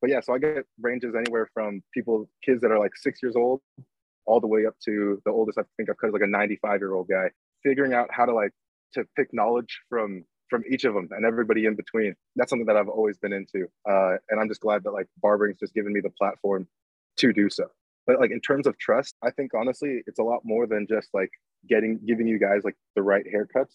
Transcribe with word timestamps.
but 0.00 0.10
yeah, 0.10 0.20
so 0.20 0.34
I 0.34 0.38
get 0.38 0.64
ranges 0.80 1.14
anywhere 1.14 1.48
from 1.52 1.82
people, 1.92 2.28
kids 2.44 2.60
that 2.62 2.70
are 2.70 2.78
like 2.78 2.96
six 2.96 3.20
years 3.22 3.36
old, 3.36 3.60
all 4.26 4.40
the 4.40 4.46
way 4.46 4.66
up 4.66 4.74
to 4.84 5.20
the 5.24 5.30
oldest 5.30 5.58
I 5.58 5.62
think 5.76 5.90
I've 5.90 5.96
cut 5.98 6.08
is 6.08 6.12
like 6.12 6.22
a 6.22 6.26
95 6.26 6.80
year 6.80 6.92
old 6.92 7.08
guy. 7.08 7.30
Figuring 7.64 7.92
out 7.92 8.08
how 8.12 8.24
to 8.24 8.32
like 8.32 8.52
to 8.94 9.04
pick 9.16 9.28
knowledge 9.32 9.80
from 9.88 10.24
from 10.48 10.62
each 10.70 10.84
of 10.84 10.94
them 10.94 11.08
and 11.10 11.26
everybody 11.26 11.66
in 11.66 11.74
between. 11.74 12.14
That's 12.36 12.50
something 12.50 12.66
that 12.66 12.76
I've 12.76 12.88
always 12.88 13.18
been 13.18 13.32
into, 13.32 13.66
uh, 13.88 14.16
and 14.30 14.40
I'm 14.40 14.48
just 14.48 14.60
glad 14.60 14.84
that 14.84 14.92
like 14.92 15.06
barbering's 15.20 15.58
just 15.58 15.74
given 15.74 15.92
me 15.92 16.00
the 16.00 16.10
platform 16.10 16.68
to 17.18 17.32
do 17.32 17.50
so. 17.50 17.66
But 18.06 18.20
like 18.20 18.30
in 18.30 18.40
terms 18.40 18.66
of 18.66 18.78
trust, 18.78 19.16
I 19.22 19.30
think 19.30 19.52
honestly, 19.54 20.02
it's 20.06 20.18
a 20.18 20.22
lot 20.22 20.40
more 20.44 20.66
than 20.66 20.86
just 20.88 21.08
like 21.12 21.30
getting 21.68 21.98
giving 22.06 22.28
you 22.28 22.38
guys 22.38 22.62
like 22.64 22.76
the 22.94 23.02
right 23.02 23.24
haircuts. 23.26 23.74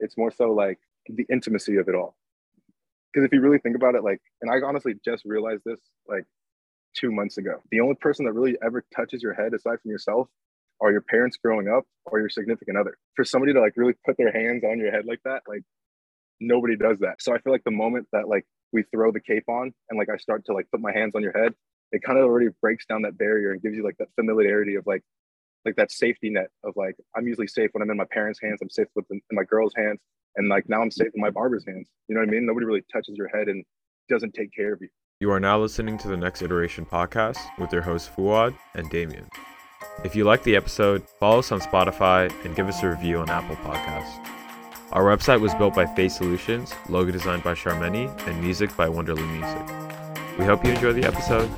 It's 0.00 0.16
more 0.16 0.30
so 0.30 0.52
like 0.52 0.78
the 1.08 1.26
intimacy 1.30 1.76
of 1.76 1.88
it 1.88 1.94
all. 1.94 2.16
Because 3.12 3.26
if 3.26 3.32
you 3.32 3.40
really 3.40 3.58
think 3.58 3.76
about 3.76 3.94
it, 3.94 4.04
like, 4.04 4.20
and 4.40 4.50
I 4.50 4.64
honestly 4.64 4.94
just 5.04 5.24
realized 5.24 5.62
this 5.64 5.80
like 6.08 6.24
two 6.96 7.10
months 7.10 7.38
ago. 7.38 7.62
The 7.70 7.80
only 7.80 7.94
person 7.96 8.24
that 8.26 8.32
really 8.32 8.56
ever 8.64 8.84
touches 8.94 9.22
your 9.22 9.34
head 9.34 9.54
aside 9.54 9.80
from 9.82 9.90
yourself 9.90 10.28
are 10.80 10.92
your 10.92 11.02
parents 11.02 11.36
growing 11.42 11.68
up 11.68 11.84
or 12.06 12.20
your 12.20 12.30
significant 12.30 12.78
other. 12.78 12.96
For 13.14 13.24
somebody 13.24 13.52
to 13.52 13.60
like 13.60 13.74
really 13.76 13.94
put 14.04 14.16
their 14.16 14.32
hands 14.32 14.64
on 14.64 14.78
your 14.78 14.90
head 14.90 15.04
like 15.06 15.20
that, 15.24 15.42
like 15.48 15.62
nobody 16.40 16.76
does 16.76 16.98
that. 17.00 17.20
So 17.20 17.34
I 17.34 17.38
feel 17.38 17.52
like 17.52 17.64
the 17.64 17.70
moment 17.70 18.08
that 18.12 18.28
like 18.28 18.46
we 18.72 18.84
throw 18.94 19.12
the 19.12 19.20
cape 19.20 19.48
on 19.48 19.72
and 19.88 19.98
like 19.98 20.08
I 20.08 20.16
start 20.16 20.44
to 20.46 20.52
like 20.52 20.70
put 20.70 20.80
my 20.80 20.92
hands 20.92 21.14
on 21.14 21.22
your 21.22 21.36
head, 21.36 21.54
it 21.92 22.02
kind 22.02 22.18
of 22.18 22.24
already 22.24 22.48
breaks 22.60 22.86
down 22.86 23.02
that 23.02 23.18
barrier 23.18 23.52
and 23.52 23.62
gives 23.62 23.76
you 23.76 23.84
like 23.84 23.98
that 23.98 24.08
familiarity 24.16 24.76
of 24.76 24.86
like 24.86 25.02
like 25.66 25.76
that 25.76 25.92
safety 25.92 26.30
net 26.30 26.48
of 26.64 26.74
like 26.76 26.96
I'm 27.14 27.26
usually 27.26 27.46
safe 27.46 27.70
when 27.72 27.82
I'm 27.82 27.90
in 27.90 27.96
my 27.96 28.06
parents' 28.10 28.40
hands, 28.42 28.60
I'm 28.62 28.70
safe 28.70 28.86
with 28.94 29.04
in 29.10 29.20
my 29.32 29.44
girl's 29.44 29.74
hands, 29.76 30.00
and 30.36 30.48
like 30.48 30.68
now 30.68 30.82
I'm 30.82 30.90
safe 30.90 31.10
in 31.14 31.20
my 31.20 31.30
barber's 31.30 31.64
hands. 31.66 31.88
You 32.08 32.14
know 32.14 32.20
what 32.20 32.28
I 32.28 32.32
mean? 32.32 32.46
Nobody 32.46 32.66
really 32.66 32.84
touches 32.92 33.16
your 33.16 33.28
head 33.28 33.48
and 33.48 33.64
doesn't 34.08 34.34
take 34.34 34.52
care 34.54 34.72
of 34.72 34.80
you. 34.80 34.88
You 35.20 35.30
are 35.30 35.40
now 35.40 35.58
listening 35.60 35.98
to 35.98 36.08
the 36.08 36.16
Next 36.16 36.42
Iteration 36.42 36.86
podcast 36.86 37.38
with 37.58 37.72
your 37.72 37.82
hosts 37.82 38.08
Fuad 38.08 38.54
and 38.74 38.88
Damien. 38.90 39.28
If 40.04 40.16
you 40.16 40.24
like 40.24 40.42
the 40.44 40.56
episode, 40.56 41.06
follow 41.18 41.40
us 41.40 41.52
on 41.52 41.60
Spotify 41.60 42.32
and 42.44 42.56
give 42.56 42.68
us 42.68 42.82
a 42.82 42.88
review 42.88 43.18
on 43.18 43.28
Apple 43.28 43.56
Podcasts. 43.56 44.26
Our 44.92 45.04
website 45.04 45.40
was 45.40 45.54
built 45.54 45.74
by 45.74 45.86
Face 45.94 46.16
Solutions, 46.16 46.72
logo 46.88 47.12
designed 47.12 47.44
by 47.44 47.54
Charmeni, 47.54 48.08
and 48.26 48.40
music 48.40 48.74
by 48.76 48.88
Wonderly 48.88 49.22
Music. 49.22 49.62
We 50.38 50.44
hope 50.44 50.64
you 50.64 50.72
enjoy 50.72 50.94
the 50.94 51.04
episode. 51.04 51.48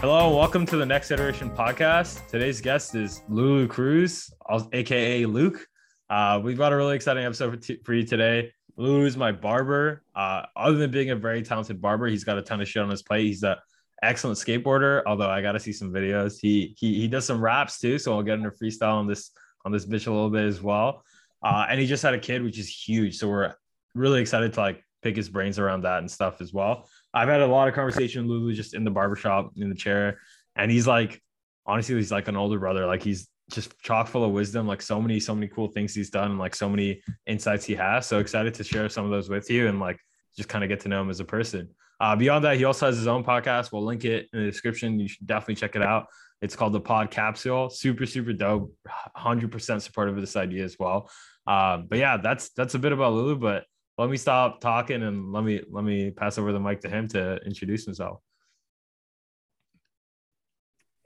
Hello, 0.00 0.34
welcome 0.34 0.64
to 0.64 0.76
the 0.78 0.86
Next 0.86 1.10
Iteration 1.10 1.50
podcast. 1.50 2.26
Today's 2.26 2.62
guest 2.62 2.94
is 2.94 3.22
Lulu 3.28 3.68
Cruz, 3.68 4.32
aka 4.72 5.26
Luke. 5.26 5.66
Uh, 6.10 6.40
we've 6.42 6.58
got 6.58 6.72
a 6.72 6.76
really 6.76 6.96
exciting 6.96 7.24
episode 7.24 7.52
for, 7.52 7.56
t- 7.56 7.80
for 7.84 7.94
you 7.94 8.04
today. 8.04 8.52
Lulu 8.76 9.06
is 9.06 9.16
my 9.16 9.30
barber. 9.30 10.02
Uh, 10.14 10.42
other 10.56 10.76
than 10.76 10.90
being 10.90 11.10
a 11.10 11.16
very 11.16 11.42
talented 11.42 11.80
barber, 11.80 12.08
he's 12.08 12.24
got 12.24 12.36
a 12.36 12.42
ton 12.42 12.60
of 12.60 12.68
shit 12.68 12.82
on 12.82 12.90
his 12.90 13.02
plate. 13.02 13.26
He's 13.26 13.44
an 13.44 13.56
excellent 14.02 14.36
skateboarder. 14.36 15.02
Although 15.06 15.30
I 15.30 15.40
got 15.40 15.52
to 15.52 15.60
see 15.60 15.72
some 15.72 15.92
videos. 15.92 16.38
He 16.40 16.74
he 16.76 17.00
he 17.00 17.08
does 17.08 17.24
some 17.24 17.40
raps 17.40 17.78
too, 17.78 17.98
so 17.98 18.14
I'll 18.14 18.22
get 18.22 18.38
into 18.38 18.50
freestyle 18.50 18.94
on 18.94 19.06
this 19.06 19.30
on 19.64 19.70
this 19.70 19.86
bitch 19.86 20.08
a 20.08 20.10
little 20.10 20.30
bit 20.30 20.44
as 20.44 20.60
well. 20.60 21.04
Uh, 21.42 21.66
and 21.68 21.80
he 21.80 21.86
just 21.86 22.02
had 22.02 22.14
a 22.14 22.18
kid, 22.18 22.42
which 22.42 22.58
is 22.58 22.68
huge. 22.68 23.16
So 23.16 23.28
we're 23.28 23.54
really 23.94 24.20
excited 24.20 24.52
to 24.54 24.60
like 24.60 24.84
pick 25.02 25.16
his 25.16 25.28
brains 25.28 25.58
around 25.58 25.82
that 25.82 25.98
and 25.98 26.10
stuff 26.10 26.40
as 26.40 26.52
well. 26.52 26.88
I've 27.14 27.28
had 27.28 27.40
a 27.40 27.46
lot 27.46 27.68
of 27.68 27.74
conversation 27.74 28.22
with 28.22 28.30
Lulu 28.30 28.54
just 28.54 28.74
in 28.74 28.84
the 28.84 28.90
barbershop 28.90 29.52
in 29.56 29.68
the 29.68 29.74
chair. 29.74 30.18
And 30.56 30.70
he's 30.70 30.86
like, 30.86 31.22
honestly, 31.66 31.94
he's 31.94 32.12
like 32.12 32.28
an 32.28 32.36
older 32.36 32.58
brother. 32.58 32.86
Like 32.86 33.02
he's 33.02 33.28
just 33.50 33.78
chock 33.80 34.08
full 34.08 34.24
of 34.24 34.32
wisdom, 34.32 34.66
like 34.66 34.82
so 34.82 35.00
many, 35.00 35.20
so 35.20 35.34
many 35.34 35.48
cool 35.48 35.68
things 35.68 35.94
he's 35.94 36.10
done, 36.10 36.30
and 36.30 36.38
like 36.38 36.54
so 36.54 36.68
many 36.68 37.02
insights 37.26 37.64
he 37.64 37.74
has. 37.74 38.06
So 38.06 38.18
excited 38.18 38.54
to 38.54 38.64
share 38.64 38.88
some 38.88 39.04
of 39.04 39.10
those 39.10 39.28
with 39.28 39.50
you 39.50 39.68
and 39.68 39.80
like 39.80 39.98
just 40.36 40.48
kind 40.48 40.64
of 40.64 40.68
get 40.68 40.80
to 40.80 40.88
know 40.88 41.02
him 41.02 41.10
as 41.10 41.20
a 41.20 41.24
person. 41.24 41.68
Uh, 42.00 42.16
beyond 42.16 42.44
that, 42.44 42.56
he 42.56 42.64
also 42.64 42.86
has 42.86 42.96
his 42.96 43.06
own 43.06 43.22
podcast. 43.22 43.72
We'll 43.72 43.84
link 43.84 44.04
it 44.04 44.28
in 44.32 44.40
the 44.40 44.50
description. 44.50 44.98
You 44.98 45.08
should 45.08 45.26
definitely 45.26 45.56
check 45.56 45.76
it 45.76 45.82
out. 45.82 46.06
It's 46.40 46.56
called 46.56 46.72
the 46.72 46.80
Podcapsule. 46.80 47.70
Super, 47.70 48.06
super 48.06 48.32
dope. 48.32 48.74
100% 49.16 49.82
supportive 49.82 50.14
of 50.16 50.22
this 50.22 50.36
idea 50.36 50.64
as 50.64 50.78
well. 50.78 51.10
Um, 51.46 51.86
but 51.88 51.98
yeah, 51.98 52.16
that's 52.16 52.50
that's 52.50 52.74
a 52.74 52.78
bit 52.78 52.92
about 52.92 53.12
Lulu. 53.12 53.36
But 53.36 53.64
let 53.98 54.08
me 54.08 54.16
stop 54.16 54.60
talking 54.60 55.02
and 55.02 55.32
let 55.32 55.44
me 55.44 55.60
let 55.70 55.84
me 55.84 56.10
pass 56.10 56.38
over 56.38 56.52
the 56.52 56.60
mic 56.60 56.80
to 56.80 56.88
him 56.88 57.08
to 57.08 57.36
introduce 57.44 57.84
himself. 57.84 58.20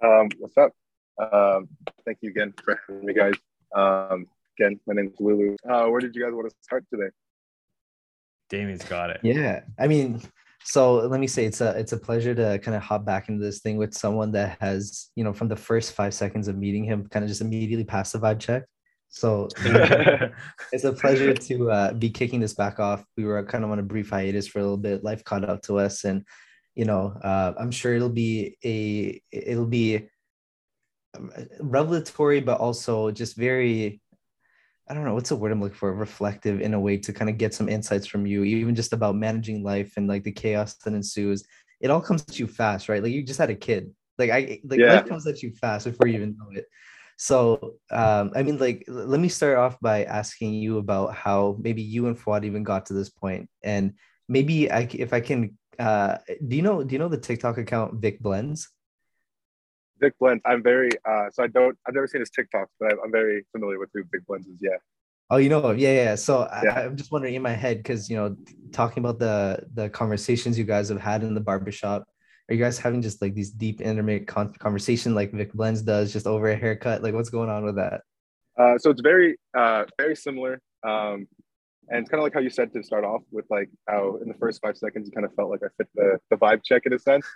Um, 0.03 0.29
what's 0.39 0.57
up? 0.57 0.73
Um, 1.19 1.69
thank 2.05 2.19
you 2.21 2.31
again 2.31 2.55
for 2.65 2.79
having 2.87 3.07
me, 3.07 3.15
guys. 3.15 3.35
Um, 3.75 4.27
again, 4.59 4.81
my 4.87 4.95
name 4.95 5.09
is 5.09 5.21
Lulu. 5.21 5.57
Uh, 5.69 5.87
where 5.87 6.01
did 6.01 6.15
you 6.15 6.23
guys 6.23 6.33
want 6.33 6.49
to 6.49 6.57
start 6.61 6.85
today? 6.93 7.11
Damien's 8.51 8.85
got 8.85 9.11
it. 9.11 9.21
Yeah, 9.23 9.61
I 9.79 9.87
mean, 9.87 10.21
so 10.65 10.95
let 10.95 11.21
me 11.21 11.27
say 11.27 11.45
it's 11.45 11.61
a 11.61 11.71
it's 11.79 11.93
a 11.93 11.99
pleasure 11.99 12.35
to 12.35 12.59
kind 12.61 12.77
of 12.77 12.83
hop 12.83 13.05
back 13.05 13.29
into 13.29 13.43
this 13.43 13.61
thing 13.61 13.77
with 13.77 13.95
someone 13.95 14.33
that 14.33 14.59
has 14.61 15.11
you 15.17 15.25
know 15.25 15.33
from 15.33 15.49
the 15.49 15.57
first 15.57 15.93
five 15.93 16.15
seconds 16.15 16.49
of 16.49 16.57
meeting 16.57 16.85
him 16.85 17.07
kind 17.09 17.25
of 17.25 17.29
just 17.29 17.41
immediately 17.41 17.85
passed 17.85 18.13
the 18.13 18.19
vibe 18.19 18.41
check 18.41 18.65
so 19.15 19.49
it's 20.73 20.83
a 20.83 20.93
pleasure 20.93 21.33
to 21.33 21.71
uh, 21.71 21.93
be 21.93 22.11
kicking 22.11 22.41
this 22.41 22.53
back 22.53 22.81
off. 22.81 23.05
We 23.17 23.25
were 23.25 23.45
kind 23.45 23.63
of 23.63 23.71
on 23.71 23.79
a 23.79 23.83
brief 23.83 24.11
hiatus 24.11 24.49
for 24.49 24.59
a 24.59 24.63
little 24.63 24.77
bit. 24.77 25.05
Life 25.05 25.23
caught 25.23 25.49
up 25.49 25.63
to 25.63 25.79
us, 25.79 26.03
and 26.03 26.25
you 26.75 26.85
know, 26.85 27.17
uh, 27.23 27.53
I'm 27.57 27.71
sure 27.71 27.95
it'll 27.95 28.09
be 28.09 28.59
a 28.65 29.23
it'll 29.31 29.67
be 29.67 30.09
revelatory, 31.61 32.41
but 32.41 32.61
also 32.61 33.11
just 33.11 33.37
very 33.37 34.01
I 34.89 34.93
don't 34.93 35.05
know 35.05 35.15
what's 35.15 35.31
the 35.31 35.37
word 35.37 35.51
I'm 35.51 35.63
looking 35.63 35.79
for, 35.79 35.95
reflective 35.95 36.61
in 36.61 36.75
a 36.75 36.81
way 36.81 36.99
to 36.99 37.13
kind 37.13 37.31
of 37.31 37.39
get 37.39 37.55
some 37.55 37.71
insights 37.71 38.07
from 38.07 38.27
you, 38.27 38.45
even 38.45 38.75
just 38.75 38.93
about 38.93 39.17
managing 39.17 39.63
life 39.63 39.95
and 39.97 40.07
like 40.07 40.25
the 40.25 40.33
chaos 40.33 40.75
that 40.75 40.93
ensues. 40.93 41.45
It 41.81 41.91
all 41.91 42.03
comes 42.03 42.23
at 42.29 42.39
you 42.39 42.47
fast, 42.47 42.89
right? 42.89 43.03
Like 43.03 43.13
you 43.13 43.23
just 43.23 43.39
had 43.39 43.51
a 43.51 43.55
kid. 43.55 43.91
Like 44.19 44.31
I 44.31 44.61
like 44.65 44.81
yeah. 44.81 44.95
life 44.95 45.07
comes 45.07 45.27
at 45.27 45.43
you 45.43 45.53
fast 45.53 45.87
before 45.87 46.07
you 46.07 46.17
even 46.17 46.37
know 46.39 46.51
it. 46.53 46.67
So, 47.17 47.77
um, 47.91 48.33
I 48.35 48.43
mean, 48.43 48.59
like, 48.59 48.85
let 48.89 49.21
me 49.21 49.29
start 49.29 49.57
off 49.57 49.79
by 49.81 50.05
asking 50.05 50.55
you 50.55 50.79
about 50.79 51.15
how 51.15 51.57
maybe 51.61 51.81
you 51.81 52.09
and 52.09 52.19
Fuad 52.19 52.45
even 52.45 52.65
got 52.65 52.87
to 52.87 52.93
this 52.93 53.09
point, 53.09 53.49
and 53.63 53.95
maybe 54.29 54.71
I, 54.71 54.89
if 54.93 55.13
I 55.13 55.21
can, 55.21 55.57
uh, 55.79 56.19
do 56.47 56.57
you 56.57 56.63
know, 56.63 56.83
do 56.83 56.93
you 56.93 56.99
know 56.99 57.09
the 57.09 57.19
TikTok 57.19 57.59
account 57.59 58.01
Vic 58.01 58.21
Blends? 58.21 58.69
Vic 60.01 60.15
Blends. 60.19 60.43
I'm 60.45 60.63
very, 60.63 60.91
uh, 61.05 61.31
so 61.33 61.43
I 61.43 61.47
don't, 61.49 61.77
I've 61.87 61.95
never 61.95 62.07
seen 62.07 62.21
his 62.21 62.31
TikToks, 62.31 62.67
but 62.81 62.93
I'm, 62.93 62.99
I'm 63.05 63.13
very 63.13 63.45
familiar 63.53 63.79
with 63.79 63.91
who 63.95 64.03
Vic 64.11 64.27
Blends 64.27 64.47
is. 64.47 64.59
Yeah. 64.61 64.77
Oh, 65.31 65.39
you 65.39 65.49
know, 65.49 65.71
yeah, 65.71 65.93
yeah. 65.93 66.15
So 66.15 66.49
yeah. 66.63 66.75
I, 66.75 66.83
am 66.83 66.97
just 66.97 67.11
wondering 67.11 67.35
in 67.35 67.43
my 67.43 67.53
head 67.53 67.79
because 67.79 68.11
you 68.11 68.17
know, 68.17 68.37
talking 68.73 69.03
about 69.03 69.19
the 69.19 69.65
the 69.73 69.89
conversations 69.89 70.59
you 70.59 70.65
guys 70.65 70.91
have 70.91 71.01
had 71.01 71.23
in 71.23 71.35
the 71.35 71.41
barbershop, 71.41 72.07
are 72.49 72.55
you 72.55 72.63
guys 72.63 72.79
having 72.79 73.01
just 73.01 73.23
like 73.23 73.35
these 73.35 73.51
deep 73.51 73.81
intimate 73.81 74.27
con- 74.27 74.53
conversation 74.55 75.15
like 75.15 75.33
Vic 75.33 75.53
Blends 75.55 75.81
does 75.81 76.13
just 76.13 76.27
over 76.27 76.51
a 76.51 76.57
haircut? 76.57 77.03
Like 77.03 77.15
what's 77.15 77.31
going 77.31 77.49
on 77.49 77.65
with 77.65 77.77
that? 77.77 78.03
Uh, 78.59 78.77
so 78.77 78.91
it's 78.91 79.01
very 79.01 79.37
uh, 79.57 79.85
very 79.99 80.15
similar. 80.15 80.61
Um, 80.87 81.27
and 81.89 82.01
it's 82.01 82.11
kind 82.11 82.19
of 82.19 82.25
like 82.25 82.35
how 82.35 82.41
you 82.41 82.51
said 82.51 82.73
to 82.75 82.83
start 82.83 83.05
off 83.05 83.23
with 83.31 83.47
like 83.51 83.71
how 83.89 84.19
in 84.23 84.29
the 84.29 84.35
first 84.35 84.61
five 84.61 84.77
seconds 84.77 85.07
you 85.07 85.13
kind 85.13 85.27
of 85.27 85.35
felt 85.35 85.51
like 85.51 85.61
I 85.63 85.69
fit 85.77 85.89
the, 85.95 86.19
the 86.31 86.37
vibe 86.37 86.63
check 86.65 86.83
in 86.87 86.93
a 86.93 86.99
sense. 86.99 87.27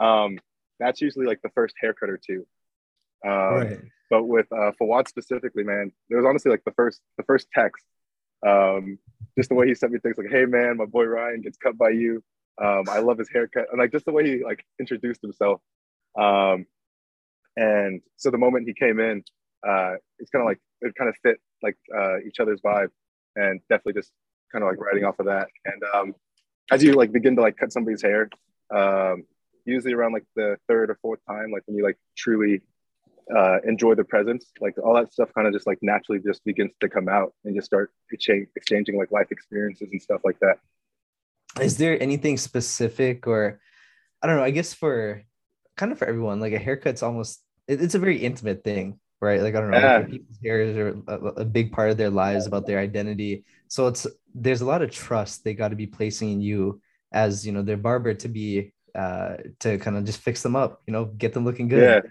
Um, 0.00 0.38
that's 0.82 1.00
usually 1.00 1.26
like 1.26 1.40
the 1.42 1.50
first 1.50 1.74
haircut 1.80 2.10
or 2.10 2.18
two. 2.18 2.46
Um, 3.24 3.32
right. 3.32 3.80
But 4.10 4.24
with 4.24 4.46
uh, 4.52 4.72
Fuad 4.78 5.08
specifically, 5.08 5.64
man, 5.64 5.90
it 6.10 6.14
was 6.14 6.26
honestly 6.26 6.50
like 6.50 6.64
the 6.64 6.72
first 6.72 7.00
the 7.16 7.24
first 7.24 7.48
text. 7.54 7.84
Um, 8.46 8.98
just 9.38 9.48
the 9.48 9.54
way 9.54 9.68
he 9.68 9.74
sent 9.74 9.92
me 9.92 9.98
things 10.00 10.18
like, 10.18 10.30
"Hey 10.30 10.44
man, 10.44 10.76
my 10.76 10.84
boy 10.84 11.04
Ryan 11.04 11.40
gets 11.40 11.56
cut 11.56 11.78
by 11.78 11.90
you. 11.90 12.22
Um, 12.60 12.84
I 12.90 12.98
love 12.98 13.18
his 13.18 13.30
haircut 13.32 13.66
and 13.70 13.78
like 13.80 13.92
just 13.92 14.04
the 14.04 14.12
way 14.12 14.28
he 14.28 14.44
like 14.44 14.64
introduced 14.78 15.22
himself. 15.22 15.60
Um, 16.18 16.66
and 17.56 18.02
so 18.16 18.30
the 18.30 18.38
moment 18.38 18.66
he 18.66 18.74
came 18.74 19.00
in, 19.00 19.24
uh, 19.66 19.94
it's 20.18 20.30
kind 20.30 20.42
of 20.42 20.46
like 20.46 20.60
it 20.80 20.94
kind 20.94 21.08
of 21.08 21.16
fit 21.22 21.40
like 21.62 21.76
uh, 21.96 22.18
each 22.26 22.40
other's 22.40 22.60
vibe, 22.60 22.90
and 23.36 23.60
definitely 23.68 24.00
just 24.00 24.10
kind 24.50 24.62
of 24.62 24.70
like 24.70 24.80
riding 24.80 25.04
off 25.04 25.18
of 25.18 25.26
that. 25.26 25.48
And 25.64 25.82
um, 25.94 26.14
as 26.70 26.82
you 26.82 26.92
like 26.92 27.12
begin 27.12 27.36
to 27.36 27.42
like 27.42 27.56
cut 27.56 27.72
somebody's 27.72 28.02
hair, 28.02 28.28
um, 28.74 29.24
usually 29.64 29.94
around 29.94 30.12
like 30.12 30.24
the 30.36 30.56
third 30.68 30.90
or 30.90 30.98
fourth 31.02 31.20
time, 31.28 31.50
like 31.52 31.62
when 31.66 31.76
you 31.76 31.84
like 31.84 31.98
truly 32.16 32.62
uh, 33.34 33.58
enjoy 33.64 33.94
the 33.94 34.04
presence, 34.04 34.50
like 34.60 34.74
all 34.82 34.94
that 34.94 35.12
stuff 35.12 35.30
kind 35.34 35.46
of 35.46 35.52
just 35.52 35.66
like 35.66 35.78
naturally 35.82 36.20
just 36.20 36.44
begins 36.44 36.72
to 36.80 36.88
come 36.88 37.08
out 37.08 37.32
and 37.44 37.54
just 37.54 37.66
start 37.66 37.92
exchange, 38.10 38.48
exchanging 38.56 38.98
like 38.98 39.10
life 39.10 39.30
experiences 39.30 39.88
and 39.92 40.02
stuff 40.02 40.20
like 40.24 40.38
that 40.40 40.58
is 41.60 41.76
there 41.76 42.00
anything 42.02 42.36
specific 42.36 43.26
or 43.26 43.60
I 44.22 44.26
don't 44.26 44.36
know, 44.36 44.44
I 44.44 44.50
guess 44.50 44.72
for 44.72 45.22
kind 45.76 45.92
of 45.92 45.98
for 45.98 46.06
everyone, 46.06 46.40
like 46.40 46.52
a 46.52 46.58
haircut's 46.58 47.02
almost 47.02 47.42
it, 47.66 47.82
it's 47.82 47.94
a 47.94 47.98
very 47.98 48.18
intimate 48.18 48.64
thing, 48.64 48.98
right? 49.20 49.42
Like 49.42 49.54
I 49.54 49.60
don't 49.60 49.70
know, 49.70 49.78
yeah. 49.78 49.96
like 49.98 50.10
people's 50.10 50.38
hairs 50.42 50.76
are 50.76 50.96
a, 51.08 51.18
a, 51.40 51.44
big 51.44 51.72
part 51.72 51.90
of 51.90 51.96
their 51.96 52.10
lives 52.10 52.46
about 52.46 52.66
their 52.66 52.78
identity. 52.78 53.44
So 53.68 53.88
it's 53.88 54.06
there's 54.34 54.60
a 54.60 54.66
lot 54.66 54.82
of 54.82 54.90
trust 54.90 55.44
they 55.44 55.54
got 55.54 55.68
to 55.68 55.76
be 55.76 55.86
placing 55.86 56.30
in 56.30 56.40
you 56.40 56.80
as 57.12 57.44
you 57.44 57.52
know 57.52 57.62
their 57.62 57.76
barber 57.76 58.14
to 58.14 58.28
be 58.28 58.72
uh 58.94 59.36
to 59.60 59.78
kind 59.78 59.96
of 59.96 60.04
just 60.04 60.20
fix 60.20 60.42
them 60.42 60.56
up, 60.56 60.82
you 60.86 60.92
know, 60.92 61.06
get 61.06 61.32
them 61.32 61.44
looking 61.44 61.68
good. 61.68 62.04
Yeah. 62.04 62.10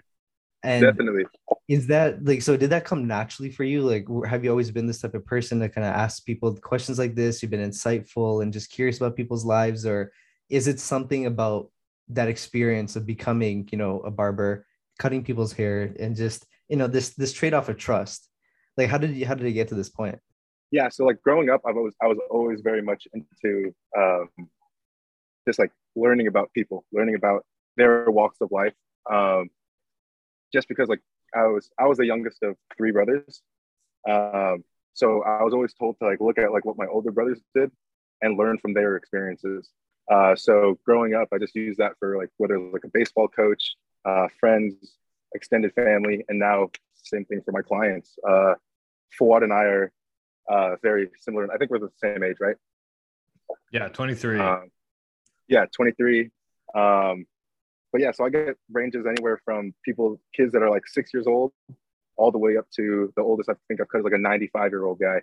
And 0.64 0.82
Definitely. 0.82 1.24
is 1.66 1.88
that 1.88 2.24
like 2.24 2.40
so? 2.40 2.56
Did 2.56 2.70
that 2.70 2.84
come 2.84 3.08
naturally 3.08 3.50
for 3.50 3.64
you? 3.64 3.82
Like, 3.82 4.06
have 4.28 4.44
you 4.44 4.50
always 4.50 4.70
been 4.70 4.86
this 4.86 5.00
type 5.00 5.14
of 5.14 5.26
person 5.26 5.58
that 5.58 5.74
kind 5.74 5.86
of 5.86 5.92
asks 5.92 6.20
people 6.20 6.54
questions 6.54 6.98
like 6.98 7.16
this? 7.16 7.42
You've 7.42 7.50
been 7.50 7.68
insightful 7.68 8.42
and 8.42 8.52
just 8.52 8.70
curious 8.70 8.98
about 8.98 9.16
people's 9.16 9.44
lives, 9.44 9.84
or 9.84 10.12
is 10.48 10.68
it 10.68 10.78
something 10.78 11.26
about 11.26 11.70
that 12.08 12.28
experience 12.28 12.94
of 12.94 13.06
becoming, 13.06 13.68
you 13.72 13.78
know, 13.78 14.00
a 14.00 14.10
barber, 14.10 14.66
cutting 15.00 15.24
people's 15.24 15.52
hair, 15.52 15.94
and 15.98 16.14
just 16.14 16.46
you 16.68 16.76
know 16.76 16.86
this 16.86 17.10
this 17.10 17.32
trade 17.32 17.54
off 17.54 17.68
of 17.68 17.76
trust? 17.76 18.28
Like, 18.76 18.88
how 18.88 18.98
did 18.98 19.16
you 19.16 19.26
how 19.26 19.34
did 19.34 19.46
it 19.46 19.52
get 19.52 19.66
to 19.68 19.74
this 19.74 19.90
point? 19.90 20.20
Yeah. 20.70 20.90
So 20.90 21.04
like 21.04 21.20
growing 21.22 21.50
up, 21.50 21.62
i 21.66 21.72
was 21.72 21.76
always 21.76 21.94
I 22.02 22.06
was 22.06 22.18
always 22.30 22.60
very 22.60 22.82
much 22.82 23.08
into 23.12 23.74
um, 23.98 24.28
just 25.46 25.58
like 25.58 25.72
learning 25.96 26.26
about 26.26 26.52
people, 26.52 26.84
learning 26.92 27.14
about 27.14 27.44
their 27.76 28.10
walks 28.10 28.38
of 28.40 28.50
life. 28.52 28.74
Um, 29.10 29.50
just 30.52 30.68
because 30.68 30.88
like 30.88 31.00
I 31.34 31.46
was 31.46 31.70
I 31.78 31.86
was 31.86 31.98
the 31.98 32.06
youngest 32.06 32.42
of 32.42 32.56
three 32.76 32.92
brothers. 32.92 33.42
Um, 34.08 34.64
so 34.94 35.22
I 35.22 35.42
was 35.42 35.54
always 35.54 35.72
told 35.74 35.96
to 36.00 36.06
like 36.06 36.20
look 36.20 36.38
at 36.38 36.52
like 36.52 36.64
what 36.64 36.76
my 36.76 36.86
older 36.86 37.10
brothers 37.10 37.40
did 37.54 37.70
and 38.20 38.38
learn 38.38 38.58
from 38.58 38.74
their 38.74 38.96
experiences. 38.96 39.70
Uh, 40.10 40.34
so 40.34 40.78
growing 40.84 41.14
up, 41.14 41.28
I 41.32 41.38
just 41.38 41.54
used 41.54 41.78
that 41.78 41.92
for 41.98 42.18
like 42.18 42.28
whether 42.36 42.54
it 42.54 42.60
was 42.60 42.72
like 42.72 42.84
a 42.84 42.90
baseball 42.92 43.28
coach, 43.28 43.74
uh, 44.04 44.28
friends, 44.38 44.96
extended 45.34 45.72
family, 45.74 46.24
and 46.28 46.38
now 46.38 46.68
same 46.94 47.24
thing 47.24 47.40
for 47.44 47.52
my 47.52 47.62
clients. 47.62 48.18
Uh, 48.28 48.54
Fuad 49.18 49.42
and 49.42 49.52
I 49.52 49.64
are 49.64 49.92
uh, 50.50 50.76
very 50.82 51.08
similar. 51.20 51.52
I 51.52 51.56
think 51.56 51.70
we're 51.70 51.78
the 51.78 51.90
same 51.96 52.22
age, 52.22 52.36
right? 52.40 52.56
Yeah, 53.72 53.88
23. 53.88 54.40
Um, 54.40 54.70
yeah, 55.52 55.66
23. 55.76 56.30
Um, 56.74 57.26
but 57.92 58.00
yeah, 58.00 58.10
so 58.12 58.24
I 58.24 58.30
get 58.30 58.56
ranges 58.72 59.04
anywhere 59.06 59.38
from 59.44 59.74
people, 59.84 60.18
kids 60.34 60.52
that 60.52 60.62
are 60.62 60.70
like 60.70 60.86
six 60.86 61.12
years 61.12 61.26
old, 61.26 61.52
all 62.16 62.32
the 62.32 62.38
way 62.38 62.56
up 62.56 62.66
to 62.76 63.12
the 63.16 63.22
oldest 63.22 63.50
I 63.50 63.54
think 63.68 63.80
I've 63.80 63.88
cut 63.88 63.98
is 63.98 64.04
like 64.04 64.14
a 64.14 64.18
95 64.18 64.70
year 64.70 64.84
old 64.84 64.98
guy. 64.98 65.20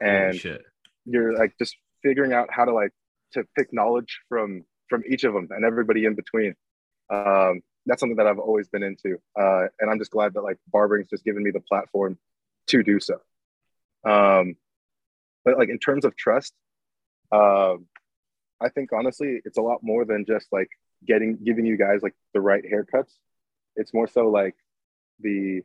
And 0.00 0.34
shit. 0.34 0.62
you're 1.04 1.32
like 1.38 1.54
just 1.58 1.76
figuring 2.02 2.32
out 2.32 2.48
how 2.50 2.64
to 2.64 2.74
like 2.74 2.90
to 3.34 3.44
pick 3.56 3.72
knowledge 3.72 4.20
from 4.28 4.64
from 4.88 5.04
each 5.08 5.22
of 5.22 5.32
them 5.32 5.48
and 5.52 5.64
everybody 5.64 6.04
in 6.04 6.16
between. 6.16 6.54
Um, 7.08 7.60
that's 7.86 8.00
something 8.00 8.16
that 8.16 8.26
I've 8.26 8.40
always 8.40 8.68
been 8.68 8.82
into, 8.82 9.18
uh, 9.40 9.66
and 9.78 9.90
I'm 9.90 9.98
just 9.98 10.10
glad 10.10 10.34
that 10.34 10.42
like 10.42 10.58
barbering's 10.72 11.08
just 11.08 11.24
given 11.24 11.42
me 11.42 11.52
the 11.52 11.60
platform 11.60 12.18
to 12.68 12.82
do 12.82 12.98
so. 12.98 13.14
Um, 14.04 14.56
but 15.44 15.56
like 15.56 15.68
in 15.68 15.78
terms 15.78 16.04
of 16.04 16.16
trust, 16.16 16.52
um, 17.30 17.86
I 18.62 18.68
think 18.68 18.92
honestly, 18.92 19.40
it's 19.44 19.58
a 19.58 19.62
lot 19.62 19.80
more 19.82 20.04
than 20.04 20.24
just 20.24 20.46
like 20.52 20.68
getting 21.06 21.38
giving 21.44 21.66
you 21.66 21.76
guys 21.76 22.02
like 22.02 22.14
the 22.32 22.40
right 22.40 22.62
haircuts. 22.64 23.12
It's 23.76 23.92
more 23.92 24.06
so 24.06 24.28
like 24.28 24.54
the 25.20 25.62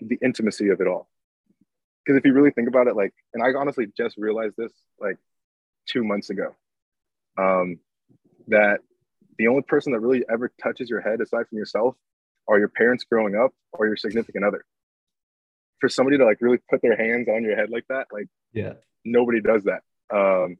the 0.00 0.18
intimacy 0.22 0.68
of 0.68 0.80
it 0.80 0.86
all. 0.86 1.08
Because 2.04 2.18
if 2.18 2.24
you 2.24 2.32
really 2.32 2.52
think 2.52 2.68
about 2.68 2.86
it, 2.86 2.96
like, 2.96 3.12
and 3.34 3.42
I 3.42 3.58
honestly 3.58 3.86
just 3.96 4.16
realized 4.16 4.54
this 4.56 4.72
like 4.98 5.18
two 5.86 6.04
months 6.04 6.30
ago, 6.30 6.54
um, 7.36 7.80
that 8.46 8.78
the 9.38 9.48
only 9.48 9.62
person 9.62 9.92
that 9.92 10.00
really 10.00 10.24
ever 10.30 10.50
touches 10.62 10.88
your 10.88 11.00
head 11.00 11.20
aside 11.20 11.48
from 11.48 11.58
yourself 11.58 11.96
are 12.48 12.58
your 12.58 12.68
parents 12.68 13.04
growing 13.04 13.36
up 13.36 13.52
or 13.72 13.86
your 13.86 13.96
significant 13.96 14.44
other. 14.44 14.64
For 15.80 15.88
somebody 15.88 16.18
to 16.18 16.24
like 16.24 16.38
really 16.40 16.58
put 16.70 16.80
their 16.82 16.96
hands 16.96 17.28
on 17.28 17.44
your 17.44 17.56
head 17.56 17.70
like 17.70 17.86
that, 17.88 18.06
like 18.12 18.26
Yeah. 18.52 18.74
nobody 19.04 19.40
does 19.40 19.64
that. 19.64 19.82
Um, 20.10 20.56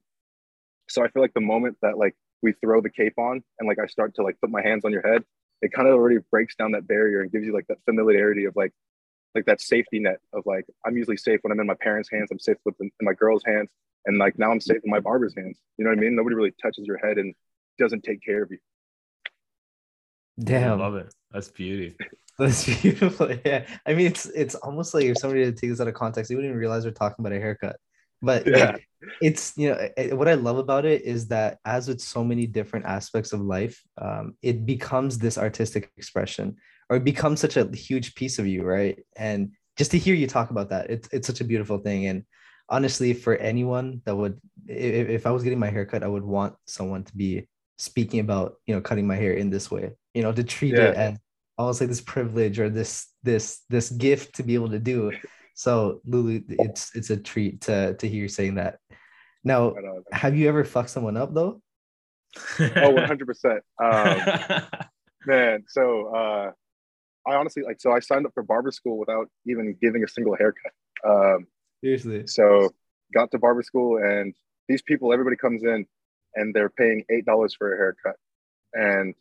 so 0.88 1.04
I 1.04 1.08
feel 1.08 1.22
like 1.22 1.34
the 1.34 1.40
moment 1.40 1.76
that 1.82 1.98
like 1.98 2.14
we 2.42 2.52
throw 2.52 2.80
the 2.80 2.90
cape 2.90 3.18
on 3.18 3.42
and 3.58 3.68
like 3.68 3.78
I 3.78 3.86
start 3.86 4.14
to 4.16 4.22
like 4.22 4.40
put 4.40 4.50
my 4.50 4.62
hands 4.62 4.84
on 4.84 4.92
your 4.92 5.06
head, 5.06 5.24
it 5.62 5.72
kind 5.72 5.88
of 5.88 5.94
already 5.94 6.18
breaks 6.30 6.54
down 6.54 6.72
that 6.72 6.86
barrier 6.86 7.20
and 7.20 7.30
gives 7.32 7.44
you 7.46 7.52
like 7.52 7.66
that 7.68 7.78
familiarity 7.84 8.44
of 8.44 8.54
like 8.56 8.72
like 9.34 9.44
that 9.46 9.60
safety 9.60 9.98
net 9.98 10.18
of 10.32 10.44
like 10.46 10.66
I'm 10.86 10.96
usually 10.96 11.16
safe 11.16 11.40
when 11.42 11.52
I'm 11.52 11.60
in 11.60 11.66
my 11.66 11.74
parents' 11.80 12.08
hands, 12.10 12.30
I'm 12.30 12.38
safe 12.38 12.56
with 12.64 12.74
in 12.80 12.90
my 13.02 13.12
girl's 13.14 13.44
hands, 13.44 13.68
and 14.06 14.18
like 14.18 14.38
now 14.38 14.50
I'm 14.50 14.60
safe 14.60 14.80
in 14.84 14.90
my 14.90 15.00
barber's 15.00 15.34
hands. 15.36 15.58
You 15.76 15.84
know 15.84 15.90
what 15.90 15.98
I 15.98 16.00
mean? 16.00 16.16
Nobody 16.16 16.34
really 16.36 16.54
touches 16.62 16.86
your 16.86 16.98
head 16.98 17.18
and 17.18 17.34
doesn't 17.78 18.02
take 18.04 18.22
care 18.22 18.42
of 18.42 18.50
you. 18.50 18.58
I 20.38 20.44
Damn. 20.44 20.78
love 20.78 20.94
it. 20.94 21.12
That's 21.32 21.48
beauty. 21.48 21.96
That's 22.38 22.64
beautiful. 22.80 23.30
Yeah. 23.44 23.66
I 23.84 23.94
mean, 23.94 24.06
it's 24.06 24.26
it's 24.26 24.54
almost 24.54 24.94
like 24.94 25.04
if 25.04 25.18
somebody 25.18 25.44
to 25.44 25.52
take 25.52 25.70
this 25.70 25.80
out 25.80 25.88
of 25.88 25.94
context, 25.94 26.28
they 26.28 26.34
wouldn't 26.36 26.50
even 26.50 26.58
realize 26.58 26.84
we're 26.84 26.92
talking 26.92 27.24
about 27.24 27.36
a 27.36 27.40
haircut. 27.40 27.76
But 28.22 28.46
Yeah. 28.46 28.72
like, 28.72 28.87
it's 29.20 29.52
you 29.56 29.70
know 29.70 29.88
eh, 29.96 30.12
what 30.12 30.28
I 30.28 30.34
love 30.34 30.58
about 30.58 30.84
it 30.84 31.02
is 31.02 31.28
that 31.28 31.58
as 31.64 31.88
with 31.88 32.00
so 32.00 32.24
many 32.24 32.46
different 32.46 32.86
aspects 32.86 33.32
of 33.32 33.40
life, 33.40 33.80
um, 34.00 34.34
it 34.42 34.66
becomes 34.66 35.18
this 35.18 35.38
artistic 35.38 35.90
expression, 35.96 36.56
or 36.90 36.96
it 36.96 37.04
becomes 37.04 37.40
such 37.40 37.56
a 37.56 37.68
huge 37.74 38.14
piece 38.14 38.38
of 38.38 38.46
you, 38.46 38.62
right? 38.64 38.98
And 39.16 39.52
just 39.76 39.90
to 39.92 39.98
hear 39.98 40.14
you 40.14 40.26
talk 40.26 40.50
about 40.50 40.70
that, 40.70 40.90
it's 40.90 41.08
it's 41.12 41.26
such 41.26 41.40
a 41.40 41.44
beautiful 41.44 41.78
thing. 41.78 42.06
And 42.06 42.24
honestly, 42.68 43.14
for 43.14 43.36
anyone 43.36 44.02
that 44.04 44.16
would, 44.16 44.38
if, 44.66 45.08
if 45.08 45.26
I 45.26 45.30
was 45.30 45.42
getting 45.42 45.58
my 45.58 45.70
haircut, 45.70 46.02
I 46.02 46.08
would 46.08 46.24
want 46.24 46.54
someone 46.66 47.04
to 47.04 47.16
be 47.16 47.48
speaking 47.78 48.20
about 48.20 48.54
you 48.66 48.74
know 48.74 48.80
cutting 48.80 49.06
my 49.06 49.16
hair 49.16 49.32
in 49.32 49.50
this 49.50 49.70
way, 49.70 49.90
you 50.14 50.22
know, 50.22 50.32
to 50.32 50.44
treat 50.44 50.78
it 50.78 50.94
Yeah. 50.94 51.10
as 51.12 51.18
almost 51.56 51.80
like 51.80 51.88
this 51.88 52.00
privilege 52.00 52.58
or 52.60 52.70
this 52.70 53.08
this 53.22 53.62
this 53.68 53.90
gift 53.90 54.36
to 54.36 54.42
be 54.42 54.54
able 54.54 54.70
to 54.70 54.78
do. 54.78 55.12
So 55.58 56.00
Lulu, 56.04 56.40
it's 56.48 56.94
it's 56.94 57.10
a 57.10 57.16
treat 57.16 57.62
to 57.62 57.94
to 57.94 58.08
hear 58.08 58.22
you 58.22 58.28
saying 58.28 58.54
that. 58.54 58.78
Now, 59.42 59.74
have 60.12 60.36
you 60.36 60.48
ever 60.48 60.62
fucked 60.62 60.90
someone 60.90 61.16
up 61.16 61.34
though? 61.34 61.60
oh, 62.60 62.94
100%. 62.94 63.60
Um, 63.82 64.62
man, 65.26 65.64
so 65.66 66.14
uh, 66.14 66.52
I 67.26 67.34
honestly 67.34 67.64
like, 67.64 67.80
so 67.80 67.90
I 67.90 67.98
signed 67.98 68.24
up 68.24 68.34
for 68.34 68.44
barber 68.44 68.70
school 68.70 68.98
without 68.98 69.26
even 69.48 69.76
giving 69.82 70.04
a 70.04 70.08
single 70.08 70.36
haircut. 70.36 70.70
Um, 71.04 71.48
Seriously. 71.82 72.28
So 72.28 72.70
got 73.12 73.32
to 73.32 73.38
barber 73.38 73.64
school 73.64 73.96
and 73.96 74.34
these 74.68 74.82
people, 74.82 75.12
everybody 75.12 75.34
comes 75.34 75.64
in 75.64 75.86
and 76.36 76.54
they're 76.54 76.70
paying 76.70 77.02
eight 77.10 77.24
dollars 77.24 77.56
for 77.58 77.74
a 77.74 77.76
haircut. 77.76 78.14
And 78.74 79.12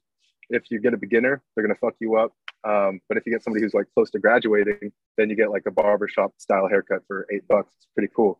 if 0.49 0.63
you 0.69 0.79
get 0.79 0.93
a 0.93 0.97
beginner, 0.97 1.41
they're 1.55 1.65
gonna 1.65 1.79
fuck 1.79 1.95
you 1.99 2.17
up. 2.17 2.33
Um, 2.63 2.99
but 3.07 3.17
if 3.17 3.25
you 3.25 3.31
get 3.31 3.43
somebody 3.43 3.63
who's 3.63 3.73
like 3.73 3.87
close 3.93 4.09
to 4.11 4.19
graduating, 4.19 4.91
then 5.17 5.29
you 5.29 5.35
get 5.35 5.51
like 5.51 5.63
a 5.67 5.71
barbershop 5.71 6.33
style 6.37 6.67
haircut 6.67 7.03
for 7.07 7.27
eight 7.31 7.47
bucks. 7.47 7.73
It's 7.77 7.87
pretty 7.95 8.11
cool. 8.15 8.39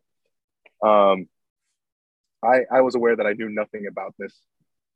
Um, 0.83 1.27
I 2.44 2.62
I 2.71 2.81
was 2.81 2.95
aware 2.95 3.15
that 3.15 3.25
I 3.25 3.33
knew 3.33 3.50
nothing 3.50 3.88
about 3.88 4.15
this. 4.18 4.33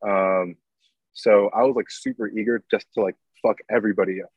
Um, 0.05 0.55
so 1.13 1.49
I 1.53 1.63
was 1.63 1.75
like 1.75 1.89
super 1.89 2.27
eager 2.27 2.63
just 2.71 2.87
to 2.95 3.01
like 3.01 3.15
fuck 3.41 3.57
everybody 3.69 4.21
up. 4.21 4.29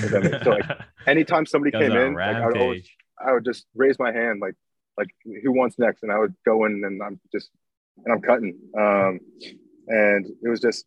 so, 0.00 0.50
like, 0.50 0.64
Anytime 1.06 1.44
somebody 1.46 1.70
came 1.70 1.92
in, 1.92 2.14
like, 2.14 2.36
I 2.36 2.46
would 2.46 2.56
always. 2.56 2.88
I 3.22 3.32
would 3.32 3.44
just 3.44 3.66
raise 3.74 3.98
my 3.98 4.12
hand 4.12 4.40
like 4.40 4.54
like 4.96 5.08
who 5.24 5.52
wants 5.52 5.78
next, 5.78 6.02
and 6.02 6.10
I 6.10 6.18
would 6.18 6.34
go 6.44 6.64
in 6.64 6.82
and 6.84 7.02
I'm 7.02 7.20
just 7.32 7.50
and 8.04 8.12
I'm 8.12 8.22
cutting. 8.22 8.58
Um, 8.78 9.20
and 9.88 10.26
it 10.42 10.48
was 10.48 10.60
just 10.60 10.86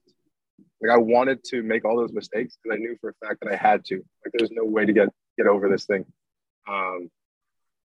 like 0.83 0.91
I 0.91 0.97
wanted 0.97 1.43
to 1.45 1.63
make 1.63 1.85
all 1.85 1.95
those 1.95 2.11
mistakes 2.11 2.57
because 2.61 2.77
I 2.77 2.79
knew 2.79 2.97
for 2.99 3.09
a 3.09 3.25
fact 3.25 3.39
that 3.41 3.51
I 3.51 3.55
had 3.55 3.85
to. 3.85 3.95
Like 3.95 4.33
there's 4.33 4.51
no 4.51 4.65
way 4.65 4.85
to 4.85 4.91
get 4.91 5.09
get 5.37 5.47
over 5.47 5.69
this 5.69 5.85
thing. 5.85 6.05
Um, 6.67 7.09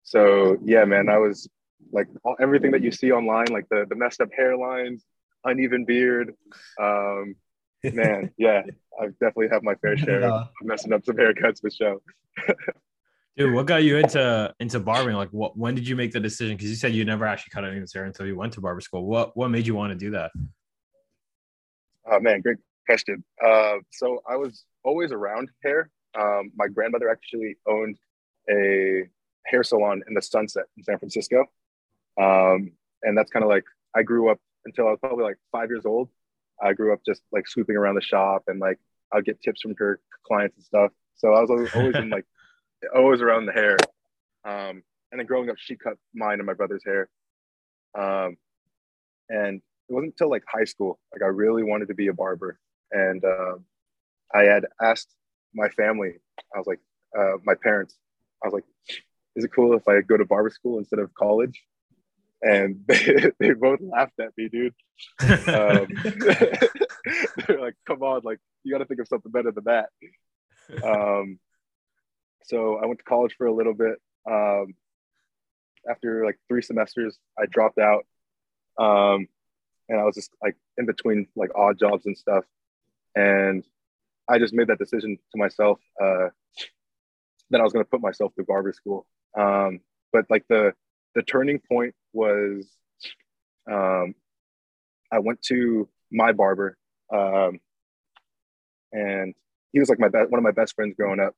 so 0.05 0.57
yeah, 0.63 0.85
man, 0.85 1.09
I 1.09 1.19
was 1.19 1.49
like 1.93 2.07
all, 2.25 2.37
everything 2.39 2.71
that 2.71 2.83
you 2.83 2.93
see 2.93 3.11
online, 3.11 3.49
like 3.49 3.69
the 3.71 3.87
the 3.89 3.97
messed 3.97 4.21
up 4.21 4.29
hairlines, 4.39 5.03
uneven 5.45 5.85
beard. 5.85 6.35
Um, 6.81 7.35
man, 7.83 8.31
yeah, 8.39 8.63
I 9.01 9.07
definitely 9.07 9.49
have 9.49 9.65
my 9.65 9.75
fair 9.77 9.97
share 9.97 10.23
of 10.23 10.49
messing 10.63 10.93
up 10.93 11.05
some 11.05 11.17
haircuts 11.17 11.61
for 11.61 11.71
sure. 11.71 11.99
Dude, 13.37 13.53
what 13.53 13.67
got 13.67 13.83
you 13.83 13.99
into 13.99 14.55
into 14.61 14.79
barbering? 14.79 15.17
Like, 15.17 15.31
what? 15.31 15.59
When 15.59 15.75
did 15.75 15.89
you 15.89 15.97
make 15.97 16.13
the 16.13 16.21
decision? 16.21 16.57
Because 16.57 16.71
you 16.71 16.77
said 16.77 16.95
you 16.95 17.05
never 17.05 17.27
actually 17.27 17.51
cut 17.51 17.65
anyone's 17.65 17.93
hair 17.93 18.05
until 18.05 18.27
you 18.27 18.37
went 18.37 18.53
to 18.55 18.61
barber 18.61 18.81
school. 18.81 19.05
What 19.05 19.37
What 19.37 19.49
made 19.49 19.67
you 19.67 19.75
want 19.75 19.91
to 19.91 19.99
do 19.99 20.13
that? 20.13 20.31
Oh 22.09 22.21
man, 22.21 22.41
great 22.41 22.59
question. 22.87 23.25
Uh, 23.45 23.77
so 23.91 24.23
I 24.29 24.37
was 24.37 24.65
always 24.85 25.13
around 25.13 25.51
hair. 25.63 25.91
Um, 26.19 26.53
my 26.57 26.69
grandmother 26.69 27.11
actually 27.11 27.57
owned 27.67 27.99
a 28.51 29.09
hair 29.45 29.63
salon 29.63 30.03
in 30.09 30.15
the 30.15 30.23
Sunset 30.23 30.65
in 30.77 30.85
San 30.85 30.99
Francisco, 30.99 31.45
um, 32.19 32.73
and 33.03 33.17
that's 33.17 33.31
kind 33.31 33.45
of 33.45 33.49
like 33.49 33.65
I 33.95 34.03
grew 34.03 34.31
up 34.31 34.39
until 34.65 34.89
I 34.89 34.91
was 34.91 35.01
probably 35.01 35.25
like 35.25 35.39
five 35.53 35.69
years 35.69 35.85
old. 35.85 36.09
I 36.63 36.73
grew 36.73 36.93
up 36.93 37.01
just 37.07 37.23
like 37.33 37.47
swooping 37.47 37.77
around 37.77 37.97
the 37.97 38.01
shop 38.01 38.45
and 38.47 38.61
like 38.61 38.79
I'd 39.13 39.25
get 39.25 39.41
tips 39.43 39.61
from 39.61 39.75
her 39.79 40.01
clients 40.27 40.57
and 40.57 40.65
stuff. 40.65 40.91
So 41.17 41.35
I 41.35 41.41
was 41.41 41.51
always, 41.51 41.75
always 41.75 41.97
in 41.97 42.11
like 42.11 42.25
always 42.95 43.21
around 43.21 43.47
the 43.47 43.53
hair. 43.53 43.77
Um, 44.45 44.83
and 45.11 45.21
then 45.21 45.27
growing 45.27 45.51
up, 45.51 45.57
she 45.59 45.77
cut 45.77 45.95
mine 46.15 46.39
and 46.39 46.47
my 46.47 46.55
brother's 46.55 46.85
hair. 46.85 47.09
Um, 47.97 48.37
and 49.29 49.61
it 49.89 49.93
wasn't 49.93 50.13
until 50.13 50.31
like 50.31 50.43
high 50.49 50.65
school, 50.65 50.99
like 51.13 51.23
I 51.23 51.27
really 51.27 51.63
wanted 51.63 51.89
to 51.89 51.95
be 51.95 52.09
a 52.09 52.13
barber. 52.13 52.59
And 52.93 53.25
um, 53.25 53.65
I 54.35 54.45
had 54.45 54.67
asked 54.81 55.09
my 55.55 55.69
family, 55.71 56.15
I 56.55 56.59
was 56.59 56.67
like, 56.67 56.81
uh, 57.19 57.39
my 57.45 57.55
parents, 57.55 57.97
I 58.43 58.49
was 58.49 58.55
like, 58.55 58.65
is 59.37 59.45
it 59.45 59.53
cool 59.55 59.75
if 59.75 59.87
I 59.89 60.01
go 60.01 60.17
to 60.17 60.25
barber 60.25 60.51
school 60.51 60.79
instead 60.79 60.99
of 60.99 61.15
college? 61.15 61.63
And 62.43 62.81
they, 62.87 63.31
they 63.39 63.53
both 63.53 63.81
laughed 63.81 64.21
at 64.21 64.37
me, 64.37 64.49
dude. 64.49 64.75
Um, 65.21 65.89
they're 67.47 67.61
like, 67.61 67.75
come 67.87 68.03
on, 68.03 68.23
like, 68.25 68.39
you 68.65 68.73
got 68.73 68.79
to 68.79 68.85
think 68.85 69.01
of 69.01 69.09
something 69.09 69.33
better 69.33 69.53
than 69.53 69.65
that. 69.65 69.89
Um, 70.85 71.39
so 72.45 72.77
I 72.83 72.87
went 72.87 72.99
to 72.99 73.05
college 73.05 73.35
for 73.37 73.47
a 73.47 73.55
little 73.55 73.75
bit. 73.75 73.97
Um, 74.31 74.75
after 75.89 76.25
like 76.25 76.39
three 76.49 76.63
semesters, 76.63 77.19
I 77.39 77.47
dropped 77.47 77.79
out. 77.79 78.07
Um, 78.79 79.29
and 79.89 80.01
I 80.01 80.05
was 80.05 80.15
just 80.15 80.31
like 80.43 80.57
in 80.79 80.87
between 80.87 81.29
like 81.37 81.51
odd 81.55 81.79
jobs 81.79 82.07
and 82.07 82.17
stuff. 82.17 82.45
And 83.17 83.65
I 84.29 84.39
just 84.39 84.55
made 84.55 84.69
that 84.69 84.79
decision 84.79 85.17
to 85.33 85.39
myself 85.39 85.81
uh, 86.01 86.29
that 87.51 87.61
I 87.61 87.65
was 87.65 87.73
going 87.73 87.85
to 87.85 87.91
put 87.91 88.01
myself 88.01 88.33
through 88.35 88.45
barber 88.45 88.73
school. 88.73 89.07
Um, 89.37 89.81
but 90.13 90.27
like 90.31 90.45
the 90.49 90.73
the 91.15 91.23
turning 91.23 91.61
point 91.71 91.95
was 92.13 92.69
um, 93.71 94.15
I 95.13 95.19
went 95.19 95.43
to 95.43 95.89
my 96.11 96.33
barber, 96.33 96.77
um, 97.13 97.59
and 98.93 99.35
he 99.73 99.81
was 99.81 99.89
like 99.89 99.99
my 99.99 100.09
one 100.09 100.39
of 100.39 100.43
my 100.45 100.53
best 100.53 100.75
friends 100.75 100.95
growing 100.97 101.21
up, 101.21 101.35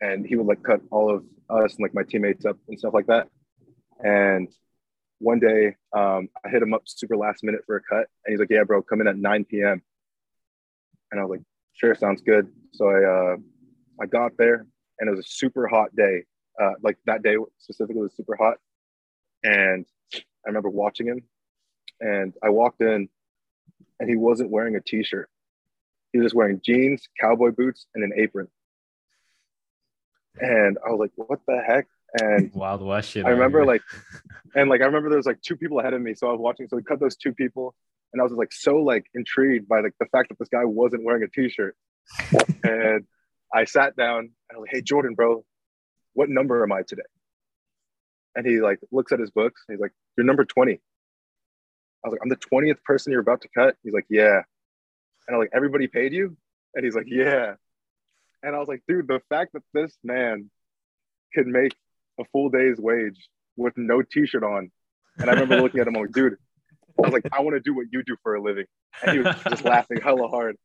and 0.00 0.26
he 0.26 0.36
would 0.36 0.46
like 0.46 0.62
cut 0.62 0.80
all 0.90 1.14
of 1.14 1.24
us 1.48 1.74
and 1.74 1.82
like 1.82 1.94
my 1.94 2.02
teammates 2.02 2.44
up 2.44 2.56
and 2.68 2.78
stuff 2.78 2.94
like 2.94 3.06
that. 3.06 3.28
And 4.02 4.48
one 5.18 5.38
day, 5.38 5.76
um, 5.96 6.28
I 6.44 6.48
hit 6.48 6.62
him 6.62 6.74
up 6.74 6.82
super 6.86 7.16
last 7.16 7.44
minute 7.44 7.62
for 7.66 7.76
a 7.76 7.82
cut, 7.82 8.06
and 8.24 8.32
he's 8.32 8.40
like, 8.40 8.50
"Yeah, 8.50 8.64
bro, 8.64 8.82
come 8.82 9.00
in 9.00 9.06
at 9.06 9.16
9 9.16 9.44
p.m." 9.44 9.82
And 11.10 11.20
I 11.20 11.24
was 11.24 11.38
like, 11.38 11.46
"Sure, 11.74 11.94
sounds 11.94 12.22
good." 12.22 12.48
So 12.72 12.88
I 12.88 13.04
uh, 13.04 13.36
I 14.00 14.06
got 14.06 14.32
there, 14.38 14.66
and 14.98 15.08
it 15.08 15.10
was 15.10 15.24
a 15.26 15.28
super 15.28 15.66
hot 15.66 15.94
day. 15.94 16.24
Uh, 16.60 16.72
like 16.82 16.98
that 17.06 17.22
day 17.22 17.36
specifically 17.58 18.02
was 18.02 18.14
super 18.16 18.36
hot, 18.36 18.58
and 19.42 19.86
I 20.14 20.20
remember 20.46 20.70
watching 20.70 21.06
him, 21.06 21.22
and 22.00 22.34
I 22.42 22.50
walked 22.50 22.80
in, 22.80 23.08
and 23.98 24.08
he 24.08 24.16
wasn't 24.16 24.50
wearing 24.50 24.76
a 24.76 24.80
t-shirt. 24.80 25.28
He 26.12 26.18
was 26.18 26.26
just 26.26 26.34
wearing 26.34 26.60
jeans, 26.64 27.08
cowboy 27.20 27.50
boots, 27.52 27.86
and 27.94 28.02
an 28.02 28.12
apron. 28.16 28.48
And 30.40 30.78
I 30.84 30.90
was 30.90 30.98
like, 30.98 31.12
"What 31.16 31.40
the 31.46 31.62
heck?" 31.66 31.86
And 32.20 32.52
Wild 32.54 32.82
West 32.82 33.10
shit. 33.10 33.26
I 33.26 33.30
remember 33.30 33.64
like, 33.64 33.82
and 34.54 34.68
like 34.68 34.80
I 34.80 34.84
remember 34.84 35.08
there 35.08 35.18
was 35.18 35.26
like 35.26 35.42
two 35.42 35.56
people 35.56 35.80
ahead 35.80 35.94
of 35.94 36.00
me, 36.00 36.14
so 36.14 36.28
I 36.28 36.32
was 36.32 36.40
watching. 36.40 36.68
So 36.68 36.76
we 36.76 36.82
cut 36.82 37.00
those 37.00 37.16
two 37.16 37.32
people, 37.32 37.74
and 38.12 38.20
I 38.20 38.24
was 38.24 38.32
like 38.32 38.52
so 38.52 38.76
like 38.76 39.06
intrigued 39.14 39.68
by 39.68 39.80
like 39.80 39.94
the 40.00 40.06
fact 40.06 40.30
that 40.30 40.38
this 40.38 40.48
guy 40.48 40.64
wasn't 40.64 41.04
wearing 41.04 41.22
a 41.22 41.28
t-shirt. 41.28 41.76
and 42.64 43.04
I 43.52 43.64
sat 43.64 43.96
down 43.96 44.18
and 44.18 44.30
I 44.52 44.58
was 44.58 44.66
like, 44.66 44.74
"Hey 44.74 44.82
Jordan, 44.82 45.14
bro, 45.14 45.44
what 46.14 46.28
number 46.28 46.62
am 46.62 46.72
I 46.72 46.82
today?" 46.82 47.02
And 48.34 48.46
he 48.46 48.60
like 48.60 48.80
looks 48.90 49.12
at 49.12 49.20
his 49.20 49.30
books. 49.30 49.62
And 49.68 49.76
he's 49.76 49.80
like, 49.80 49.92
"You're 50.16 50.26
number 50.26 50.44
20." 50.44 50.72
I 50.72 52.08
was 52.08 52.12
like, 52.12 52.20
"I'm 52.22 52.28
the 52.28 52.36
20th 52.36 52.82
person 52.84 53.12
you're 53.12 53.20
about 53.20 53.42
to 53.42 53.48
cut." 53.56 53.76
He's 53.82 53.92
like, 53.92 54.06
"Yeah." 54.08 54.42
And 55.26 55.34
I'm 55.34 55.38
like, 55.38 55.50
"Everybody 55.54 55.86
paid 55.86 56.12
you?" 56.12 56.36
And 56.74 56.84
he's 56.84 56.94
like, 56.94 57.06
"Yeah." 57.08 57.54
And 58.42 58.56
I 58.56 58.58
was 58.58 58.68
like, 58.68 58.82
"Dude, 58.88 59.06
the 59.06 59.20
fact 59.28 59.52
that 59.52 59.62
this 59.74 59.96
man 60.02 60.50
could 61.34 61.46
make 61.46 61.74
a 62.18 62.24
full 62.32 62.50
day's 62.50 62.78
wage 62.78 63.28
with 63.56 63.76
no 63.76 64.02
t-shirt 64.02 64.42
on. 64.42 64.70
And 65.18 65.28
I 65.28 65.34
remember 65.34 65.60
looking 65.60 65.80
at 65.80 65.86
him 65.86 65.96
I'm 65.96 66.02
like, 66.02 66.12
dude, 66.12 66.36
I 67.04 67.08
was 67.08 67.12
like, 67.12 67.26
I 67.32 67.40
want 67.40 67.54
to 67.54 67.60
do 67.60 67.74
what 67.74 67.86
you 67.90 68.02
do 68.02 68.16
for 68.22 68.34
a 68.34 68.42
living. 68.42 68.66
And 69.02 69.12
he 69.12 69.18
was 69.20 69.36
just 69.48 69.64
laughing 69.64 70.00
hella 70.02 70.28
hard. 70.28 70.56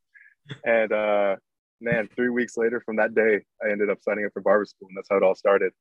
And 0.64 0.92
uh 0.92 1.36
man, 1.82 2.08
three 2.16 2.30
weeks 2.30 2.58
later 2.58 2.82
from 2.86 2.98
that 2.98 3.16
day, 3.16 3.42
I 3.64 3.72
ended 3.72 3.90
up 3.90 4.00
signing 4.02 4.26
up 4.26 4.34
for 4.34 4.42
barber 4.42 4.66
school, 4.66 4.88
and 4.90 4.98
that's 4.98 5.08
how 5.10 5.18
it 5.18 5.24
all 5.24 5.36
started. 5.36 5.72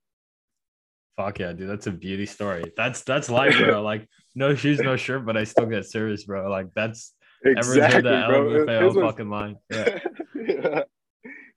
Fuck 1.17 1.39
yeah, 1.39 1.53
dude. 1.53 1.69
That's 1.69 1.87
a 1.87 1.93
beauty 1.93 2.27
story. 2.27 2.73
That's 2.77 3.03
that's 3.03 3.31
life, 3.31 3.57
bro. 3.59 3.83
Like 3.83 4.09
no 4.35 4.55
shoes, 4.55 4.81
no 4.81 4.97
shirt, 4.97 5.25
but 5.25 5.37
I 5.37 5.45
still 5.45 5.67
get 5.67 5.87
service, 5.87 6.25
bro. 6.25 6.51
Like 6.51 6.69
that's 6.75 7.15
everyone's 7.45 7.95
heard 7.95 8.05
that 8.05 8.31
LMFAO 8.31 8.85
His 8.85 8.95
was, 8.97 9.05
fucking 9.05 9.31
line. 9.31 9.57
Yeah. 9.71 9.99
yeah. 10.47 10.83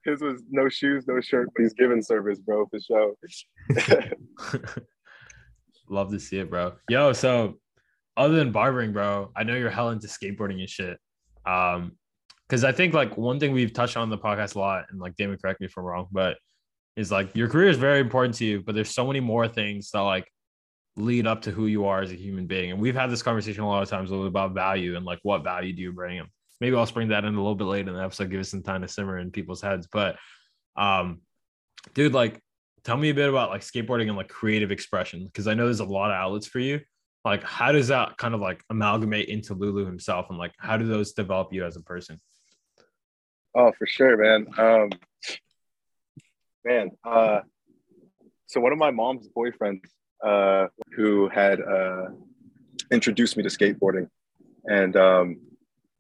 His 0.06 0.22
was 0.22 0.44
no 0.50 0.70
shoes, 0.70 1.06
no 1.08 1.20
shirt, 1.20 1.50
but 1.56 1.64
he's 1.64 1.74
giving 1.74 2.02
service, 2.02 2.40
bro, 2.40 2.68
for 2.68 2.80
sure. 2.80 3.16
Love 5.90 6.12
to 6.12 6.20
see 6.20 6.40
it, 6.40 6.50
bro. 6.50 6.74
Yo, 6.88 7.14
so 7.14 7.58
other 8.18 8.36
than 8.36 8.52
barbering, 8.52 8.92
bro, 8.92 9.32
I 9.36 9.44
know 9.44 9.56
you're 9.56 9.70
hell 9.70 9.92
into 9.92 10.08
skateboarding 10.08 10.60
and 10.60 10.70
shit. 10.70 10.98
Um, 11.46 11.94
because 12.48 12.64
I 12.64 12.72
think 12.72 12.94
like 12.94 13.18
one 13.18 13.40
thing 13.40 13.52
we've 13.52 13.74
touched 13.74 13.98
on 13.98 14.10
the 14.10 14.18
podcast 14.18 14.56
a 14.56 14.60
lot, 14.60 14.86
and 14.90 15.00
like 15.00 15.16
Damien, 15.18 15.38
correct 15.38 15.60
me 15.60 15.68
if 15.68 15.78
I'm 15.78 15.84
wrong, 15.84 16.08
but 16.12 16.38
is 16.96 17.12
like 17.12 17.36
your 17.36 17.48
career 17.48 17.70
is 17.70 17.78
very 17.78 18.00
important 18.00 18.36
to 18.36 18.46
you, 18.46 18.62
but 18.62 18.74
there's 18.74 18.90
so 18.90 19.06
many 19.06 19.20
more 19.20 19.48
things 19.48 19.92
that 19.92 20.00
like 20.00 20.32
lead 20.96 21.28
up 21.28 21.44
to 21.44 21.52
who 21.52 21.68
you 21.68 21.86
are 21.86 22.02
as 22.02 22.12
a 22.12 22.16
human 22.16 22.48
being. 22.48 22.72
And 22.72 22.80
we've 22.80 22.96
had 22.96 23.12
this 23.12 23.22
conversation 23.22 23.64
a 23.64 23.68
lot 23.68 23.84
of 23.84 23.90
times 23.90 24.12
about 24.12 24.54
value 24.54 24.96
and 24.96 25.06
like 25.06 25.20
what 25.24 25.44
value 25.44 25.74
do 25.74 25.82
you 25.82 25.92
bring 25.92 26.18
them. 26.18 26.28
Maybe 26.60 26.76
I'll 26.76 26.88
spring 26.88 27.10
that 27.10 27.24
in 27.24 27.36
a 27.36 27.38
little 27.38 27.54
bit 27.54 27.66
later 27.66 27.90
in 27.90 27.96
the 27.96 28.04
episode, 28.04 28.32
give 28.32 28.40
us 28.40 28.50
some 28.50 28.64
time 28.64 28.82
to 28.82 28.88
simmer 28.88 29.20
in 29.20 29.30
people's 29.30 29.62
heads. 29.62 29.88
But 29.92 30.16
um, 30.76 31.22
dude, 31.94 32.14
like 32.14 32.42
tell 32.84 32.98
me 32.98 33.10
a 33.10 33.14
bit 33.14 33.30
about 33.30 33.50
like 33.50 33.62
skateboarding 33.62 34.08
and 34.08 34.18
like 34.18 34.30
creative 34.30 34.72
expression 34.72 35.26
because 35.26 35.48
I 35.48 35.54
know 35.54 35.66
there's 35.66 35.82
a 35.82 35.86
lot 35.86 36.10
of 36.10 36.16
outlets 36.16 36.48
for 36.48 36.60
you. 36.60 36.80
Like, 37.28 37.44
how 37.44 37.72
does 37.72 37.90
that 37.90 38.18
kind 38.18 38.34
of 38.34 38.42
like 38.42 38.64
amalgamate 38.70 39.28
into 39.28 39.54
Lulu 39.54 39.86
himself, 39.86 40.28
and 40.30 40.38
like 40.38 40.54
how 40.58 40.78
do 40.78 40.86
those 40.86 41.14
develop 41.14 41.52
you 41.52 41.66
as 41.66 41.76
a 41.76 41.82
person? 41.82 42.20
Oh, 43.56 43.72
for 43.78 43.86
sure, 43.86 44.18
man. 44.18 44.48
Um, 44.58 44.90
man, 46.64 46.92
uh, 47.04 47.42
so 48.46 48.62
one 48.62 48.72
of 48.72 48.78
my 48.78 48.92
mom's 48.92 49.28
boyfriends 49.30 49.82
uh, 50.24 50.68
who 50.96 51.28
had 51.30 51.60
uh, 51.62 52.06
introduced 52.92 53.36
me 53.36 53.44
to 53.44 53.50
skateboarding, 53.50 54.08
and 54.66 54.96
um, 54.96 55.38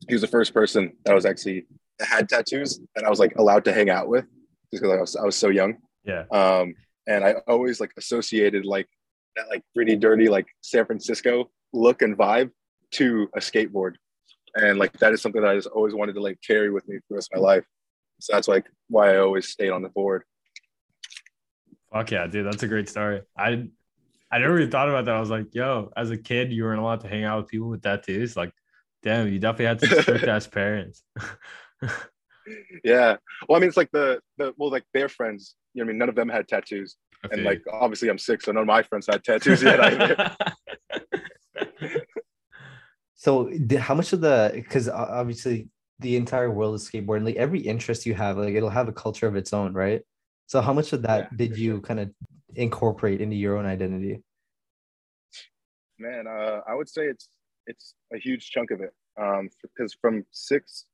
he 0.07 0.15
was 0.15 0.21
the 0.21 0.27
first 0.27 0.53
person 0.53 0.93
that 1.03 1.13
was 1.13 1.25
actually 1.25 1.65
had 1.99 2.29
tattoos 2.29 2.79
that 2.95 3.03
I 3.03 3.09
was 3.09 3.19
like 3.19 3.35
allowed 3.35 3.65
to 3.65 3.73
hang 3.73 3.89
out 3.89 4.07
with, 4.07 4.25
just 4.71 4.81
because 4.81 4.91
I 4.91 5.01
was 5.01 5.15
I 5.15 5.25
was 5.25 5.35
so 5.35 5.49
young. 5.49 5.77
Yeah. 6.05 6.23
Um, 6.31 6.75
and 7.05 7.23
I 7.23 7.35
always 7.47 7.79
like 7.79 7.91
associated 7.97 8.65
like 8.65 8.87
that 9.37 9.49
like 9.49 9.63
pretty 9.75 9.95
dirty 9.95 10.27
like 10.27 10.47
San 10.61 10.85
Francisco 10.85 11.49
look 11.73 12.01
and 12.01 12.17
vibe 12.17 12.51
to 12.91 13.29
a 13.35 13.39
skateboard. 13.39 13.93
And 14.55 14.79
like 14.79 14.93
that 14.99 15.13
is 15.13 15.21
something 15.21 15.41
that 15.41 15.51
I 15.51 15.55
just 15.55 15.67
always 15.67 15.93
wanted 15.93 16.13
to 16.13 16.21
like 16.21 16.39
carry 16.45 16.71
with 16.71 16.87
me 16.87 16.97
for 16.97 17.03
the 17.09 17.15
rest 17.15 17.29
of 17.33 17.41
my 17.41 17.47
life. 17.47 17.65
So 18.19 18.33
that's 18.33 18.47
like 18.47 18.65
why 18.89 19.13
I 19.13 19.17
always 19.19 19.49
stayed 19.49 19.69
on 19.69 19.83
the 19.83 19.89
board. 19.89 20.23
Fuck 21.93 22.11
yeah, 22.11 22.27
dude. 22.27 22.45
That's 22.45 22.63
a 22.63 22.67
great 22.67 22.89
story. 22.89 23.21
I 23.37 23.67
I 24.31 24.39
never 24.39 24.59
even 24.59 24.71
thought 24.71 24.89
about 24.89 25.05
that. 25.05 25.15
I 25.15 25.19
was 25.19 25.29
like, 25.29 25.53
yo, 25.53 25.91
as 25.95 26.11
a 26.11 26.17
kid, 26.17 26.51
you 26.51 26.63
weren't 26.63 26.81
allowed 26.81 27.01
to 27.01 27.07
hang 27.07 27.23
out 27.23 27.37
with 27.37 27.47
people 27.47 27.69
with 27.69 27.81
tattoos. 27.81 28.35
Like, 28.35 28.51
damn, 29.03 29.31
you 29.31 29.39
definitely 29.39 29.65
had 29.65 29.79
some 29.79 29.89
strict 30.01 30.25
ass 30.25 30.47
parents. 30.47 31.03
yeah. 32.83 33.17
Well, 33.47 33.57
I 33.57 33.59
mean, 33.59 33.67
it's 33.67 33.77
like 33.77 33.91
the 33.91 34.19
the 34.37 34.53
well, 34.57 34.71
like 34.71 34.85
their 34.93 35.09
friends. 35.09 35.55
You 35.73 35.83
know, 35.83 35.85
what 35.85 35.89
I 35.89 35.93
mean, 35.93 35.99
none 35.99 36.09
of 36.09 36.15
them 36.15 36.29
had 36.29 36.47
tattoos, 36.47 36.97
I 37.23 37.29
and 37.29 37.41
feel 37.41 37.45
like 37.45 37.61
obviously 37.71 38.09
I'm 38.09 38.17
sick, 38.17 38.41
so 38.41 38.51
none 38.51 38.61
of 38.61 38.67
my 38.67 38.83
friends 38.83 39.07
had 39.07 39.23
tattoos 39.23 39.61
yet 39.61 39.79
either. 39.79 40.17
So, 43.15 43.49
the- 43.51 43.77
how 43.81 43.95
much 43.95 44.13
of 44.13 44.21
the 44.21 44.51
because 44.53 44.87
obviously 44.89 45.69
the 45.99 46.15
entire 46.15 46.51
world 46.51 46.75
is 46.75 46.87
skateboarding. 46.89 47.25
Like 47.25 47.35
every 47.35 47.59
interest 47.61 48.05
you 48.05 48.13
have, 48.13 48.37
like 48.37 48.53
it'll 48.53 48.69
have 48.69 48.87
a 48.87 48.93
culture 48.93 49.27
of 49.27 49.35
its 49.35 49.53
own, 49.53 49.73
right? 49.73 50.01
So, 50.47 50.61
how 50.61 50.73
much 50.73 50.93
of 50.93 51.01
that 51.03 51.23
Yeah, 51.23 51.27
did 51.35 51.55
for 51.55 51.57
you 51.57 51.81
kind 51.81 51.99
of 51.99 52.11
incorporate 52.55 53.21
into 53.21 53.35
your 53.35 53.57
own 53.57 53.65
identity? 53.65 54.21
Man, 55.99 56.27
uh, 56.27 56.61
I 56.67 56.75
would 56.75 56.89
say 56.89 57.05
it's 57.07 57.29
it's 57.65 57.95
a 58.13 58.17
huge 58.17 58.49
chunk 58.51 58.71
of 58.71 58.81
it. 58.81 58.93
Um, 59.19 59.49
because 59.63 59.95
from 59.99 60.25
six 60.31 60.85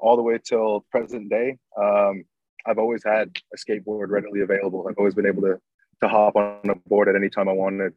all 0.00 0.16
the 0.16 0.22
way 0.22 0.38
till 0.42 0.84
present 0.90 1.28
day, 1.30 1.56
um, 1.80 2.24
I've 2.66 2.78
always 2.78 3.02
had 3.04 3.36
a 3.54 3.56
skateboard 3.56 4.08
readily 4.08 4.40
available. 4.40 4.86
I've 4.88 4.98
always 4.98 5.14
been 5.14 5.26
able 5.26 5.42
to 5.42 5.58
to 6.02 6.08
hop 6.08 6.34
on 6.36 6.62
a 6.68 6.74
board 6.88 7.08
at 7.08 7.14
any 7.14 7.28
time 7.28 7.48
I 7.48 7.52
wanted. 7.52 7.92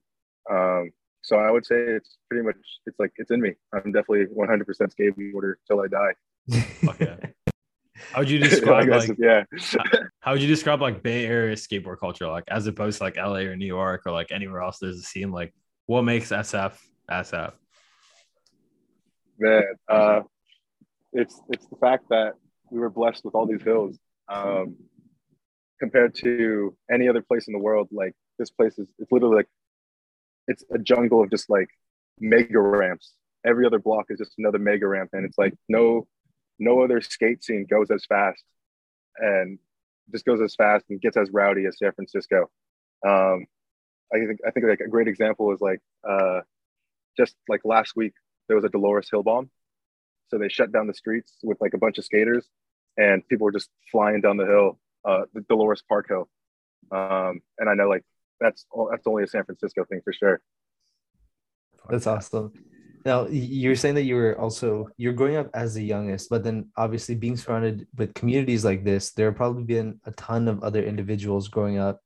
Um, 0.51 0.91
so 1.21 1.37
I 1.37 1.49
would 1.51 1.65
say 1.65 1.75
it's 1.77 2.17
pretty 2.29 2.45
much 2.45 2.57
it's 2.85 2.99
like 2.99 3.11
it's 3.15 3.31
in 3.31 3.41
me. 3.41 3.53
I'm 3.73 3.91
definitely 3.91 4.25
100% 4.25 4.65
skateboarder 4.67 5.53
till 5.67 5.81
I 5.81 5.87
die. 5.87 6.59
Fuck. 6.85 6.99
How 8.11 8.19
would 8.19 8.29
you 8.29 8.39
describe 8.49 8.87
guess, 8.87 9.07
like 9.07 9.17
yeah. 9.17 9.43
how 10.19 10.33
would 10.33 10.41
you 10.41 10.47
describe 10.47 10.81
like 10.81 11.01
Bay 11.01 11.25
Area 11.25 11.55
skateboard 11.55 11.99
culture, 11.99 12.27
like 12.27 12.43
as 12.49 12.67
opposed 12.67 12.97
to 12.97 13.05
like 13.05 13.15
LA 13.15 13.45
or 13.47 13.55
New 13.55 13.65
York 13.65 14.01
or 14.05 14.11
like 14.11 14.31
anywhere 14.31 14.61
else 14.61 14.79
there's 14.79 14.97
a 14.97 15.03
scene? 15.03 15.31
Like 15.31 15.53
what 15.85 16.01
makes 16.01 16.29
SF 16.29 16.73
SF? 17.09 17.53
man 19.39 19.63
uh 19.89 20.21
it's 21.13 21.41
it's 21.49 21.65
the 21.67 21.75
fact 21.77 22.05
that 22.09 22.33
we 22.69 22.79
were 22.79 22.89
blessed 22.89 23.23
with 23.23 23.35
all 23.35 23.45
these 23.45 23.61
hills 23.61 23.97
um 24.29 24.75
compared 25.79 26.15
to 26.15 26.75
any 26.91 27.09
other 27.09 27.21
place 27.21 27.47
in 27.47 27.53
the 27.53 27.59
world. 27.59 27.89
Like 27.91 28.13
this 28.39 28.49
place 28.49 28.77
is 28.79 28.87
it's 28.99 29.11
literally 29.11 29.35
like 29.35 29.49
it's 30.47 30.63
a 30.73 30.77
jungle 30.77 31.21
of 31.21 31.29
just 31.29 31.49
like 31.49 31.67
mega 32.19 32.59
ramps. 32.59 33.13
Every 33.45 33.65
other 33.65 33.79
block 33.79 34.05
is 34.09 34.19
just 34.19 34.33
another 34.37 34.59
mega 34.59 34.87
ramp 34.87 35.09
and 35.13 35.25
it's 35.25 35.37
like 35.37 35.53
no 35.67 36.07
no 36.59 36.81
other 36.81 37.01
skate 37.01 37.43
scene 37.43 37.65
goes 37.69 37.91
as 37.91 38.05
fast 38.05 38.43
and 39.17 39.59
just 40.11 40.25
goes 40.25 40.41
as 40.41 40.55
fast 40.55 40.85
and 40.89 41.01
gets 41.01 41.17
as 41.17 41.29
rowdy 41.31 41.65
as 41.65 41.77
san 41.77 41.91
francisco. 41.91 42.49
Um 43.05 43.45
i 44.13 44.17
think 44.17 44.39
i 44.47 44.51
think 44.51 44.65
like 44.65 44.79
a 44.79 44.87
great 44.87 45.07
example 45.07 45.51
is 45.53 45.59
like 45.59 45.79
uh 46.07 46.41
just 47.17 47.35
like 47.47 47.61
last 47.65 47.95
week 47.95 48.13
there 48.47 48.55
was 48.55 48.65
a 48.65 48.69
Dolores 48.69 49.09
Hill 49.09 49.23
bomb. 49.23 49.49
So 50.33 50.39
they 50.39 50.49
shut 50.49 50.71
down 50.71 50.87
the 50.87 50.95
streets 50.95 51.33
with 51.43 51.59
like 51.61 51.75
a 51.75 51.77
bunch 51.77 51.99
of 51.99 52.05
skaters 52.05 52.47
and 52.97 53.21
people 53.27 53.45
were 53.45 53.51
just 53.51 53.69
flying 53.91 54.19
down 54.19 54.37
the 54.37 54.45
hill 54.45 54.79
uh, 55.05 55.23
the 55.33 55.41
Dolores 55.41 55.83
Park 55.87 56.07
Hill, 56.07 56.29
um, 56.91 57.41
and 57.57 57.69
I 57.69 57.73
know 57.73 57.89
like 57.89 58.03
that's 58.39 58.65
that's 58.91 59.07
only 59.07 59.23
a 59.23 59.27
San 59.27 59.43
Francisco 59.43 59.85
thing 59.85 60.01
for 60.03 60.13
sure. 60.13 60.41
That's 61.89 62.07
awesome. 62.07 62.53
Now 63.05 63.27
you're 63.27 63.75
saying 63.75 63.95
that 63.95 64.03
you 64.03 64.15
were 64.15 64.39
also 64.39 64.87
you're 64.97 65.13
growing 65.13 65.35
up 65.35 65.49
as 65.53 65.73
the 65.73 65.83
youngest, 65.83 66.29
but 66.29 66.43
then 66.43 66.69
obviously 66.77 67.15
being 67.15 67.35
surrounded 67.35 67.85
with 67.97 68.13
communities 68.13 68.63
like 68.63 68.85
this, 68.85 69.11
there 69.11 69.27
have 69.27 69.35
probably 69.35 69.63
been 69.63 69.99
a 70.05 70.11
ton 70.11 70.47
of 70.47 70.63
other 70.63 70.83
individuals 70.83 71.49
growing 71.49 71.77
up 71.77 72.01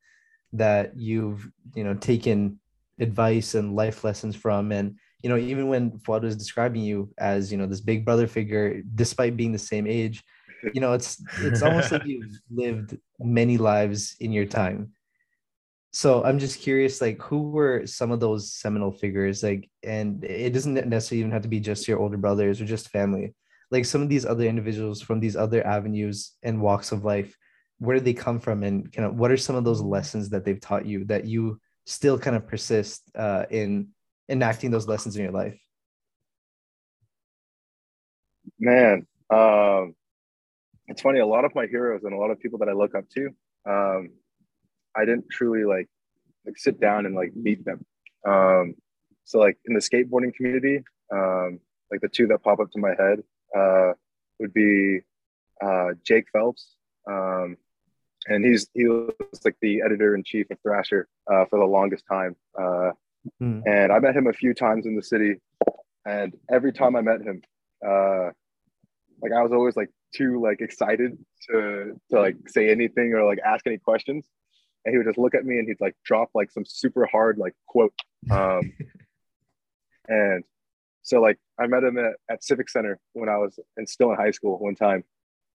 that 0.52 0.96
you've 0.96 1.48
you 1.74 1.84
know 1.84 1.94
taken 1.94 2.58
advice 2.98 3.54
and 3.54 3.76
life 3.76 4.02
lessons 4.02 4.34
from 4.34 4.72
and 4.72 4.96
you 5.22 5.28
know 5.28 5.36
even 5.36 5.68
when 5.68 5.98
Fuad 5.98 6.22
was 6.22 6.36
describing 6.36 6.82
you 6.82 7.12
as 7.18 7.50
you 7.50 7.58
know 7.58 7.66
this 7.66 7.80
big 7.80 8.04
brother 8.04 8.26
figure 8.26 8.82
despite 8.94 9.36
being 9.36 9.52
the 9.52 9.58
same 9.58 9.86
age 9.86 10.22
you 10.74 10.80
know 10.80 10.92
it's 10.92 11.22
it's 11.40 11.62
almost 11.62 11.92
like 11.92 12.04
you've 12.06 12.38
lived 12.50 12.96
many 13.18 13.58
lives 13.58 14.16
in 14.20 14.32
your 14.32 14.46
time. 14.46 14.92
So 15.90 16.22
i'm 16.22 16.38
just 16.38 16.60
curious 16.60 17.00
like 17.00 17.20
who 17.22 17.50
were 17.50 17.86
some 17.86 18.10
of 18.10 18.20
those 18.20 18.52
seminal 18.52 18.92
figures? 18.92 19.42
Like 19.42 19.68
and 19.82 20.22
it 20.24 20.52
doesn't 20.52 20.74
necessarily 20.74 21.20
even 21.20 21.32
have 21.32 21.42
to 21.42 21.48
be 21.48 21.60
just 21.60 21.88
your 21.88 21.98
older 21.98 22.16
brothers 22.16 22.60
or 22.60 22.64
just 22.64 22.90
family. 22.90 23.34
Like 23.70 23.84
some 23.84 24.02
of 24.02 24.08
these 24.08 24.26
other 24.26 24.44
individuals 24.44 25.00
from 25.00 25.20
these 25.20 25.36
other 25.36 25.66
avenues 25.66 26.32
and 26.42 26.60
walks 26.60 26.92
of 26.92 27.04
life 27.04 27.36
where 27.80 27.94
did 27.94 28.04
they 28.04 28.14
come 28.14 28.40
from? 28.40 28.64
And 28.64 28.92
kind 28.92 29.06
of 29.06 29.14
what 29.14 29.30
are 29.30 29.36
some 29.36 29.54
of 29.54 29.64
those 29.64 29.80
lessons 29.80 30.30
that 30.30 30.44
they've 30.44 30.60
taught 30.60 30.84
you 30.84 31.04
that 31.04 31.26
you 31.26 31.60
still 31.86 32.18
kind 32.18 32.34
of 32.34 32.46
persist 32.46 33.08
uh, 33.14 33.44
in 33.50 33.88
enacting 34.28 34.70
those 34.70 34.86
lessons 34.86 35.16
in 35.16 35.22
your 35.22 35.32
life 35.32 35.58
man 38.58 39.06
um, 39.30 39.94
it's 40.86 41.02
funny 41.02 41.20
a 41.20 41.26
lot 41.26 41.44
of 41.44 41.54
my 41.54 41.66
heroes 41.66 42.02
and 42.04 42.12
a 42.12 42.16
lot 42.16 42.30
of 42.30 42.40
people 42.40 42.58
that 42.58 42.68
i 42.68 42.72
look 42.72 42.94
up 42.94 43.08
to 43.08 43.28
um, 43.68 44.10
i 44.96 45.04
didn't 45.04 45.26
truly 45.30 45.64
like 45.64 45.88
like 46.46 46.56
sit 46.56 46.80
down 46.80 47.06
and 47.06 47.14
like 47.14 47.34
meet 47.34 47.64
them 47.64 47.84
um, 48.26 48.74
so 49.24 49.38
like 49.38 49.58
in 49.66 49.74
the 49.74 49.80
skateboarding 49.80 50.34
community 50.34 50.82
um, 51.12 51.58
like 51.90 52.00
the 52.00 52.08
two 52.08 52.26
that 52.26 52.42
pop 52.42 52.60
up 52.60 52.70
to 52.70 52.78
my 52.78 52.94
head 52.98 53.22
uh, 53.56 53.92
would 54.38 54.52
be 54.52 55.00
uh, 55.62 55.88
jake 56.04 56.26
phelps 56.32 56.76
um, 57.08 57.56
and 58.26 58.44
he's 58.44 58.68
he 58.74 58.86
was 58.86 59.10
like 59.44 59.56
the 59.60 59.82
editor 59.82 60.14
in 60.14 60.22
chief 60.22 60.50
of 60.50 60.58
Thrasher 60.62 61.08
uh, 61.32 61.44
for 61.46 61.58
the 61.58 61.64
longest 61.64 62.04
time. 62.10 62.36
Mm. 63.42 63.62
And 63.66 63.92
I 63.92 63.98
met 63.98 64.16
him 64.16 64.26
a 64.26 64.32
few 64.32 64.54
times 64.54 64.86
in 64.86 64.96
the 64.96 65.02
city, 65.02 65.36
and 66.06 66.34
every 66.50 66.72
time 66.72 66.96
I 66.96 67.02
met 67.02 67.20
him, 67.20 67.42
uh, 67.86 68.30
like 69.22 69.32
I 69.32 69.42
was 69.42 69.52
always 69.52 69.76
like 69.76 69.90
too 70.14 70.40
like 70.42 70.60
excited 70.60 71.18
to 71.48 72.00
to 72.10 72.20
like 72.20 72.36
say 72.48 72.70
anything 72.70 73.12
or 73.14 73.24
like 73.24 73.38
ask 73.44 73.66
any 73.66 73.78
questions, 73.78 74.26
and 74.84 74.92
he 74.92 74.98
would 74.98 75.06
just 75.06 75.18
look 75.18 75.34
at 75.34 75.44
me 75.44 75.58
and 75.58 75.68
he'd 75.68 75.80
like 75.80 75.96
drop 76.04 76.30
like 76.34 76.50
some 76.50 76.64
super 76.64 77.06
hard 77.06 77.38
like 77.38 77.54
quote. 77.66 77.92
Um, 78.30 78.72
and 80.08 80.44
so 81.02 81.20
like 81.20 81.38
I 81.58 81.66
met 81.66 81.84
him 81.84 81.98
at, 81.98 82.14
at 82.30 82.44
Civic 82.44 82.68
Center 82.68 82.98
when 83.12 83.28
I 83.28 83.36
was 83.36 83.58
in, 83.76 83.86
still 83.86 84.10
in 84.10 84.16
high 84.16 84.30
school 84.30 84.58
one 84.58 84.74
time 84.74 85.04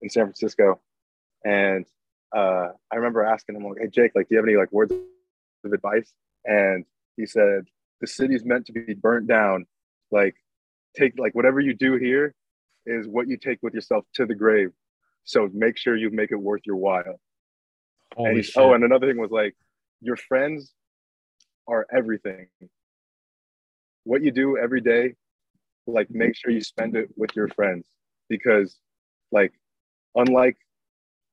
in 0.02 0.10
San 0.10 0.26
Francisco, 0.26 0.80
and 1.46 1.86
uh, 2.36 2.70
I 2.92 2.96
remember 2.96 3.24
asking 3.24 3.56
him, 3.56 3.64
like, 3.64 3.80
"Hey 3.82 3.88
Jake, 3.88 4.12
like, 4.16 4.30
do 4.30 4.36
you 4.36 4.38
have 4.38 4.48
any 4.48 4.58
like 4.58 4.72
words 4.72 4.94
of 5.64 5.74
advice?" 5.74 6.12
And 6.46 6.86
he 7.20 7.26
said, 7.26 7.66
"The 8.00 8.08
city's 8.08 8.46
meant 8.46 8.66
to 8.68 8.72
be 8.72 8.94
burnt 8.94 9.28
down. 9.28 9.68
Like, 10.10 10.36
take 10.98 11.20
like 11.20 11.36
whatever 11.36 11.60
you 11.60 11.74
do 11.74 11.96
here 11.96 12.34
is 12.86 13.08
what 13.08 13.28
you 13.28 13.36
take 13.36 13.60
with 13.62 13.74
yourself 13.74 14.06
to 14.16 14.26
the 14.26 14.36
grave. 14.36 14.72
So 15.26 15.50
make 15.54 15.78
sure 15.78 15.96
you 15.98 16.10
make 16.10 16.32
it 16.32 16.38
worth 16.38 16.62
your 16.66 16.78
while." 16.78 17.20
Holy 18.16 18.40
and 18.40 18.50
oh, 18.56 18.74
and 18.74 18.84
another 18.84 19.08
thing 19.08 19.18
was 19.18 19.32
like, 19.32 19.56
your 20.02 20.16
friends 20.16 20.74
are 21.68 21.86
everything. 21.94 22.48
What 24.06 24.24
you 24.24 24.32
do 24.32 24.58
every 24.58 24.82
day, 24.82 25.16
like, 25.86 26.10
make 26.10 26.36
sure 26.36 26.52
you 26.52 26.62
spend 26.62 26.96
it 26.96 27.10
with 27.16 27.36
your 27.36 27.50
friends 27.50 27.86
because, 28.30 28.78
like, 29.32 29.54
unlike 30.16 30.58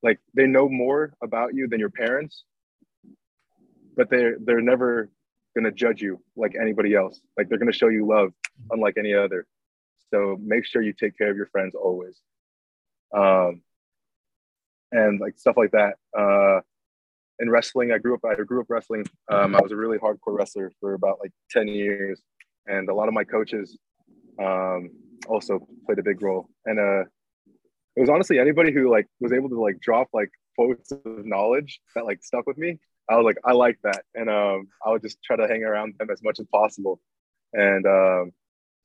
like 0.02 0.18
they 0.34 0.46
know 0.46 0.68
more 0.68 1.14
about 1.22 1.54
you 1.54 1.66
than 1.66 1.80
your 1.80 1.90
parents 1.90 2.44
but 3.96 4.10
they're 4.10 4.36
they're 4.44 4.60
never 4.60 5.08
going 5.56 5.64
to 5.64 5.72
judge 5.72 6.02
you 6.02 6.22
like 6.36 6.54
anybody 6.60 6.94
else. 6.94 7.20
Like 7.36 7.48
they're 7.48 7.58
going 7.58 7.72
to 7.72 7.76
show 7.76 7.88
you 7.88 8.06
love 8.06 8.32
unlike 8.70 8.94
any 8.98 9.14
other. 9.14 9.46
So 10.12 10.38
make 10.40 10.66
sure 10.66 10.82
you 10.82 10.92
take 10.92 11.16
care 11.18 11.30
of 11.30 11.36
your 11.36 11.46
friends 11.46 11.74
always. 11.74 12.20
Um 13.16 13.62
and 14.92 15.20
like 15.20 15.38
stuff 15.38 15.56
like 15.56 15.72
that. 15.72 15.94
Uh 16.16 16.60
in 17.38 17.50
wrestling 17.50 17.92
i 17.92 17.98
grew 17.98 18.14
up 18.14 18.20
i 18.24 18.34
grew 18.34 18.60
up 18.60 18.66
wrestling. 18.68 19.04
Um 19.30 19.54
i 19.54 19.60
was 19.60 19.72
a 19.72 19.76
really 19.76 19.98
hardcore 19.98 20.36
wrestler 20.38 20.72
for 20.80 20.94
about 20.94 21.18
like 21.20 21.32
10 21.50 21.68
years. 21.68 22.20
And 22.66 22.88
a 22.88 22.94
lot 22.94 23.08
of 23.08 23.14
my 23.14 23.24
coaches 23.24 23.78
um 24.42 24.90
also 25.28 25.66
played 25.86 25.98
a 25.98 26.02
big 26.02 26.22
role. 26.22 26.48
And 26.66 26.78
uh 26.78 27.04
it 27.96 28.00
was 28.00 28.10
honestly 28.10 28.38
anybody 28.38 28.72
who 28.72 28.90
like 28.90 29.06
was 29.20 29.32
able 29.32 29.48
to 29.48 29.60
like 29.60 29.80
drop 29.80 30.08
like 30.12 30.30
quotes 30.54 30.92
of 30.92 31.24
knowledge 31.24 31.80
that 31.94 32.04
like 32.04 32.22
stuck 32.22 32.46
with 32.46 32.58
me. 32.58 32.78
I 33.08 33.16
was 33.16 33.24
like, 33.24 33.38
I 33.44 33.52
like 33.52 33.78
that, 33.84 34.04
and 34.14 34.28
um, 34.28 34.68
I 34.84 34.90
would 34.90 35.02
just 35.02 35.22
try 35.22 35.36
to 35.36 35.46
hang 35.46 35.62
around 35.62 35.94
them 35.98 36.10
as 36.10 36.22
much 36.22 36.40
as 36.40 36.46
possible. 36.52 37.00
And 37.52 37.86
um, 37.86 38.32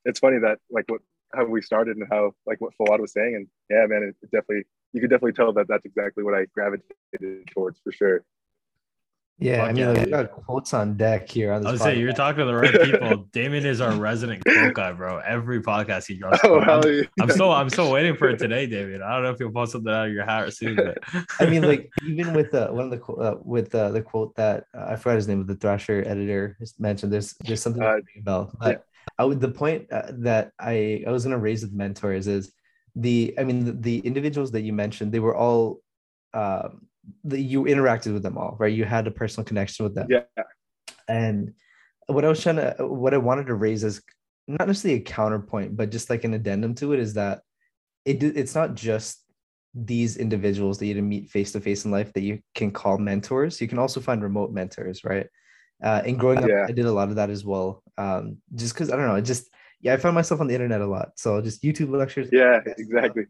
it's 0.05 0.19
funny 0.19 0.39
that 0.39 0.59
like 0.69 0.85
what 0.87 1.01
how 1.33 1.45
we 1.45 1.61
started 1.61 1.97
and 1.97 2.07
how 2.09 2.33
like 2.45 2.59
what 2.61 2.73
Fuad 2.75 2.99
was 2.99 3.13
saying, 3.13 3.35
and 3.35 3.47
yeah, 3.69 3.85
man, 3.87 4.03
it, 4.03 4.15
it 4.21 4.31
definitely 4.31 4.63
you 4.93 5.01
could 5.01 5.09
definitely 5.09 5.33
tell 5.33 5.53
that 5.53 5.67
that's 5.67 5.85
exactly 5.85 6.23
what 6.23 6.33
I 6.33 6.45
gravitated 6.53 7.47
towards 7.53 7.79
for 7.79 7.91
sure. 7.91 8.23
Yeah, 9.41 9.61
Fuck 9.61 9.69
I 9.69 9.73
mean, 9.73 9.77
yeah, 9.77 9.89
like, 9.89 10.05
we 10.05 10.11
got 10.11 10.31
quotes 10.31 10.71
on 10.71 10.95
deck 10.97 11.27
here. 11.27 11.51
On 11.51 11.63
this 11.63 11.69
I 11.69 11.71
was 11.71 11.81
saying 11.81 11.99
you're 11.99 12.13
talking 12.13 12.41
to 12.41 12.45
the 12.45 12.53
right 12.53 12.79
people. 12.83 13.25
Damien 13.31 13.65
is 13.65 13.81
our 13.81 13.91
resident 13.95 14.45
quote 14.45 14.75
guy, 14.75 14.91
bro. 14.91 15.17
Every 15.17 15.63
podcast 15.63 16.05
he 16.05 16.15
drops. 16.15 16.39
Oh, 16.51 16.59
I'm, 16.59 16.83
yeah. 16.83 17.03
I'm 17.19 17.29
still 17.31 17.51
I'm 17.51 17.69
still 17.69 17.91
waiting 17.91 18.15
for 18.15 18.29
it 18.29 18.37
today, 18.37 18.67
David. 18.67 19.01
I 19.01 19.13
don't 19.13 19.23
know 19.23 19.31
if 19.31 19.39
you'll 19.39 19.51
pull 19.51 19.65
something 19.65 19.91
out 19.91 20.07
of 20.07 20.13
your 20.13 20.25
hat 20.25 20.53
soon, 20.53 20.75
but 20.75 20.99
I 21.39 21.47
mean, 21.47 21.63
like 21.63 21.89
even 22.05 22.35
with 22.35 22.51
the 22.51 22.67
one 22.67 22.85
of 22.85 22.91
the 22.91 23.13
uh, 23.13 23.37
with 23.43 23.73
uh, 23.73 23.89
the 23.89 24.01
quote 24.01 24.35
that 24.35 24.65
uh, 24.77 24.85
I 24.89 24.95
forgot 24.95 25.15
his 25.15 25.27
name, 25.27 25.43
but 25.43 25.47
the 25.47 25.59
Thrasher 25.59 26.03
editor 26.05 26.57
mentioned. 26.77 27.11
There's 27.11 27.33
there's 27.39 27.63
something 27.63 27.81
uh, 27.81 27.97
about. 28.19 28.57
But 28.59 28.69
yeah. 28.69 29.13
I 29.17 29.23
would 29.25 29.41
the 29.41 29.49
point 29.49 29.91
uh, 29.91 30.11
that 30.19 30.51
I 30.59 31.03
I 31.07 31.11
was 31.11 31.23
gonna 31.23 31.39
raise 31.39 31.63
with 31.63 31.73
mentors 31.73 32.27
is 32.27 32.51
the 32.95 33.33
I 33.39 33.43
mean 33.43 33.65
the, 33.65 33.71
the 33.71 33.99
individuals 33.99 34.51
that 34.51 34.61
you 34.61 34.73
mentioned 34.73 35.11
they 35.11 35.19
were 35.19 35.35
all. 35.35 35.79
Um, 36.35 36.87
the, 37.23 37.39
you 37.39 37.63
interacted 37.63 38.13
with 38.13 38.23
them 38.23 38.37
all, 38.37 38.55
right? 38.59 38.73
You 38.73 38.85
had 38.85 39.07
a 39.07 39.11
personal 39.11 39.45
connection 39.45 39.83
with 39.83 39.95
them. 39.95 40.07
Yeah. 40.09 40.23
And 41.07 41.53
what 42.07 42.25
I 42.25 42.29
was 42.29 42.41
trying 42.41 42.57
to, 42.57 42.75
what 42.79 43.13
I 43.13 43.17
wanted 43.17 43.47
to 43.47 43.55
raise 43.55 43.83
is 43.83 44.01
not 44.47 44.67
necessarily 44.67 44.99
a 44.99 45.03
counterpoint, 45.03 45.75
but 45.75 45.91
just 45.91 46.09
like 46.09 46.23
an 46.23 46.33
addendum 46.33 46.75
to 46.75 46.93
it 46.93 46.99
is 46.99 47.13
that 47.13 47.41
it 48.05 48.23
it's 48.23 48.55
not 48.55 48.75
just 48.75 49.23
these 49.73 50.17
individuals 50.17 50.79
that 50.79 50.87
you 50.87 51.01
meet 51.01 51.29
face 51.29 51.51
to 51.53 51.61
face 51.61 51.85
in 51.85 51.91
life 51.91 52.11
that 52.13 52.21
you 52.21 52.39
can 52.55 52.71
call 52.71 52.97
mentors. 52.97 53.61
You 53.61 53.67
can 53.67 53.79
also 53.79 53.99
find 54.01 54.21
remote 54.21 54.51
mentors, 54.51 55.03
right? 55.03 55.27
Uh, 55.81 56.01
and 56.05 56.19
growing 56.19 56.39
up, 56.39 56.49
yeah. 56.49 56.65
I 56.67 56.71
did 56.71 56.85
a 56.85 56.91
lot 56.91 57.09
of 57.09 57.15
that 57.15 57.29
as 57.29 57.45
well. 57.45 57.81
Um, 57.97 58.37
just 58.55 58.73
because 58.73 58.91
I 58.91 58.95
don't 58.95 59.07
know, 59.07 59.15
it 59.15 59.23
just 59.23 59.49
yeah, 59.79 59.93
I 59.93 59.97
found 59.97 60.15
myself 60.15 60.41
on 60.41 60.47
the 60.47 60.53
internet 60.53 60.81
a 60.81 60.87
lot. 60.87 61.11
So 61.15 61.41
just 61.41 61.63
YouTube 61.63 61.95
lectures. 61.95 62.29
Yeah, 62.31 62.59
exactly. 62.65 63.25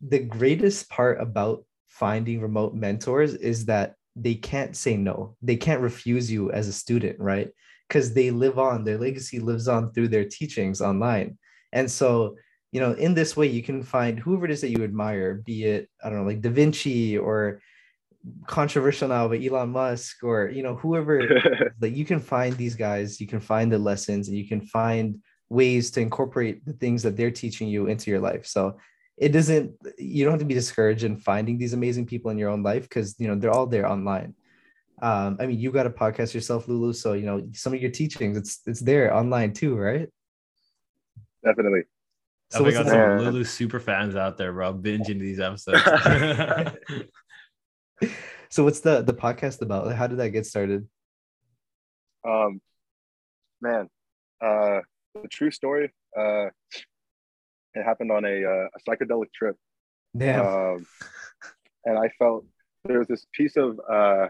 The 0.00 0.20
greatest 0.20 0.88
part 0.88 1.20
about 1.20 1.64
finding 1.88 2.40
remote 2.40 2.74
mentors 2.74 3.34
is 3.34 3.64
that 3.66 3.94
they 4.14 4.34
can't 4.34 4.76
say 4.76 4.96
no. 4.96 5.36
They 5.42 5.56
can't 5.56 5.80
refuse 5.80 6.30
you 6.30 6.50
as 6.52 6.68
a 6.68 6.72
student, 6.72 7.18
right? 7.18 7.50
Because 7.88 8.14
they 8.14 8.30
live 8.30 8.58
on, 8.58 8.84
their 8.84 8.98
legacy 8.98 9.40
lives 9.40 9.68
on 9.68 9.92
through 9.92 10.08
their 10.08 10.24
teachings 10.24 10.80
online. 10.80 11.38
And 11.72 11.90
so, 11.90 12.36
you 12.72 12.80
know, 12.80 12.92
in 12.92 13.14
this 13.14 13.36
way, 13.36 13.46
you 13.46 13.62
can 13.62 13.82
find 13.82 14.18
whoever 14.18 14.44
it 14.44 14.50
is 14.50 14.60
that 14.60 14.70
you 14.70 14.84
admire, 14.84 15.34
be 15.34 15.64
it, 15.64 15.88
I 16.02 16.10
don't 16.10 16.18
know, 16.18 16.26
like 16.26 16.40
Da 16.40 16.50
Vinci 16.50 17.16
or 17.16 17.60
controversial 18.46 19.08
now, 19.08 19.28
but 19.28 19.42
Elon 19.42 19.70
Musk 19.70 20.22
or, 20.22 20.48
you 20.48 20.62
know, 20.62 20.74
whoever, 20.74 21.40
like 21.80 21.96
you 21.96 22.04
can 22.04 22.20
find 22.20 22.56
these 22.56 22.74
guys, 22.74 23.20
you 23.20 23.26
can 23.26 23.40
find 23.40 23.72
the 23.72 23.78
lessons 23.78 24.28
and 24.28 24.36
you 24.36 24.46
can 24.46 24.60
find 24.60 25.18
ways 25.48 25.90
to 25.92 26.00
incorporate 26.00 26.64
the 26.66 26.74
things 26.74 27.02
that 27.02 27.16
they're 27.16 27.30
teaching 27.30 27.68
you 27.68 27.86
into 27.86 28.10
your 28.10 28.20
life. 28.20 28.46
So 28.46 28.76
it 29.20 29.30
doesn't 29.30 29.72
you 29.98 30.24
don't 30.24 30.32
have 30.32 30.40
to 30.40 30.46
be 30.46 30.54
discouraged 30.54 31.04
in 31.04 31.16
finding 31.16 31.58
these 31.58 31.72
amazing 31.72 32.06
people 32.06 32.30
in 32.30 32.38
your 32.38 32.50
own 32.50 32.62
life 32.62 32.82
because 32.82 33.14
you 33.18 33.28
know 33.28 33.34
they're 33.34 33.50
all 33.50 33.66
there 33.66 33.86
online. 33.86 34.34
Um 35.00 35.36
i 35.40 35.46
mean 35.46 35.58
you 35.58 35.70
got 35.70 35.86
a 35.86 35.90
podcast 35.90 36.34
yourself 36.34 36.66
lulu 36.66 36.92
so 36.92 37.12
you 37.12 37.26
know 37.26 37.46
some 37.52 37.72
of 37.72 37.80
your 37.80 37.90
teachings 37.90 38.36
it's 38.36 38.60
it's 38.66 38.80
there 38.80 39.14
online 39.14 39.52
too 39.52 39.76
right? 39.76 40.08
Definitely. 41.44 41.82
So 42.50 42.64
we 42.64 42.72
got 42.72 42.86
some 42.86 42.98
uh, 42.98 43.16
lulu 43.22 43.44
super 43.44 43.78
fans 43.78 44.16
out 44.16 44.38
there 44.38 44.52
bro 44.52 44.74
binging 44.74 45.20
these 45.20 45.38
episodes. 45.38 45.82
So 48.50 48.64
what's 48.64 48.80
the 48.80 49.02
the 49.02 49.12
podcast 49.12 49.60
about? 49.60 49.92
How 49.92 50.06
did 50.06 50.18
that 50.18 50.30
get 50.30 50.46
started? 50.46 50.88
Um 52.26 52.60
man 53.60 53.88
uh 54.40 54.80
the 55.14 55.28
true 55.30 55.50
story 55.50 55.92
uh 56.16 56.46
it 57.74 57.84
happened 57.84 58.10
on 58.10 58.24
a, 58.24 58.44
uh, 58.44 58.68
a 58.74 58.80
psychedelic 58.88 59.32
trip. 59.34 59.56
Damn. 60.16 60.46
Um, 60.46 60.86
and 61.84 61.98
I 61.98 62.10
felt 62.18 62.44
there 62.84 62.98
was 62.98 63.08
this 63.08 63.26
piece 63.32 63.56
of 63.56 63.80
uh, 63.90 64.28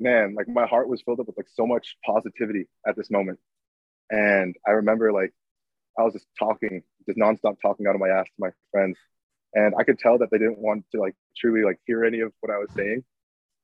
man, 0.00 0.34
like 0.36 0.48
my 0.48 0.66
heart 0.66 0.88
was 0.88 1.02
filled 1.02 1.20
up 1.20 1.26
with 1.26 1.36
like 1.36 1.48
so 1.52 1.66
much 1.66 1.96
positivity 2.04 2.68
at 2.86 2.96
this 2.96 3.10
moment. 3.10 3.38
And 4.10 4.54
I 4.66 4.72
remember 4.72 5.12
like 5.12 5.32
I 5.98 6.02
was 6.02 6.12
just 6.12 6.26
talking, 6.38 6.82
just 7.06 7.18
nonstop 7.18 7.56
talking 7.62 7.86
out 7.86 7.94
of 7.94 8.00
my 8.00 8.08
ass 8.08 8.26
to 8.26 8.32
my 8.38 8.50
friends. 8.70 8.98
And 9.54 9.74
I 9.78 9.84
could 9.84 9.98
tell 9.98 10.18
that 10.18 10.30
they 10.30 10.38
didn't 10.38 10.58
want 10.58 10.84
to 10.92 11.00
like 11.00 11.14
truly 11.36 11.64
like 11.64 11.78
hear 11.86 12.04
any 12.04 12.20
of 12.20 12.32
what 12.40 12.52
I 12.52 12.58
was 12.58 12.70
saying. 12.76 13.04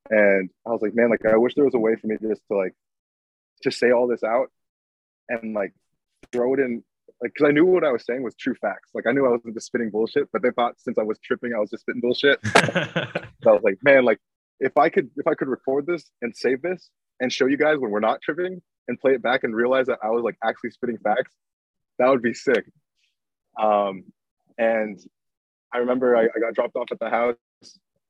And 0.08 0.50
I 0.66 0.70
was 0.70 0.80
like, 0.82 0.94
man, 0.94 1.10
like 1.10 1.26
I 1.26 1.36
wish 1.36 1.54
there 1.54 1.64
was 1.64 1.74
a 1.74 1.78
way 1.78 1.96
for 1.96 2.06
me 2.06 2.16
just 2.20 2.42
to 2.50 2.56
like 2.56 2.74
to 3.62 3.70
say 3.70 3.90
all 3.90 4.06
this 4.06 4.22
out 4.22 4.50
and 5.28 5.54
like 5.54 5.74
throw 6.32 6.54
it 6.54 6.60
in 6.60 6.82
like 7.22 7.32
because 7.34 7.48
I 7.48 7.52
knew 7.52 7.66
what 7.66 7.84
I 7.84 7.92
was 7.92 8.04
saying 8.04 8.22
was 8.22 8.34
true 8.34 8.54
facts. 8.54 8.90
Like 8.94 9.06
I 9.06 9.12
knew 9.12 9.26
I 9.26 9.30
wasn't 9.30 9.54
just 9.54 9.66
spitting 9.66 9.90
bullshit, 9.90 10.28
but 10.32 10.42
they 10.42 10.50
thought 10.50 10.74
since 10.78 10.98
I 10.98 11.02
was 11.02 11.18
tripping, 11.18 11.52
I 11.54 11.58
was 11.58 11.70
just 11.70 11.82
spitting 11.82 12.00
bullshit. 12.00 12.38
so 13.42 13.50
I 13.50 13.52
was 13.52 13.62
like, 13.62 13.78
man, 13.82 14.04
like 14.04 14.18
if 14.58 14.76
I 14.76 14.88
could 14.88 15.10
if 15.16 15.26
I 15.26 15.34
could 15.34 15.48
record 15.48 15.86
this 15.86 16.10
and 16.22 16.34
save 16.36 16.62
this 16.62 16.90
and 17.20 17.32
show 17.32 17.46
you 17.46 17.56
guys 17.56 17.78
when 17.78 17.90
we're 17.90 18.00
not 18.00 18.20
tripping 18.22 18.60
and 18.88 18.98
play 18.98 19.12
it 19.12 19.22
back 19.22 19.44
and 19.44 19.54
realize 19.54 19.86
that 19.86 19.98
I 20.02 20.08
was 20.08 20.22
like 20.24 20.36
actually 20.42 20.70
spitting 20.70 20.98
facts, 20.98 21.32
that 21.98 22.08
would 22.08 22.22
be 22.22 22.34
sick. 22.34 22.64
Um, 23.60 24.04
and 24.58 24.98
I 25.72 25.78
remember 25.78 26.16
I, 26.16 26.24
I 26.24 26.40
got 26.40 26.54
dropped 26.54 26.76
off 26.76 26.88
at 26.90 26.98
the 26.98 27.10
house, 27.10 27.36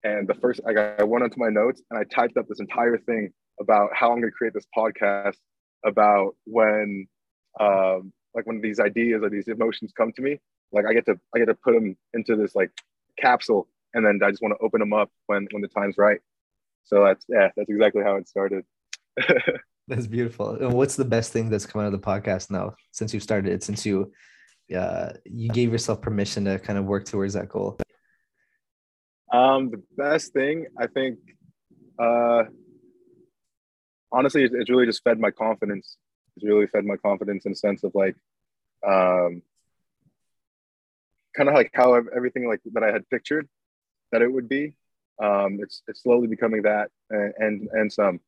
and 0.05 0.29
the 0.29 0.35
first 0.35 0.61
I, 0.67 0.73
got, 0.73 1.01
I 1.01 1.05
went 1.05 1.25
onto 1.25 1.39
my 1.39 1.49
notes 1.49 1.83
and 1.91 1.99
I 1.99 2.05
typed 2.05 2.37
up 2.37 2.47
this 2.49 2.61
entire 2.61 2.99
thing 2.99 3.33
about 3.61 3.91
how 3.95 4.13
I'm 4.13 4.21
going 4.21 4.31
to 4.31 4.37
create 4.37 4.55
this 4.55 4.67
podcast 4.77 5.37
about 5.85 6.37
when 6.45 7.07
um, 7.59 8.13
like 8.35 8.47
when 8.47 8.61
these 8.61 8.81
ideas 8.81 9.23
or 9.23 9.31
these 9.31 9.49
emotions 9.49 9.93
come 9.97 10.13
to 10.13 10.23
me, 10.23 10.41
like 10.73 10.87
I 10.87 10.93
get 10.93 11.07
to 11.07 11.19
I 11.35 11.39
get 11.39 11.47
to 11.47 11.55
put 11.55 11.75
them 11.75 11.97
into 12.15 12.37
this 12.37 12.55
like 12.55 12.71
capsule, 13.19 13.69
and 13.95 14.05
then 14.05 14.21
I 14.25 14.31
just 14.31 14.43
want 14.43 14.55
to 14.59 14.65
open 14.65 14.81
them 14.81 14.93
up 14.93 15.11
when 15.27 15.49
when 15.51 15.63
the 15.63 15.69
time's 15.69 15.99
right. 15.99 16.21
So 16.85 17.05
that's 17.05 17.25
yeah, 17.29 17.49
that's 17.57 17.69
exactly 17.69 18.03
how 18.03 18.17
it 18.17 18.29
started. 18.29 18.65
that's 19.89 20.07
beautiful. 20.07 20.51
And 20.51 20.73
what's 20.73 20.97
the 20.97 21.05
best 21.05 21.33
thing 21.33 21.51
that's 21.51 21.67
come 21.67 21.81
out 21.81 21.87
of 21.87 21.93
the 21.93 21.99
podcast 21.99 22.51
now 22.51 22.75
since 22.93 23.13
you 23.13 23.21
started 23.21 23.53
it? 23.53 23.63
Since 23.63 23.85
you 23.85 24.13
uh, 24.75 25.13
you 25.25 25.49
gave 25.49 25.73
yourself 25.73 26.01
permission 26.01 26.45
to 26.45 26.59
kind 26.59 26.79
of 26.79 26.85
work 26.85 27.05
towards 27.05 27.35
that 27.35 27.49
goal. 27.49 27.79
Um, 29.33 29.71
the 29.71 29.83
best 29.97 30.33
thing 30.33 30.67
I 30.79 30.87
think, 30.89 31.19
uh, 31.99 32.45
honestly, 34.13 34.45
it's 34.45 34.71
really 34.71 34.87
just 34.87 35.03
fed 35.05 35.21
my 35.21 35.31
confidence 35.31 35.97
it's 36.41 36.49
really 36.49 36.67
fed 36.67 36.85
my 36.85 36.97
confidence 36.97 37.45
in 37.45 37.53
a 37.53 37.57
sense 37.57 37.85
of 37.85 37.95
like 37.95 38.17
um, 38.87 39.43
kind 41.37 41.49
of 41.49 41.55
like 41.55 41.71
how 41.75 41.95
everything 41.95 42.49
like 42.49 42.61
that 42.73 42.83
I 42.83 42.91
had 42.91 43.09
pictured 43.11 43.49
that 44.13 44.23
it 44.23 44.33
would 44.33 44.49
be. 44.49 44.75
Um, 45.23 45.59
it's 45.63 45.83
it's 45.87 46.03
slowly 46.03 46.27
becoming 46.27 46.63
that 46.63 46.91
and 47.11 47.35
and, 47.39 47.69
and 47.73 47.93
some. 47.93 48.21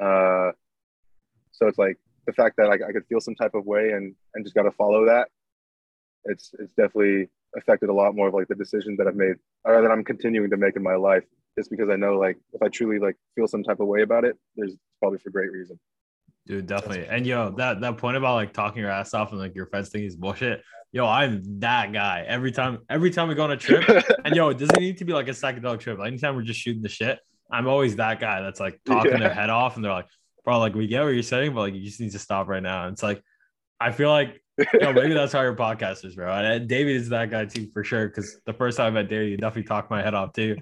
Uh, 0.00 0.52
so 1.50 1.66
it's 1.66 1.78
like 1.78 1.98
the 2.26 2.32
fact 2.32 2.56
that 2.58 2.68
I, 2.68 2.74
I 2.74 2.92
could 2.92 3.06
feel 3.08 3.20
some 3.20 3.34
type 3.34 3.54
of 3.54 3.66
way 3.66 3.90
and 3.90 4.14
and 4.34 4.44
just 4.44 4.54
got 4.54 4.62
to 4.62 4.70
follow 4.70 5.06
that. 5.06 5.28
It's 6.24 6.54
it's 6.58 6.72
definitely 6.74 7.28
affected 7.56 7.88
a 7.88 7.92
lot 7.92 8.14
more 8.14 8.28
of 8.28 8.34
like 8.34 8.46
the 8.46 8.54
decisions 8.54 8.96
that 8.98 9.08
I've 9.08 9.16
made 9.16 9.34
or 9.64 9.82
that 9.82 9.90
I'm 9.90 10.04
continuing 10.04 10.50
to 10.50 10.56
make 10.56 10.76
in 10.76 10.84
my 10.84 10.94
life. 10.94 11.24
Just 11.58 11.68
because 11.68 11.90
I 11.90 11.96
know 11.96 12.16
like 12.16 12.38
if 12.52 12.62
I 12.62 12.68
truly 12.68 13.00
like 13.00 13.16
feel 13.34 13.48
some 13.48 13.64
type 13.64 13.80
of 13.80 13.88
way 13.88 14.02
about 14.02 14.24
it, 14.24 14.38
there's 14.54 14.76
probably 15.00 15.18
for 15.18 15.30
great 15.30 15.50
reason. 15.50 15.80
Dude, 16.46 16.66
definitely. 16.66 17.06
And 17.06 17.26
yo, 17.26 17.50
that 17.58 17.80
that 17.80 17.98
point 17.98 18.16
about 18.16 18.34
like 18.34 18.52
talking 18.52 18.80
your 18.80 18.90
ass 18.90 19.14
off 19.14 19.30
and 19.30 19.40
like 19.40 19.54
your 19.54 19.66
friends 19.66 19.90
think 19.90 20.02
he's 20.02 20.16
bullshit. 20.16 20.62
Yo, 20.92 21.06
I'm 21.06 21.60
that 21.60 21.92
guy. 21.92 22.24
Every 22.26 22.50
time, 22.50 22.78
every 22.88 23.10
time 23.10 23.28
we 23.28 23.36
go 23.36 23.44
on 23.44 23.52
a 23.52 23.56
trip, 23.56 23.84
and 24.24 24.34
yo, 24.34 24.48
it 24.48 24.58
doesn't 24.58 24.80
need 24.80 24.98
to 24.98 25.04
be 25.04 25.12
like 25.12 25.28
a 25.28 25.32
psychedelic 25.32 25.80
trip. 25.80 25.98
Like 25.98 26.08
anytime 26.08 26.34
we're 26.34 26.42
just 26.42 26.58
shooting 26.58 26.82
the 26.82 26.88
shit, 26.88 27.20
I'm 27.52 27.68
always 27.68 27.96
that 27.96 28.20
guy 28.20 28.40
that's 28.40 28.58
like 28.58 28.80
talking 28.84 29.12
yeah. 29.12 29.18
their 29.18 29.34
head 29.34 29.50
off, 29.50 29.76
and 29.76 29.84
they're 29.84 29.92
like, 29.92 30.08
"Bro, 30.44 30.58
like 30.58 30.74
we 30.74 30.86
get 30.86 31.02
what 31.02 31.10
you're 31.10 31.22
saying, 31.22 31.54
but 31.54 31.60
like 31.60 31.74
you 31.74 31.82
just 31.82 32.00
need 32.00 32.12
to 32.12 32.18
stop 32.18 32.48
right 32.48 32.62
now." 32.62 32.84
And 32.84 32.94
it's 32.94 33.02
like, 33.02 33.22
I 33.78 33.92
feel 33.92 34.10
like, 34.10 34.42
yo, 34.58 34.66
maybe 34.92 35.14
that's 35.14 35.32
how 35.32 35.42
your 35.42 35.54
podcast 35.54 36.04
is, 36.04 36.16
bro. 36.16 36.32
And 36.32 36.68
David 36.68 36.96
is 36.96 37.08
that 37.10 37.30
guy 37.30 37.44
too 37.44 37.68
for 37.72 37.84
sure. 37.84 38.08
Because 38.08 38.40
the 38.46 38.52
first 38.52 38.76
time 38.76 38.88
I 38.88 39.02
met 39.02 39.08
David, 39.08 39.30
you 39.30 39.36
definitely 39.36 39.68
talked 39.68 39.90
my 39.90 40.02
head 40.02 40.14
off 40.14 40.32
too. 40.32 40.56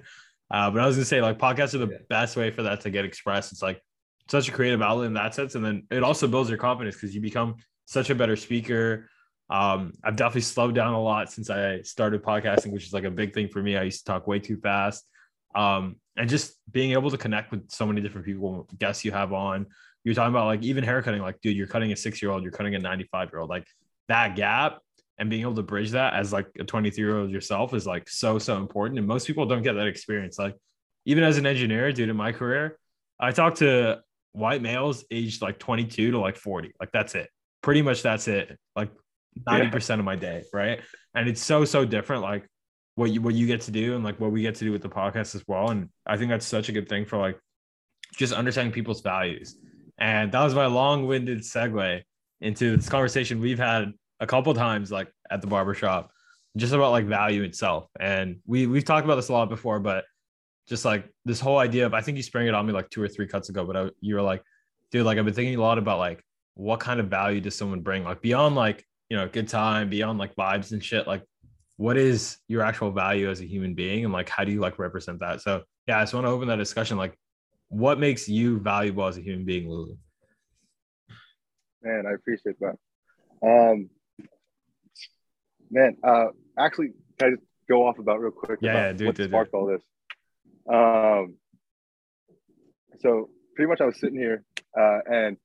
Uh, 0.51 0.69
but 0.69 0.81
I 0.81 0.85
was 0.85 0.95
gonna 0.95 1.05
say, 1.05 1.21
like, 1.21 1.37
podcasts 1.37 1.73
are 1.73 1.79
the 1.79 1.89
yeah. 1.89 1.97
best 2.09 2.35
way 2.35 2.51
for 2.51 2.63
that 2.63 2.81
to 2.81 2.89
get 2.89 3.05
expressed. 3.05 3.51
It's 3.51 3.61
like 3.61 3.81
such 4.29 4.47
a 4.47 4.51
creative 4.51 4.81
outlet 4.81 5.07
in 5.07 5.13
that 5.15 5.33
sense. 5.33 5.55
And 5.55 5.65
then 5.65 5.83
it 5.89 6.03
also 6.03 6.27
builds 6.27 6.49
your 6.49 6.59
confidence 6.59 6.95
because 6.95 7.13
you 7.15 7.21
become 7.21 7.55
such 7.85 8.09
a 8.09 8.15
better 8.15 8.35
speaker. 8.35 9.09
Um, 9.49 9.93
I've 10.03 10.15
definitely 10.15 10.41
slowed 10.41 10.75
down 10.75 10.93
a 10.93 11.01
lot 11.01 11.31
since 11.31 11.49
I 11.49 11.81
started 11.81 12.23
podcasting, 12.23 12.71
which 12.71 12.85
is 12.85 12.93
like 12.93 13.05
a 13.05 13.11
big 13.11 13.33
thing 13.33 13.47
for 13.47 13.61
me. 13.61 13.75
I 13.75 13.83
used 13.83 14.05
to 14.05 14.11
talk 14.11 14.27
way 14.27 14.39
too 14.39 14.57
fast. 14.57 15.05
Um, 15.55 15.95
and 16.15 16.29
just 16.29 16.53
being 16.71 16.91
able 16.91 17.09
to 17.09 17.17
connect 17.17 17.49
with 17.49 17.71
so 17.71 17.87
many 17.87 18.01
different 18.01 18.27
people, 18.27 18.67
guests 18.77 19.03
you 19.03 19.11
have 19.11 19.33
on. 19.33 19.65
You're 20.03 20.13
talking 20.13 20.33
about 20.33 20.45
like 20.45 20.61
even 20.61 20.83
haircutting, 20.83 21.21
like, 21.21 21.41
dude, 21.41 21.57
you're 21.57 21.67
cutting 21.67 21.91
a 21.91 21.95
six 21.95 22.21
year 22.21 22.31
old, 22.31 22.43
you're 22.43 22.51
cutting 22.51 22.75
a 22.75 22.79
95 22.79 23.29
year 23.33 23.39
old. 23.39 23.49
Like 23.49 23.65
that 24.07 24.35
gap 24.35 24.79
and 25.17 25.29
being 25.29 25.41
able 25.41 25.55
to 25.55 25.63
bridge 25.63 25.91
that 25.91 26.13
as 26.13 26.31
like 26.31 26.47
a 26.59 26.63
23 26.63 27.03
year 27.03 27.17
old 27.17 27.31
yourself 27.31 27.73
is 27.73 27.87
like 27.87 28.07
so, 28.07 28.37
so 28.37 28.57
important. 28.57 28.99
And 28.99 29.07
most 29.07 29.25
people 29.25 29.45
don't 29.47 29.63
get 29.63 29.73
that 29.73 29.87
experience. 29.87 30.37
Like, 30.37 30.55
even 31.05 31.23
as 31.23 31.37
an 31.37 31.47
engineer, 31.47 31.91
dude, 31.91 32.09
in 32.09 32.15
my 32.15 32.31
career, 32.31 32.77
I 33.19 33.31
talked 33.31 33.57
to 33.57 34.01
white 34.33 34.61
males 34.61 35.03
aged 35.11 35.41
like 35.41 35.59
22 35.59 36.11
to 36.11 36.19
like 36.19 36.37
40. 36.37 36.73
Like 36.79 36.91
that's 36.91 37.15
it. 37.15 37.29
Pretty 37.61 37.81
much 37.81 38.01
that's 38.01 38.27
it. 38.27 38.57
Like 38.75 38.91
90% 39.47 39.89
yeah. 39.89 39.95
of 39.95 40.05
my 40.05 40.15
day, 40.15 40.43
right? 40.53 40.81
And 41.15 41.27
it's 41.27 41.41
so 41.41 41.65
so 41.65 41.85
different 41.85 42.21
like 42.21 42.45
what 42.95 43.11
you 43.11 43.21
what 43.21 43.33
you 43.33 43.47
get 43.47 43.61
to 43.61 43.71
do 43.71 43.95
and 43.95 44.03
like 44.03 44.19
what 44.19 44.31
we 44.31 44.41
get 44.41 44.55
to 44.55 44.65
do 44.65 44.71
with 44.71 44.81
the 44.81 44.89
podcast 44.89 45.35
as 45.35 45.43
well. 45.47 45.69
And 45.69 45.89
I 46.05 46.17
think 46.17 46.29
that's 46.29 46.45
such 46.45 46.69
a 46.69 46.71
good 46.71 46.89
thing 46.89 47.05
for 47.05 47.17
like 47.17 47.39
just 48.15 48.33
understanding 48.33 48.73
people's 48.73 49.01
values. 49.01 49.55
And 49.97 50.31
that 50.31 50.43
was 50.43 50.55
my 50.55 50.65
long-winded 50.65 51.39
segue 51.39 52.01
into 52.41 52.77
this 52.77 52.89
conversation 52.89 53.41
we've 53.41 53.59
had 53.59 53.91
a 54.19 54.27
couple 54.27 54.53
times 54.53 54.91
like 54.91 55.11
at 55.29 55.41
the 55.41 55.47
barbershop 55.47 56.11
just 56.57 56.73
about 56.73 56.91
like 56.91 57.05
value 57.05 57.43
itself. 57.43 57.87
And 57.99 58.37
we 58.45 58.67
we've 58.67 58.85
talked 58.85 59.05
about 59.05 59.15
this 59.15 59.29
a 59.29 59.33
lot 59.33 59.49
before, 59.49 59.79
but 59.79 60.05
just 60.69 60.85
like 60.85 61.11
this 61.25 61.39
whole 61.39 61.57
idea 61.57 61.85
of 61.85 61.93
I 61.93 62.01
think 62.01 62.15
you 62.15 62.23
sprang 62.23 62.47
it 62.47 62.53
on 62.53 62.65
me 62.65 62.71
like 62.71 62.89
two 62.91 63.01
or 63.01 63.07
three 63.07 63.27
cuts 63.27 63.49
ago, 63.49 63.65
but 63.65 63.75
I, 63.75 63.89
you 63.99 64.15
were 64.15 64.21
like, 64.21 64.43
dude, 64.91 65.05
like 65.05 65.17
I've 65.17 65.25
been 65.25 65.33
thinking 65.33 65.55
a 65.55 65.61
lot 65.61 65.79
about 65.79 65.97
like 65.97 66.23
what 66.53 66.79
kind 66.79 66.99
of 66.99 67.07
value 67.07 67.41
does 67.41 67.55
someone 67.55 67.81
bring, 67.81 68.03
like 68.03 68.21
beyond 68.21 68.55
like 68.55 68.85
you 69.09 69.17
know 69.17 69.27
good 69.27 69.47
time, 69.47 69.89
beyond 69.89 70.19
like 70.19 70.35
vibes 70.35 70.71
and 70.71 70.83
shit, 70.83 71.07
like 71.07 71.23
what 71.77 71.97
is 71.97 72.37
your 72.47 72.61
actual 72.61 72.91
value 72.91 73.29
as 73.29 73.41
a 73.41 73.45
human 73.45 73.73
being, 73.73 74.05
and 74.05 74.13
like 74.13 74.29
how 74.29 74.43
do 74.43 74.51
you 74.51 74.59
like 74.59 74.77
represent 74.77 75.19
that? 75.19 75.41
So 75.41 75.63
yeah, 75.87 75.97
I 75.97 76.01
just 76.03 76.13
want 76.13 76.25
to 76.27 76.29
open 76.29 76.47
that 76.49 76.57
discussion. 76.57 76.97
Like, 76.97 77.17
what 77.69 77.99
makes 77.99 78.29
you 78.29 78.59
valuable 78.59 79.07
as 79.07 79.17
a 79.17 79.21
human 79.21 79.45
being, 79.45 79.67
Lulu? 79.67 79.95
Man, 81.81 82.03
I 82.07 82.13
appreciate 82.13 82.57
that. 82.59 82.75
Um, 83.41 83.89
man, 85.71 85.97
uh, 86.03 86.25
actually, 86.59 86.89
can 87.17 87.27
I 87.27 87.31
just 87.31 87.43
go 87.67 87.87
off 87.87 87.97
about 87.97 88.19
real 88.19 88.31
quick? 88.31 88.59
Yeah, 88.61 88.73
yeah, 88.73 88.93
dude, 88.93 89.07
what 89.07 89.15
dude, 89.15 89.29
sparked 89.29 89.51
dude. 89.51 89.59
all 89.59 89.65
this? 89.65 89.81
Um, 90.71 91.35
so 92.99 93.29
pretty 93.55 93.69
much 93.69 93.81
I 93.81 93.85
was 93.85 93.99
sitting 93.99 94.19
here 94.19 94.43
uh, 94.77 94.99
and 95.11 95.37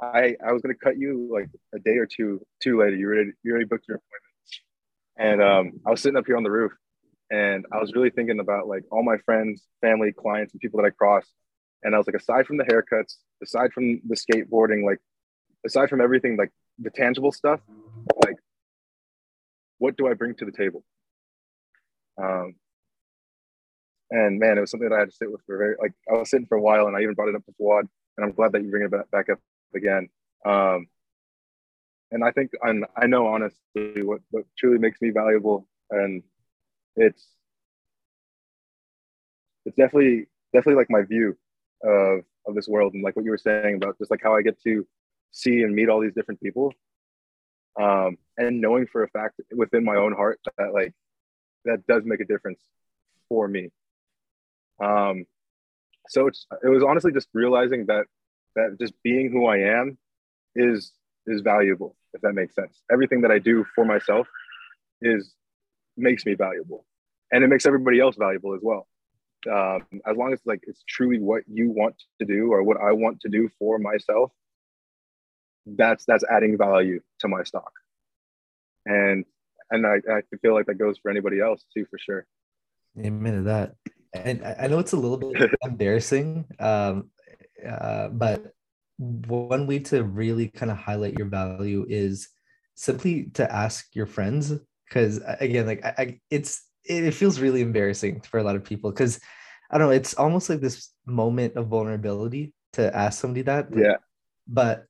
I 0.00 0.36
I 0.46 0.52
was 0.52 0.62
gonna 0.62 0.74
cut 0.74 0.96
you 0.96 1.28
like 1.32 1.48
a 1.74 1.78
day 1.78 1.96
or 1.96 2.06
two 2.06 2.40
too 2.62 2.78
later. 2.78 2.96
You 2.96 3.06
already 3.06 3.32
you 3.42 3.50
already 3.50 3.66
booked 3.66 3.86
your 3.88 3.96
appointment, 3.98 4.22
and 5.16 5.42
um, 5.42 5.80
I 5.86 5.90
was 5.90 6.00
sitting 6.00 6.16
up 6.16 6.26
here 6.26 6.36
on 6.36 6.44
the 6.44 6.50
roof, 6.50 6.72
and 7.30 7.66
I 7.72 7.78
was 7.78 7.92
really 7.94 8.10
thinking 8.10 8.38
about 8.38 8.68
like 8.68 8.84
all 8.92 9.02
my 9.02 9.18
friends, 9.18 9.64
family, 9.80 10.12
clients, 10.12 10.52
and 10.52 10.60
people 10.60 10.80
that 10.80 10.86
I 10.86 10.90
cross, 10.90 11.24
and 11.82 11.94
I 11.94 11.98
was 11.98 12.06
like, 12.06 12.14
aside 12.14 12.46
from 12.46 12.58
the 12.58 12.64
haircuts, 12.64 13.16
aside 13.42 13.72
from 13.72 14.00
the 14.06 14.14
skateboarding, 14.14 14.84
like 14.84 14.98
aside 15.66 15.88
from 15.88 16.00
everything, 16.00 16.36
like 16.36 16.50
the 16.78 16.90
tangible 16.90 17.32
stuff, 17.32 17.60
like 18.24 18.36
what 19.78 19.96
do 19.96 20.06
I 20.06 20.14
bring 20.14 20.34
to 20.36 20.44
the 20.44 20.52
table? 20.52 20.84
Um, 22.22 22.54
and 24.10 24.38
man, 24.38 24.56
it 24.56 24.60
was 24.60 24.70
something 24.70 24.88
that 24.88 24.94
I 24.94 25.00
had 25.00 25.10
to 25.10 25.16
sit 25.16 25.30
with 25.30 25.42
for 25.46 25.58
very 25.58 25.76
like 25.80 25.92
I 26.10 26.14
was 26.14 26.30
sitting 26.30 26.46
for 26.46 26.56
a 26.56 26.62
while, 26.62 26.86
and 26.86 26.96
I 26.96 27.02
even 27.02 27.14
brought 27.14 27.28
it 27.28 27.34
up 27.34 27.44
to 27.46 27.52
Fuad, 27.52 27.88
and 28.16 28.24
I'm 28.24 28.32
glad 28.32 28.52
that 28.52 28.62
you 28.62 28.70
bring 28.70 28.84
it 28.84 29.10
back 29.10 29.28
up 29.28 29.38
again. 29.74 30.08
Um, 30.44 30.86
and 32.10 32.24
I 32.24 32.30
think 32.30 32.52
and 32.62 32.86
I 32.96 33.06
know 33.06 33.26
honestly 33.26 34.02
what 34.02 34.20
what 34.30 34.44
truly 34.56 34.78
makes 34.78 35.00
me 35.00 35.10
valuable, 35.10 35.66
and 35.90 36.22
it's 36.96 37.26
it's 39.66 39.76
definitely 39.76 40.26
definitely 40.54 40.80
like 40.80 40.90
my 40.90 41.02
view 41.02 41.36
of 41.82 42.20
of 42.46 42.54
this 42.54 42.68
world, 42.68 42.94
and 42.94 43.02
like 43.02 43.14
what 43.14 43.24
you 43.24 43.30
were 43.30 43.38
saying 43.38 43.76
about 43.76 43.98
just 43.98 44.10
like 44.10 44.22
how 44.22 44.34
I 44.34 44.42
get 44.42 44.60
to 44.62 44.86
see 45.32 45.62
and 45.62 45.74
meet 45.74 45.90
all 45.90 46.00
these 46.00 46.14
different 46.14 46.40
people, 46.40 46.72
um, 47.78 48.16
and 48.38 48.60
knowing 48.60 48.86
for 48.86 49.02
a 49.02 49.08
fact 49.08 49.40
within 49.54 49.84
my 49.84 49.96
own 49.96 50.14
heart 50.14 50.40
that 50.56 50.72
like 50.72 50.94
that 51.66 51.86
does 51.86 52.04
make 52.06 52.20
a 52.20 52.24
difference 52.24 52.60
for 53.28 53.46
me 53.46 53.68
um, 54.80 55.24
so 56.08 56.26
it's 56.26 56.46
it 56.62 56.68
was 56.68 56.82
honestly 56.82 57.12
just 57.12 57.28
realizing 57.34 57.86
that 57.86 58.06
that 58.56 58.76
just 58.80 58.94
being 59.02 59.30
who 59.30 59.46
I 59.46 59.58
am 59.58 59.98
is 60.54 60.92
is 61.26 61.42
valuable, 61.42 61.96
if 62.14 62.20
that 62.22 62.32
makes 62.34 62.54
sense. 62.54 62.80
Everything 62.90 63.20
that 63.22 63.30
I 63.30 63.38
do 63.38 63.64
for 63.74 63.84
myself 63.84 64.26
is 65.02 65.34
makes 65.96 66.24
me 66.24 66.34
valuable, 66.34 66.84
and 67.30 67.44
it 67.44 67.48
makes 67.48 67.66
everybody 67.66 68.00
else 68.00 68.16
valuable 68.16 68.54
as 68.54 68.60
well. 68.62 68.86
um, 69.46 69.86
as 70.06 70.16
long 70.16 70.32
as 70.32 70.40
like 70.44 70.60
it's 70.66 70.82
truly 70.88 71.18
what 71.18 71.42
you 71.46 71.70
want 71.70 71.94
to 72.18 72.26
do 72.26 72.52
or 72.52 72.62
what 72.62 72.78
I 72.80 72.92
want 72.92 73.20
to 73.20 73.28
do 73.28 73.48
for 73.58 73.78
myself, 73.78 74.32
that's 75.66 76.04
that's 76.04 76.24
adding 76.28 76.58
value 76.58 77.00
to 77.20 77.28
my 77.28 77.44
stock. 77.44 77.72
And 78.84 79.24
and 79.70 79.86
I, 79.86 79.96
I 80.10 80.22
feel 80.42 80.54
like 80.54 80.66
that 80.66 80.74
goes 80.74 80.98
for 80.98 81.10
anybody 81.10 81.40
else 81.40 81.64
too, 81.74 81.86
for 81.90 81.98
sure. 81.98 82.26
Amen 82.98 83.34
to 83.34 83.42
that. 83.42 83.74
And 84.14 84.44
I 84.44 84.66
know 84.66 84.78
it's 84.78 84.92
a 84.92 84.96
little 84.96 85.18
bit 85.18 85.50
embarrassing, 85.62 86.46
um, 86.58 87.10
uh, 87.66 88.08
but 88.08 88.54
one 88.98 89.66
way 89.66 89.78
to 89.78 90.02
really 90.02 90.48
kind 90.48 90.72
of 90.72 90.78
highlight 90.78 91.18
your 91.18 91.28
value 91.28 91.86
is 91.88 92.28
simply 92.74 93.24
to 93.34 93.52
ask 93.52 93.94
your 93.94 94.06
friends. 94.06 94.52
Because 94.88 95.20
again, 95.40 95.66
like 95.66 95.84
I, 95.84 95.94
I, 95.98 96.20
it's 96.30 96.64
it 96.84 97.12
feels 97.12 97.40
really 97.40 97.60
embarrassing 97.60 98.22
for 98.22 98.38
a 98.38 98.42
lot 98.42 98.56
of 98.56 98.64
people 98.64 98.90
because 98.90 99.20
I 99.70 99.76
don't 99.76 99.88
know, 99.88 99.92
it's 99.92 100.14
almost 100.14 100.48
like 100.48 100.60
this 100.60 100.90
moment 101.04 101.56
of 101.56 101.66
vulnerability 101.66 102.54
to 102.72 102.94
ask 102.96 103.20
somebody 103.20 103.42
that. 103.42 103.68
Yeah. 103.74 103.96
But 104.46 104.86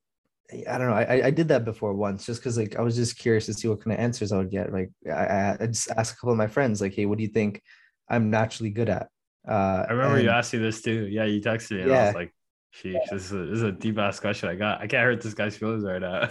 I 0.51 0.77
don't 0.77 0.87
know. 0.89 0.95
I, 0.95 1.27
I 1.27 1.31
did 1.31 1.49
that 1.49 1.65
before 1.65 1.93
once 1.93 2.25
just 2.25 2.39
because 2.39 2.57
like 2.57 2.75
I 2.77 2.81
was 2.81 2.95
just 2.95 3.19
curious 3.19 3.45
to 3.47 3.53
see 3.53 3.67
what 3.67 3.83
kind 3.83 3.93
of 3.93 3.99
answers 3.99 4.31
I 4.31 4.37
would 4.37 4.49
get. 4.49 4.71
Like 4.71 4.89
I, 5.05 5.57
I 5.59 5.67
just 5.67 5.91
asked 5.91 6.13
a 6.13 6.15
couple 6.15 6.31
of 6.31 6.37
my 6.37 6.47
friends, 6.47 6.81
like, 6.81 6.95
hey, 6.95 7.05
what 7.05 7.17
do 7.17 7.23
you 7.23 7.29
think 7.29 7.61
I'm 8.09 8.29
naturally 8.29 8.71
good 8.71 8.89
at? 8.89 9.09
Uh, 9.47 9.85
I 9.87 9.91
remember 9.91 10.15
and, 10.15 10.23
you 10.23 10.29
asked 10.29 10.53
me 10.53 10.59
this 10.59 10.81
too. 10.81 11.07
Yeah, 11.07 11.25
you 11.25 11.41
texted 11.41 11.71
me 11.71 11.81
and 11.81 11.89
yeah. 11.89 12.01
I 12.01 12.05
was 12.07 12.15
like, 12.15 12.33
sheesh, 12.75 13.09
this 13.11 13.25
is 13.25 13.31
a, 13.31 13.37
this 13.45 13.57
is 13.57 13.63
a 13.63 13.71
deep 13.71 13.97
ass 13.97 14.19
question. 14.19 14.49
I 14.49 14.55
got 14.55 14.81
I 14.81 14.87
can't 14.87 15.03
hurt 15.03 15.21
this 15.21 15.33
guy's 15.33 15.57
feelings 15.57 15.83
right 15.83 16.01
now. 16.01 16.29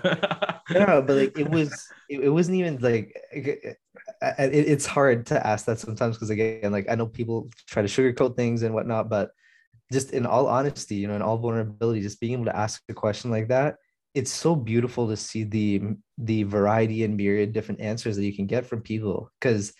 no, 0.71 1.03
but 1.03 1.17
like 1.17 1.39
it 1.39 1.49
was 1.51 1.73
it, 2.09 2.21
it 2.21 2.29
wasn't 2.29 2.59
even 2.59 2.79
like 2.79 3.17
it, 3.33 3.61
it, 3.65 3.79
it's 4.53 4.87
hard 4.87 5.27
to 5.27 5.47
ask 5.47 5.67
that 5.67 5.79
sometimes 5.79 6.17
because 6.17 6.31
again, 6.31 6.71
like 6.71 6.87
I 6.91 6.95
know 6.95 7.07
people 7.07 7.51
try 7.67 7.83
to 7.83 7.89
sugarcoat 7.89 8.37
things 8.37 8.63
and 8.63 8.75
whatnot, 8.75 9.09
but 9.09 9.31
just 9.93 10.13
in 10.13 10.27
all 10.27 10.47
honesty, 10.47 10.97
you 10.97 11.09
know, 11.09 11.17
in 11.17 11.23
all 11.23 11.39
vulnerability, 11.39 12.03
just 12.03 12.21
being 12.21 12.35
able 12.35 12.45
to 12.45 12.57
ask 12.57 12.83
a 12.89 12.95
question 12.95 13.31
like 13.31 13.49
that 13.49 13.77
it's 14.15 14.33
so 14.33 14.57
beautiful 14.57 15.07
to 15.09 15.17
see 15.17 15.45
the 15.45 15.83
the 16.19 16.43
variety 16.43 17.05
and 17.05 17.17
myriad 17.17 17.53
different 17.53 17.81
answers 17.81 18.17
that 18.17 18.25
you 18.25 18.35
can 18.35 18.47
get 18.47 18.67
from 18.67 18.81
people 18.81 19.31
because 19.39 19.73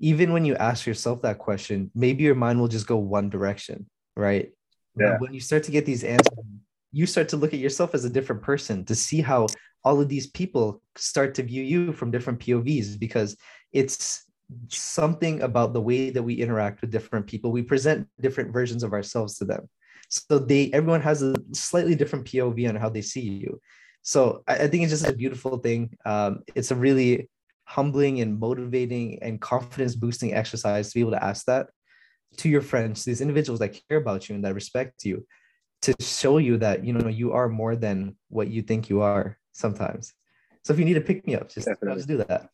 even 0.00 0.32
when 0.32 0.44
you 0.44 0.56
ask 0.56 0.86
yourself 0.86 1.22
that 1.22 1.38
question 1.38 1.90
maybe 1.94 2.24
your 2.24 2.34
mind 2.34 2.58
will 2.58 2.68
just 2.68 2.86
go 2.86 2.96
one 2.96 3.28
direction 3.30 3.86
right 4.16 4.52
yeah. 4.98 5.18
When 5.18 5.32
you 5.32 5.40
start 5.40 5.62
to 5.64 5.70
get 5.70 5.86
these 5.86 6.02
answers 6.02 6.38
you 6.92 7.06
start 7.06 7.28
to 7.28 7.36
look 7.36 7.54
at 7.54 7.60
yourself 7.60 7.94
as 7.94 8.04
a 8.04 8.10
different 8.10 8.42
person 8.42 8.84
to 8.86 8.94
see 8.94 9.20
how 9.20 9.46
all 9.84 10.00
of 10.00 10.08
these 10.08 10.26
people 10.26 10.82
start 10.96 11.34
to 11.36 11.42
view 11.44 11.62
you 11.62 11.92
from 11.92 12.10
different 12.10 12.40
povs 12.40 12.98
because 12.98 13.36
it's 13.72 14.24
something 14.68 15.42
about 15.42 15.72
the 15.72 15.80
way 15.80 16.10
that 16.10 16.22
we 16.22 16.34
interact 16.34 16.80
with 16.80 16.90
different 16.90 17.26
people 17.28 17.52
we 17.52 17.62
present 17.62 18.08
different 18.20 18.52
versions 18.52 18.82
of 18.82 18.92
ourselves 18.92 19.38
to 19.38 19.44
them 19.44 19.68
so 20.10 20.40
they 20.40 20.70
everyone 20.72 21.00
has 21.02 21.22
a 21.22 21.34
slightly 21.52 21.94
different 21.94 22.24
POV 22.24 22.68
on 22.68 22.74
how 22.74 22.88
they 22.88 23.00
see 23.00 23.20
you. 23.20 23.60
So 24.02 24.42
I, 24.46 24.54
I 24.54 24.66
think 24.66 24.82
it's 24.82 24.92
just 24.92 25.06
a 25.06 25.12
beautiful 25.12 25.58
thing. 25.58 25.96
Um, 26.04 26.42
it's 26.54 26.72
a 26.72 26.74
really 26.74 27.30
humbling 27.70 28.20
and 28.20 28.40
motivating 28.40 29.22
and 29.22 29.40
confidence 29.40 29.94
boosting 29.94 30.34
exercise 30.34 30.88
to 30.88 30.94
be 30.94 31.00
able 31.00 31.12
to 31.12 31.24
ask 31.24 31.46
that 31.46 31.68
to 32.36 32.48
your 32.48 32.62
friends, 32.62 33.04
these 33.04 33.20
individuals 33.20 33.60
that 33.60 33.80
care 33.88 33.98
about 33.98 34.28
you 34.28 34.34
and 34.34 34.44
that 34.44 34.54
respect 34.54 35.04
you, 35.04 35.24
to 35.82 35.94
show 36.00 36.38
you 36.38 36.56
that 36.58 36.84
you 36.84 36.92
know 36.92 37.08
you 37.08 37.32
are 37.32 37.48
more 37.48 37.76
than 37.76 38.16
what 38.28 38.48
you 38.48 38.60
think 38.60 38.90
you 38.90 39.00
are 39.00 39.38
sometimes. 39.52 40.12
So 40.64 40.72
if 40.72 40.78
you 40.80 40.84
need 40.84 40.94
to 40.94 41.00
pick 41.00 41.24
me 41.26 41.36
up, 41.36 41.48
just, 41.48 41.68
just 41.94 42.08
do 42.08 42.18
that. 42.18 42.50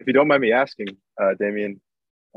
If 0.00 0.06
you 0.08 0.12
don't 0.12 0.28
mind 0.28 0.42
me 0.42 0.52
asking, 0.52 0.88
uh, 1.20 1.34
Damien, 1.38 1.80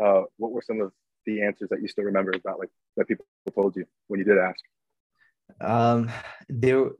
uh, 0.01 0.21
what 0.37 0.51
were 0.51 0.61
some 0.61 0.81
of 0.81 0.91
the 1.25 1.41
answers 1.41 1.69
that 1.69 1.81
you 1.81 1.87
still 1.87 2.05
remember 2.05 2.31
about 2.31 2.59
like 2.59 2.69
that 2.95 3.07
people 3.07 3.25
told 3.53 3.75
you 3.75 3.85
when 4.07 4.19
you 4.19 4.23
did 4.23 4.37
ask? 4.37 4.59
Um, 5.59 6.11
there, 6.47 6.91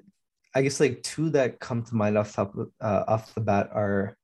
I 0.58 0.64
guess 0.64 0.80
like 0.80 1.04
two 1.04 1.30
that 1.32 1.60
come 1.60 1.84
to 1.84 1.96
mind 1.96 2.18
off 2.18 2.34
top 2.34 2.56
uh, 2.82 3.04
off 3.08 3.36
the 3.36 3.42
bat 3.42 3.70
are, 3.72 4.18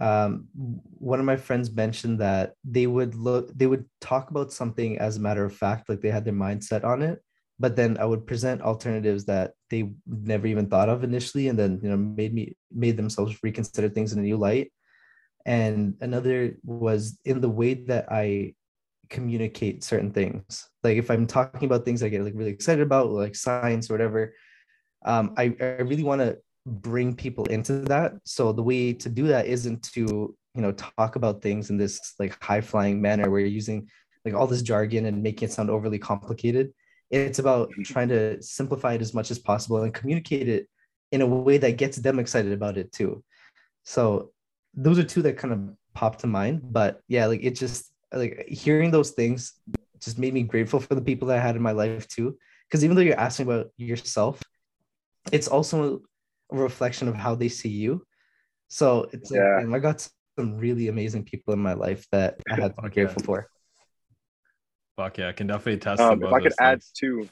um, 0.00 0.48
one 0.54 1.20
of 1.20 1.26
my 1.26 1.36
friends 1.36 1.70
mentioned 1.70 2.18
that 2.20 2.54
they 2.64 2.86
would 2.86 3.14
look, 3.14 3.52
they 3.54 3.66
would 3.66 3.84
talk 4.00 4.30
about 4.30 4.54
something 4.54 4.98
as 4.98 5.18
a 5.18 5.20
matter 5.20 5.44
of 5.44 5.54
fact, 5.54 5.90
like 5.90 6.00
they 6.00 6.10
had 6.10 6.24
their 6.24 6.32
mindset 6.32 6.82
on 6.82 7.02
it, 7.02 7.22
but 7.58 7.76
then 7.76 7.98
I 7.98 8.06
would 8.06 8.26
present 8.26 8.62
alternatives 8.62 9.26
that 9.26 9.52
they 9.68 9.92
never 10.06 10.46
even 10.46 10.70
thought 10.70 10.88
of 10.88 11.04
initially, 11.04 11.48
and 11.48 11.58
then 11.58 11.78
you 11.82 11.90
know 11.90 11.98
made 11.98 12.32
me 12.32 12.56
made 12.72 12.96
themselves 12.96 13.36
reconsider 13.42 13.90
things 13.90 14.14
in 14.14 14.18
a 14.18 14.22
new 14.22 14.38
light. 14.38 14.72
And 15.44 15.96
another 16.00 16.56
was 16.64 17.20
in 17.26 17.42
the 17.42 17.50
way 17.50 17.74
that 17.84 18.10
I 18.10 18.54
communicate 19.10 19.84
certain 19.84 20.12
things. 20.12 20.70
Like 20.82 20.96
if 20.96 21.10
I'm 21.10 21.26
talking 21.26 21.66
about 21.66 21.84
things 21.84 22.02
I 22.02 22.08
get 22.08 22.24
like 22.24 22.32
really 22.34 22.50
excited 22.50 22.80
about, 22.80 23.10
like 23.10 23.36
science 23.36 23.90
or 23.90 23.94
whatever, 23.94 24.32
um, 25.04 25.34
I, 25.36 25.54
I 25.60 25.82
really 25.82 26.02
want 26.02 26.20
to 26.20 26.38
bring 26.66 27.14
people 27.14 27.44
into 27.46 27.80
that. 27.82 28.14
So 28.24 28.52
the 28.52 28.62
way 28.62 28.92
to 28.92 29.08
do 29.08 29.26
that 29.28 29.46
isn't 29.46 29.82
to, 29.94 30.34
you 30.54 30.62
know, 30.62 30.72
talk 30.72 31.16
about 31.16 31.42
things 31.42 31.70
in 31.70 31.76
this 31.76 32.14
like 32.18 32.42
high 32.42 32.60
flying 32.60 33.00
manner 33.00 33.30
where 33.30 33.40
you're 33.40 33.48
using 33.48 33.88
like 34.24 34.34
all 34.34 34.46
this 34.46 34.62
jargon 34.62 35.06
and 35.06 35.22
making 35.22 35.48
it 35.48 35.52
sound 35.52 35.70
overly 35.70 35.98
complicated. 35.98 36.72
It's 37.10 37.38
about 37.38 37.70
mm-hmm. 37.70 37.82
trying 37.82 38.08
to 38.08 38.42
simplify 38.42 38.94
it 38.94 39.00
as 39.00 39.14
much 39.14 39.30
as 39.30 39.38
possible 39.38 39.82
and 39.82 39.94
communicate 39.94 40.48
it 40.48 40.68
in 41.12 41.22
a 41.22 41.26
way 41.26 41.58
that 41.58 41.76
gets 41.76 41.96
them 41.96 42.18
excited 42.18 42.52
about 42.52 42.76
it 42.76 42.92
too. 42.92 43.24
So 43.84 44.32
those 44.74 44.98
are 44.98 45.04
two 45.04 45.22
that 45.22 45.38
kind 45.38 45.52
of 45.52 45.76
pop 45.94 46.18
to 46.18 46.26
mind. 46.26 46.60
But 46.62 47.00
yeah, 47.08 47.26
like 47.26 47.42
it 47.42 47.56
just 47.56 47.92
like 48.12 48.46
hearing 48.48 48.90
those 48.90 49.10
things 49.10 49.54
just 50.00 50.18
made 50.18 50.34
me 50.34 50.42
grateful 50.42 50.80
for 50.80 50.94
the 50.94 51.02
people 51.02 51.28
that 51.28 51.38
I 51.38 51.42
had 51.42 51.56
in 51.56 51.62
my 51.62 51.72
life 51.72 52.06
too. 52.08 52.36
Because 52.68 52.84
even 52.84 52.96
though 52.96 53.02
you're 53.02 53.18
asking 53.18 53.46
about 53.46 53.70
yourself, 53.76 54.40
it's 55.32 55.48
also 55.48 56.02
a 56.52 56.56
reflection 56.56 57.08
of 57.08 57.14
how 57.14 57.34
they 57.34 57.48
see 57.48 57.68
you. 57.68 58.04
So 58.68 59.08
it's 59.12 59.30
like, 59.30 59.40
yeah. 59.40 59.74
I 59.74 59.78
got 59.78 60.08
some 60.38 60.56
really 60.56 60.88
amazing 60.88 61.24
people 61.24 61.52
in 61.54 61.60
my 61.60 61.74
life 61.74 62.06
that 62.12 62.40
I 62.50 62.60
had 62.60 62.76
to 62.76 62.82
be 62.82 62.88
grateful 62.90 63.22
for. 63.22 63.48
Fuck 64.96 65.18
yeah, 65.18 65.28
I 65.28 65.32
can 65.32 65.46
definitely 65.46 65.78
test. 65.78 66.00
Um, 66.00 66.22
if 66.22 66.32
I 66.32 66.40
could 66.40 66.54
add 66.60 66.80
to, 66.98 67.28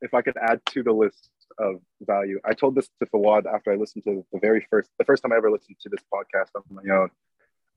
if 0.00 0.14
I 0.14 0.22
could 0.22 0.36
add 0.36 0.60
to 0.66 0.82
the 0.82 0.92
list 0.92 1.30
of 1.58 1.80
value, 2.02 2.38
I 2.44 2.54
told 2.54 2.74
this 2.74 2.88
to 3.00 3.06
Fuad 3.06 3.46
after 3.46 3.72
I 3.72 3.76
listened 3.76 4.04
to 4.04 4.24
the 4.32 4.38
very 4.38 4.66
first, 4.70 4.90
the 4.98 5.04
first 5.04 5.22
time 5.22 5.32
I 5.32 5.36
ever 5.36 5.50
listened 5.50 5.76
to 5.82 5.88
this 5.88 6.00
podcast 6.12 6.50
on 6.54 6.62
my 6.70 6.94
own. 6.94 7.10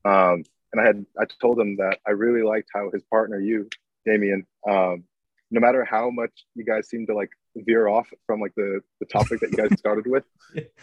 Um, 0.04 0.44
and 0.72 0.80
I 0.80 0.86
had 0.86 1.06
I 1.18 1.24
told 1.40 1.58
him 1.58 1.76
that 1.76 1.98
I 2.06 2.12
really 2.12 2.42
liked 2.42 2.70
how 2.74 2.90
his 2.92 3.02
partner, 3.04 3.40
you, 3.40 3.68
Damien, 4.06 4.46
um, 4.68 5.04
no 5.50 5.60
matter 5.60 5.84
how 5.84 6.10
much 6.10 6.32
you 6.54 6.64
guys 6.64 6.88
seem 6.88 7.06
to 7.06 7.14
like 7.14 7.30
veer 7.56 7.88
off 7.88 8.08
from 8.26 8.40
like 8.40 8.54
the 8.56 8.80
the 9.00 9.06
topic 9.06 9.40
that 9.40 9.50
you 9.50 9.56
guys 9.56 9.70
started 9.78 10.06
with, 10.06 10.24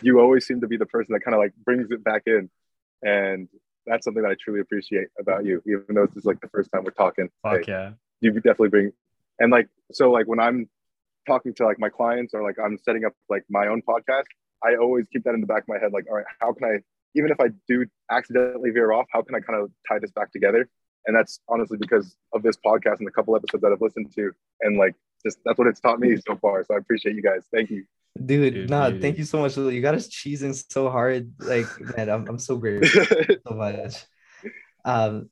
you 0.01 0.19
always 0.19 0.45
seem 0.45 0.61
to 0.61 0.67
be 0.67 0.77
the 0.77 0.85
person 0.85 1.13
that 1.13 1.21
kind 1.21 1.35
of 1.35 1.39
like 1.39 1.53
brings 1.63 1.91
it 1.91 2.03
back 2.03 2.23
in, 2.25 2.49
and 3.03 3.47
that's 3.85 4.05
something 4.05 4.23
that 4.23 4.31
I 4.31 4.35
truly 4.39 4.59
appreciate 4.59 5.07
about 5.19 5.45
you. 5.45 5.61
Even 5.65 5.95
though 5.95 6.05
this 6.05 6.17
is 6.17 6.25
like 6.25 6.41
the 6.41 6.49
first 6.49 6.71
time 6.71 6.83
we're 6.83 6.91
talking, 6.91 7.29
Fuck 7.43 7.67
yeah, 7.67 7.91
you 8.21 8.33
definitely 8.33 8.69
bring, 8.69 8.91
and 9.39 9.51
like 9.51 9.67
so 9.91 10.11
like 10.11 10.27
when 10.27 10.39
I'm 10.39 10.69
talking 11.27 11.53
to 11.53 11.65
like 11.65 11.79
my 11.79 11.89
clients 11.89 12.33
or 12.33 12.43
like 12.43 12.57
I'm 12.63 12.77
setting 12.77 13.05
up 13.05 13.13
like 13.29 13.43
my 13.49 13.67
own 13.67 13.81
podcast, 13.81 14.25
I 14.63 14.75
always 14.75 15.05
keep 15.11 15.23
that 15.23 15.33
in 15.33 15.41
the 15.41 15.47
back 15.47 15.63
of 15.63 15.67
my 15.67 15.79
head. 15.79 15.91
Like, 15.93 16.05
all 16.09 16.17
right, 16.17 16.25
how 16.39 16.53
can 16.53 16.65
I 16.65 16.79
even 17.15 17.31
if 17.31 17.39
I 17.39 17.47
do 17.67 17.85
accidentally 18.11 18.69
veer 18.71 18.91
off, 18.91 19.07
how 19.11 19.21
can 19.21 19.35
I 19.35 19.39
kind 19.39 19.59
of 19.59 19.71
tie 19.87 19.99
this 19.99 20.11
back 20.11 20.31
together? 20.31 20.69
And 21.05 21.15
that's 21.15 21.39
honestly 21.47 21.77
because 21.77 22.15
of 22.33 22.43
this 22.43 22.57
podcast 22.57 22.99
and 22.99 23.07
the 23.07 23.11
couple 23.11 23.35
episodes 23.35 23.61
that 23.63 23.71
I've 23.71 23.81
listened 23.81 24.13
to. 24.15 24.31
And 24.61 24.77
like, 24.77 24.95
just 25.23 25.39
that's 25.45 25.57
what 25.57 25.67
it's 25.67 25.79
taught 25.79 25.99
me 25.99 26.15
so 26.25 26.35
far. 26.35 26.63
So 26.63 26.75
I 26.75 26.77
appreciate 26.77 27.15
you 27.15 27.21
guys. 27.21 27.43
Thank 27.51 27.69
you. 27.69 27.85
Dude, 28.25 28.53
dude 28.53 28.69
nah, 28.69 28.89
dude. 28.89 29.01
thank 29.01 29.17
you 29.17 29.23
so 29.23 29.39
much. 29.39 29.55
You 29.57 29.81
got 29.81 29.95
us 29.95 30.07
cheesing 30.07 30.53
so 30.71 30.89
hard. 30.89 31.31
Like, 31.39 31.67
man, 31.97 32.09
I'm, 32.09 32.27
I'm 32.27 32.39
so 32.39 32.57
grateful 32.57 33.05
so 33.47 33.53
much. 33.55 33.95
Um, 34.83 35.29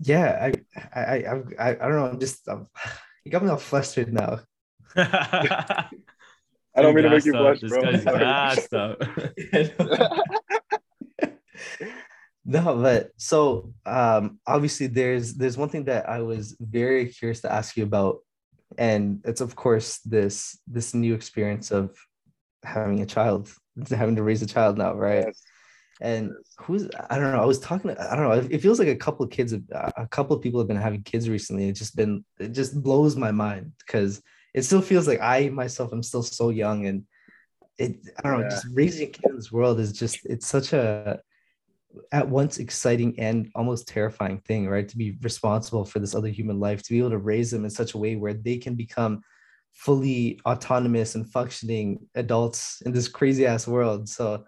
yeah, 0.00 0.50
I, 0.50 0.52
I, 0.94 1.00
I, 1.00 1.42
I, 1.58 1.68
I 1.70 1.74
don't 1.74 1.96
know. 1.96 2.06
I'm 2.06 2.20
just, 2.20 2.48
I'm, 2.48 2.66
you 3.24 3.32
got 3.32 3.42
me 3.42 3.50
all 3.50 3.56
flustered 3.56 4.12
now. 4.12 4.40
I 4.96 5.88
don't 6.76 6.94
mean 6.94 7.04
to 7.04 7.10
make 7.10 7.24
you 7.24 7.32
blush, 7.32 7.60
bro. 7.60 7.92
This 7.92 8.04
guy's 8.04 8.72
up. 8.72 9.02
no 12.44 12.76
but 12.76 13.10
so 13.16 13.74
um 13.84 14.38
obviously 14.46 14.86
there's 14.86 15.34
there's 15.34 15.58
one 15.58 15.68
thing 15.68 15.84
that 15.84 16.08
i 16.08 16.22
was 16.22 16.56
very 16.60 17.06
curious 17.06 17.42
to 17.42 17.52
ask 17.52 17.76
you 17.76 17.82
about 17.82 18.20
and 18.78 19.20
it's 19.24 19.40
of 19.40 19.56
course 19.56 19.98
this 20.06 20.58
this 20.66 20.94
new 20.94 21.12
experience 21.12 21.70
of 21.70 21.94
having 22.62 23.00
a 23.00 23.06
child 23.06 23.52
having 23.90 24.16
to 24.16 24.22
raise 24.22 24.40
a 24.40 24.46
child 24.46 24.78
now 24.78 24.94
right 24.94 25.26
yes. 25.26 25.42
and 26.00 26.32
who's 26.60 26.88
i 27.10 27.18
don't 27.18 27.32
know 27.32 27.42
i 27.42 27.44
was 27.44 27.58
talking 27.58 27.90
To, 27.90 28.12
i 28.12 28.16
don't 28.16 28.28
know 28.28 28.48
it 28.50 28.62
feels 28.62 28.78
like 28.78 28.88
a 28.88 28.96
couple 28.96 29.26
of 29.26 29.30
kids 29.30 29.52
a 29.52 30.08
couple 30.10 30.34
of 30.34 30.42
people 30.42 30.60
have 30.60 30.68
been 30.68 30.76
having 30.76 31.02
kids 31.02 31.28
recently 31.28 31.68
it's 31.68 31.80
just 31.80 31.96
been 31.96 32.24
it 32.38 32.52
just 32.52 32.80
blows 32.82 33.16
my 33.16 33.32
mind 33.32 33.72
because 33.84 34.22
it 34.54 34.62
still 34.62 34.80
feels 34.80 35.06
like 35.06 35.20
i 35.20 35.48
myself 35.48 35.92
am 35.92 36.02
still 36.02 36.22
so 36.22 36.50
young 36.50 36.86
and 36.86 37.04
it 37.78 37.96
i 38.16 38.22
don't 38.22 38.38
know 38.38 38.44
yeah. 38.44 38.50
just 38.50 38.66
raising 38.72 39.08
a 39.08 39.10
kid 39.10 39.24
in 39.28 39.36
this 39.36 39.52
world 39.52 39.80
is 39.80 39.92
just 39.92 40.24
it's 40.24 40.46
such 40.46 40.72
a 40.72 41.20
at 42.12 42.28
once 42.28 42.58
exciting 42.58 43.18
and 43.18 43.50
almost 43.54 43.88
terrifying 43.88 44.38
thing, 44.38 44.68
right? 44.68 44.88
To 44.88 44.96
be 44.96 45.16
responsible 45.22 45.84
for 45.84 45.98
this 45.98 46.14
other 46.14 46.28
human 46.28 46.58
life, 46.60 46.82
to 46.82 46.90
be 46.92 46.98
able 46.98 47.10
to 47.10 47.18
raise 47.18 47.50
them 47.50 47.64
in 47.64 47.70
such 47.70 47.94
a 47.94 47.98
way 47.98 48.16
where 48.16 48.34
they 48.34 48.58
can 48.58 48.74
become 48.74 49.22
fully 49.72 50.40
autonomous 50.46 51.14
and 51.14 51.30
functioning 51.30 52.06
adults 52.14 52.80
in 52.84 52.92
this 52.92 53.08
crazy 53.08 53.46
ass 53.46 53.68
world. 53.68 54.08
So, 54.08 54.44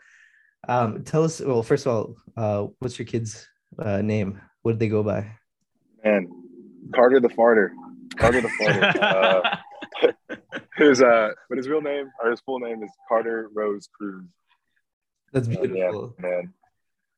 um, 0.69 1.05
tell 1.05 1.25
us. 1.25 1.41
Well, 1.41 1.63
first 1.63 1.87
of 1.87 1.93
all, 1.93 2.17
uh, 2.37 2.69
what's 2.81 2.99
your 2.99 3.07
kid's 3.07 3.47
uh, 3.79 4.03
name? 4.03 4.41
What 4.63 4.73
did 4.73 4.81
they 4.81 4.89
go 4.89 5.03
by? 5.03 5.27
Man, 6.05 6.29
Carter 6.95 7.21
the 7.21 7.29
Farter. 7.29 7.71
Carter 8.17 8.41
the 8.41 8.49
Farter. 8.49 9.03
uh, 9.03 9.57
his 10.77 11.01
uh, 11.03 11.31
but 11.49 11.59
his 11.59 11.69
real 11.69 11.81
name 11.81 12.11
or 12.23 12.31
his 12.31 12.41
full 12.41 12.59
name 12.59 12.83
is 12.83 12.91
Carter 13.09 13.51
Rose 13.55 13.89
Cruz. 13.97 14.25
That's 15.33 15.47
Uh, 15.49 15.51
beautiful. 15.51 16.15
yeah, 16.19 16.29
man. 16.29 16.55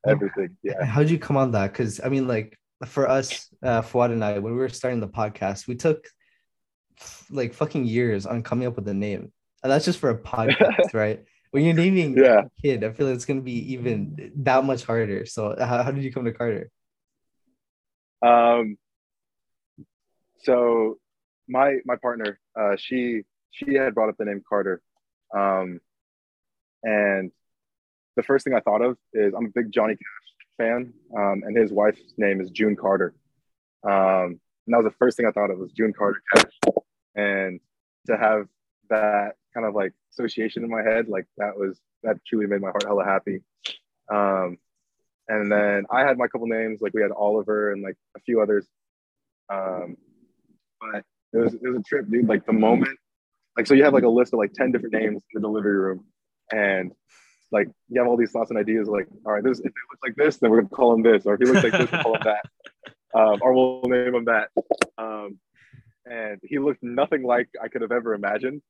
Everything. 0.07 0.57
Yeah. 0.63 0.83
How'd 0.83 1.09
you 1.09 1.17
come 1.19 1.37
on 1.37 1.51
that? 1.51 1.71
Because 1.71 2.01
I 2.03 2.09
mean, 2.09 2.27
like 2.27 2.57
for 2.85 3.07
us, 3.07 3.47
uh, 3.63 3.81
Fuad 3.81 4.11
and 4.11 4.23
I, 4.23 4.39
when 4.39 4.53
we 4.53 4.59
were 4.59 4.69
starting 4.69 4.99
the 4.99 5.07
podcast, 5.07 5.67
we 5.67 5.75
took 5.75 6.07
like 7.29 7.53
fucking 7.53 7.85
years 7.85 8.25
on 8.25 8.43
coming 8.43 8.67
up 8.67 8.75
with 8.75 8.87
a 8.87 8.93
name, 8.93 9.31
and 9.63 9.71
that's 9.71 9.85
just 9.85 9.99
for 9.99 10.09
a 10.09 10.17
podcast, 10.17 10.93
right? 10.93 11.23
When 11.51 11.63
you're 11.63 11.73
naming 11.75 12.17
Yeah. 12.17 12.41
a 12.45 12.61
kid, 12.61 12.83
I 12.83 12.91
feel 12.91 13.07
like 13.07 13.15
it's 13.15 13.25
gonna 13.25 13.41
be 13.41 13.73
even 13.73 14.31
that 14.37 14.65
much 14.65 14.83
harder. 14.83 15.25
So, 15.25 15.55
how, 15.57 15.83
how 15.83 15.91
did 15.91 16.03
you 16.03 16.11
come 16.11 16.25
to 16.25 16.33
Carter? 16.33 16.69
Um, 18.21 18.77
so 20.43 20.97
my 21.47 21.77
my 21.85 21.95
partner, 21.95 22.39
uh, 22.59 22.75
she 22.77 23.23
she 23.51 23.75
had 23.75 23.93
brought 23.95 24.09
up 24.09 24.17
the 24.17 24.25
name 24.25 24.41
Carter, 24.47 24.81
um, 25.35 25.79
and 26.83 27.31
the 28.15 28.23
first 28.23 28.43
thing 28.45 28.53
I 28.53 28.59
thought 28.59 28.81
of 28.81 28.97
is 29.13 29.33
I'm 29.33 29.45
a 29.45 29.49
big 29.49 29.71
Johnny 29.71 29.95
Cash 29.95 30.47
fan, 30.57 30.93
um, 31.17 31.43
and 31.45 31.57
his 31.57 31.71
wife's 31.71 32.13
name 32.17 32.41
is 32.41 32.49
June 32.51 32.75
Carter, 32.75 33.13
um, 33.83 34.39
and 34.65 34.73
that 34.73 34.77
was 34.77 34.85
the 34.85 34.97
first 34.97 35.17
thing 35.17 35.25
I 35.25 35.31
thought 35.31 35.51
of 35.51 35.57
was 35.57 35.71
June 35.71 35.93
Carter 35.93 36.21
Cash, 36.33 36.73
and 37.15 37.59
to 38.07 38.17
have 38.17 38.47
that 38.89 39.33
kind 39.53 39.65
of 39.65 39.75
like 39.75 39.93
association 40.11 40.63
in 40.63 40.69
my 40.69 40.81
head, 40.81 41.07
like 41.07 41.25
that 41.37 41.57
was 41.57 41.79
that 42.03 42.17
truly 42.25 42.47
made 42.47 42.61
my 42.61 42.69
heart 42.69 42.85
hella 42.85 43.05
happy. 43.05 43.41
Um, 44.11 44.57
and 45.27 45.51
then 45.51 45.85
I 45.89 46.01
had 46.01 46.17
my 46.17 46.27
couple 46.27 46.47
names, 46.47 46.81
like 46.81 46.93
we 46.93 47.01
had 47.01 47.11
Oliver 47.11 47.71
and 47.71 47.81
like 47.81 47.95
a 48.17 48.19
few 48.21 48.41
others. 48.41 48.67
Um, 49.49 49.97
but 50.79 51.03
it 51.33 51.37
was 51.37 51.53
it 51.53 51.63
was 51.63 51.77
a 51.77 51.83
trip, 51.83 52.09
dude. 52.09 52.27
Like 52.27 52.45
the 52.45 52.53
moment, 52.53 52.97
like 53.57 53.67
so 53.67 53.73
you 53.73 53.83
have 53.83 53.93
like 53.93 54.03
a 54.03 54.09
list 54.09 54.33
of 54.33 54.39
like 54.39 54.53
10 54.53 54.71
different 54.71 54.93
names 54.93 55.23
in 55.33 55.41
the 55.41 55.47
delivery 55.47 55.77
room, 55.77 56.05
and 56.51 56.91
like 57.53 57.69
you 57.89 58.01
have 58.01 58.09
all 58.09 58.17
these 58.17 58.31
thoughts 58.31 58.49
and 58.49 58.59
ideas 58.59 58.89
like, 58.89 59.07
all 59.25 59.31
right, 59.31 59.43
this 59.43 59.59
if 59.59 59.67
it 59.67 59.73
looks 59.89 60.03
like 60.03 60.15
this, 60.15 60.37
then 60.37 60.49
we're 60.49 60.61
gonna 60.61 60.69
call 60.69 60.93
him 60.93 61.03
this, 61.03 61.25
or 61.25 61.35
if 61.35 61.39
he 61.39 61.45
looks 61.45 61.63
like 61.63 61.71
this, 61.71 61.91
we'll 61.91 62.01
call 62.01 62.15
him 62.15 62.21
that. 62.25 62.43
Um, 63.15 63.37
or 63.43 63.53
we'll 63.53 63.83
name 63.83 64.15
him 64.15 64.25
that. 64.25 64.49
Um, 64.97 65.37
and 66.05 66.39
he 66.43 66.57
looked 66.57 66.81
nothing 66.81 67.21
like 67.21 67.47
I 67.61 67.67
could 67.67 67.83
have 67.83 67.91
ever 67.91 68.15
imagined. 68.15 68.63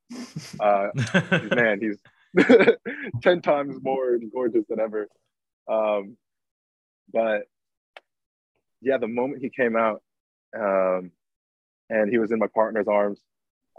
Uh, 0.60 0.88
man, 1.54 1.80
he's 1.80 1.96
10 3.22 3.42
times 3.42 3.76
more 3.82 4.18
gorgeous 4.32 4.64
than 4.68 4.80
ever. 4.80 5.08
Um, 5.66 6.16
but 7.12 7.44
yeah, 8.80 8.98
the 8.98 9.08
moment 9.08 9.42
he 9.42 9.50
came 9.50 9.76
out 9.76 10.02
um, 10.56 11.10
and 11.88 12.10
he 12.10 12.18
was 12.18 12.30
in 12.30 12.38
my 12.38 12.48
partner's 12.54 12.88
arms, 12.88 13.20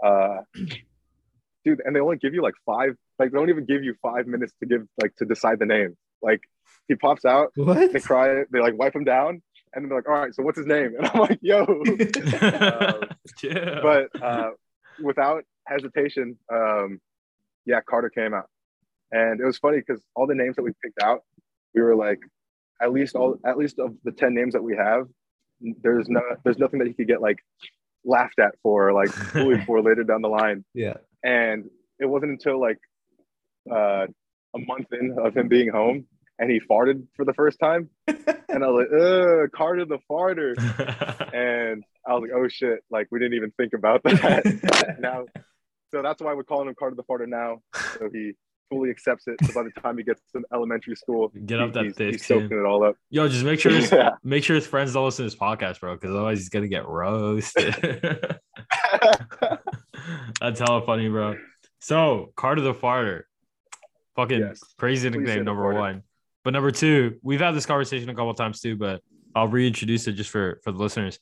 uh, 0.04 0.38
dude, 1.64 1.80
and 1.84 1.94
they 1.94 2.00
only 2.00 2.16
give 2.16 2.34
you 2.34 2.42
like 2.42 2.54
five, 2.64 2.96
like 3.18 3.32
they 3.32 3.38
don't 3.38 3.50
even 3.50 3.64
give 3.64 3.82
you 3.84 3.94
five 4.02 4.26
minutes 4.26 4.52
to 4.60 4.66
give, 4.66 4.82
like 5.00 5.14
to 5.16 5.24
decide 5.24 5.58
the 5.58 5.66
name. 5.66 5.96
Like 6.22 6.40
he 6.88 6.94
pops 6.94 7.24
out, 7.24 7.52
What? 7.56 7.92
they 7.92 8.00
cry, 8.00 8.44
they 8.50 8.60
like 8.60 8.78
wipe 8.78 8.94
him 8.94 9.04
down, 9.04 9.42
and 9.74 9.84
then 9.84 9.88
they're 9.88 9.98
like, 9.98 10.08
all 10.08 10.14
right, 10.14 10.34
so 10.34 10.42
what's 10.42 10.58
his 10.58 10.66
name? 10.66 10.94
And 10.98 11.06
I'm 11.06 11.20
like, 11.20 11.38
yo. 11.42 11.64
Um, 11.66 13.00
yeah. 13.42 13.80
but 13.82 14.22
uh, 14.22 14.50
without 15.02 15.44
hesitation, 15.66 16.38
um, 16.52 17.00
yeah, 17.64 17.80
Carter 17.80 18.10
came 18.10 18.32
out, 18.34 18.48
and 19.10 19.40
it 19.40 19.44
was 19.44 19.58
funny 19.58 19.78
because 19.78 20.02
all 20.14 20.26
the 20.26 20.34
names 20.34 20.56
that 20.56 20.62
we 20.62 20.70
picked 20.82 21.02
out, 21.02 21.22
we 21.74 21.82
were 21.82 21.96
like, 21.96 22.20
at 22.80 22.92
least 22.92 23.14
all, 23.16 23.38
at 23.44 23.56
least 23.58 23.78
of 23.78 23.94
the 24.04 24.12
ten 24.12 24.34
names 24.34 24.52
that 24.54 24.62
we 24.62 24.76
have, 24.76 25.06
there's 25.82 26.08
no, 26.08 26.20
there's 26.44 26.58
nothing 26.58 26.78
that 26.78 26.88
he 26.88 26.94
could 26.94 27.08
get 27.08 27.20
like 27.20 27.38
laughed 28.04 28.38
at 28.38 28.54
for, 28.62 28.88
or, 28.88 28.92
like 28.92 29.10
bullied 29.32 29.64
for 29.64 29.82
later 29.82 30.04
down 30.04 30.22
the 30.22 30.28
line. 30.28 30.64
Yeah. 30.74 30.94
And 31.24 31.64
it 31.98 32.06
wasn't 32.06 32.32
until 32.32 32.60
like 32.60 32.78
uh, 33.70 34.06
a 34.54 34.58
month 34.58 34.86
in 34.92 35.16
of 35.18 35.36
him 35.36 35.48
being 35.48 35.68
home, 35.70 36.06
and 36.38 36.50
he 36.50 36.60
farted 36.70 37.06
for 37.16 37.24
the 37.24 37.34
first 37.34 37.58
time, 37.58 37.90
and 38.08 38.64
I 38.64 38.68
was 38.68 38.86
like, 38.90 39.00
"Ugh, 39.02 39.50
Carter 39.54 39.84
the 39.84 39.98
farter." 40.10 40.54
and 41.34 41.84
I 42.06 42.14
was 42.14 42.22
like, 42.22 42.30
oh 42.34 42.48
shit, 42.48 42.80
like 42.90 43.08
we 43.10 43.18
didn't 43.18 43.34
even 43.34 43.50
think 43.52 43.72
about 43.74 44.02
that 44.04 44.96
now. 45.00 45.26
So 45.92 46.02
that's 46.02 46.20
why 46.22 46.34
we're 46.34 46.44
calling 46.44 46.68
him 46.68 46.74
Carter 46.78 46.96
the 46.96 47.04
Farter 47.04 47.28
now. 47.28 47.62
So 47.98 48.08
he 48.12 48.32
fully 48.70 48.90
accepts 48.90 49.28
it. 49.28 49.36
So 49.44 49.52
by 49.54 49.62
the 49.62 49.70
time 49.80 49.96
he 49.96 50.02
gets 50.04 50.20
to 50.34 50.42
elementary 50.52 50.96
school, 50.96 51.32
Get 51.46 51.60
up 51.60 51.68
he- 51.68 51.72
that 51.74 51.84
he's, 51.84 51.94
thick, 51.94 52.12
he's 52.14 52.26
soaking 52.26 52.58
it 52.58 52.64
all 52.66 52.84
up. 52.84 52.96
Yo, 53.10 53.28
just 53.28 53.44
make 53.44 53.60
sure 53.60 53.72
his, 53.72 53.90
Yeah. 53.92 54.10
make 54.24 54.42
sure 54.42 54.56
his 54.56 54.66
friends 54.66 54.92
don't 54.94 55.04
listen 55.04 55.22
to 55.24 55.26
his 55.30 55.36
podcast, 55.36 55.78
bro, 55.80 55.94
because 55.94 56.10
otherwise 56.10 56.38
he's 56.38 56.48
gonna 56.48 56.66
get 56.68 56.86
roasted. 56.88 57.74
That's 60.40 60.60
hella 60.60 60.84
funny, 60.84 61.08
bro. 61.08 61.36
So 61.80 62.32
Carter 62.36 62.62
the 62.62 62.74
Farter, 62.74 63.22
fucking 64.16 64.40
Yes. 64.40 64.60
crazy 64.78 65.08
Please 65.10 65.18
nickname 65.18 65.44
number 65.44 65.72
one. 65.74 66.02
But 66.44 66.52
number 66.52 66.70
two, 66.70 67.18
we've 67.22 67.40
had 67.40 67.54
this 67.54 67.66
conversation 67.66 68.08
a 68.08 68.14
couple 68.14 68.30
of 68.30 68.36
times 68.36 68.60
too, 68.60 68.76
but 68.76 69.02
I'll 69.34 69.48
reintroduce 69.48 70.06
it 70.08 70.12
just 70.12 70.30
for 70.30 70.60
for 70.64 70.72
the 70.72 70.78
listeners. 70.78 71.18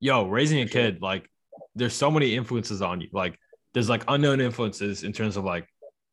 Yo, 0.00 0.26
raising 0.26 0.60
a 0.60 0.66
kid, 0.66 1.00
like 1.00 1.28
there's 1.74 1.94
so 1.94 2.10
many 2.10 2.34
influences 2.34 2.82
on 2.82 3.00
you. 3.00 3.08
Like 3.12 3.38
there's 3.72 3.88
like 3.88 4.04
unknown 4.08 4.40
influences 4.40 5.02
in 5.02 5.12
terms 5.12 5.36
of 5.36 5.44
like 5.44 5.66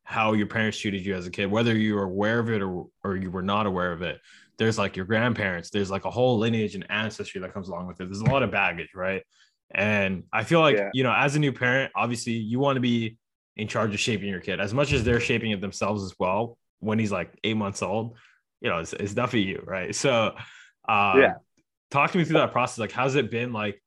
how 0.04 0.32
your 0.32 0.46
parents 0.46 0.78
treated 0.78 1.04
you 1.04 1.14
as 1.14 1.26
a 1.26 1.30
kid, 1.30 1.50
whether 1.50 1.76
you 1.76 1.94
were 1.94 2.04
aware 2.04 2.38
of 2.38 2.50
it 2.50 2.62
or 2.62 2.86
or 3.04 3.16
you 3.16 3.30
were 3.30 3.42
not 3.42 3.66
aware 3.66 3.92
of 3.92 4.02
it. 4.02 4.18
There's 4.58 4.78
like 4.78 4.96
your 4.96 5.06
grandparents, 5.06 5.70
there's 5.70 5.90
like 5.90 6.04
a 6.04 6.10
whole 6.10 6.38
lineage 6.38 6.74
and 6.74 6.86
ancestry 6.90 7.40
that 7.40 7.52
comes 7.52 7.68
along 7.68 7.86
with 7.86 8.00
it. 8.00 8.04
There's 8.06 8.20
a 8.20 8.24
lot 8.30 8.42
of 8.42 8.50
baggage, 8.50 8.90
right? 8.94 9.22
And 9.74 10.24
I 10.32 10.44
feel 10.44 10.60
like, 10.60 10.76
Yeah. 10.76 10.90
you 10.92 11.02
know, 11.02 11.12
as 11.16 11.34
a 11.34 11.38
new 11.38 11.52
parent, 11.52 11.92
obviously 11.96 12.34
you 12.34 12.58
want 12.58 12.76
to 12.76 12.80
be 12.80 13.16
in 13.56 13.68
charge 13.68 13.92
of 13.92 14.00
shaping 14.00 14.28
your 14.28 14.40
kid 14.40 14.60
as 14.60 14.72
much 14.72 14.92
as 14.92 15.04
they're 15.04 15.20
shaping 15.20 15.50
it 15.50 15.60
themselves 15.60 16.02
as 16.02 16.14
well 16.18 16.56
when 16.80 16.98
he's 16.98 17.12
like 17.12 17.38
eight 17.44 17.56
months 17.56 17.82
old, 17.82 18.16
you 18.60 18.70
know, 18.70 18.78
it's, 18.78 18.92
it's 18.94 19.14
definitely 19.14 19.50
you, 19.50 19.62
right? 19.66 19.94
So, 19.94 20.34
um, 20.88 21.20
Yeah. 21.20 21.34
talk 21.90 22.10
to 22.12 22.18
me 22.18 22.24
through 22.24 22.38
that 22.38 22.52
process. 22.52 22.78
Like, 22.78 22.92
how's 22.92 23.14
it 23.14 23.30
been 23.30 23.52
like 23.52 23.82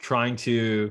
trying 0.00 0.36
to, 0.36 0.90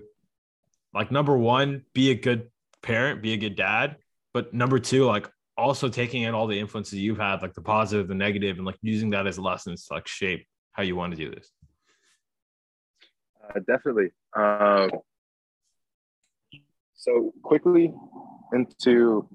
like, 0.93 1.11
number 1.11 1.37
one, 1.37 1.83
be 1.93 2.11
a 2.11 2.15
good 2.15 2.49
parent, 2.81 3.21
be 3.21 3.33
a 3.33 3.37
good 3.37 3.55
dad, 3.55 3.97
but 4.33 4.53
number 4.53 4.79
two, 4.79 5.05
like, 5.05 5.29
also 5.57 5.89
taking 5.89 6.23
in 6.23 6.33
all 6.33 6.47
the 6.47 6.59
influences 6.59 6.97
you've 6.99 7.19
had, 7.19 7.41
like 7.41 7.53
the 7.53 7.61
positive, 7.61 8.07
the 8.07 8.15
negative, 8.15 8.57
and 8.57 8.65
like 8.65 8.77
using 8.81 9.11
that 9.11 9.27
as 9.27 9.37
lessons 9.37 9.85
to 9.85 9.93
like 9.93 10.07
shape 10.07 10.47
how 10.71 10.81
you 10.81 10.95
want 10.95 11.11
to 11.11 11.17
do 11.17 11.29
this. 11.29 11.51
Uh, 13.43 13.59
definitely. 13.67 14.11
Um, 14.35 14.89
so 17.01 17.33
quickly 17.41 17.91
into 18.53 19.27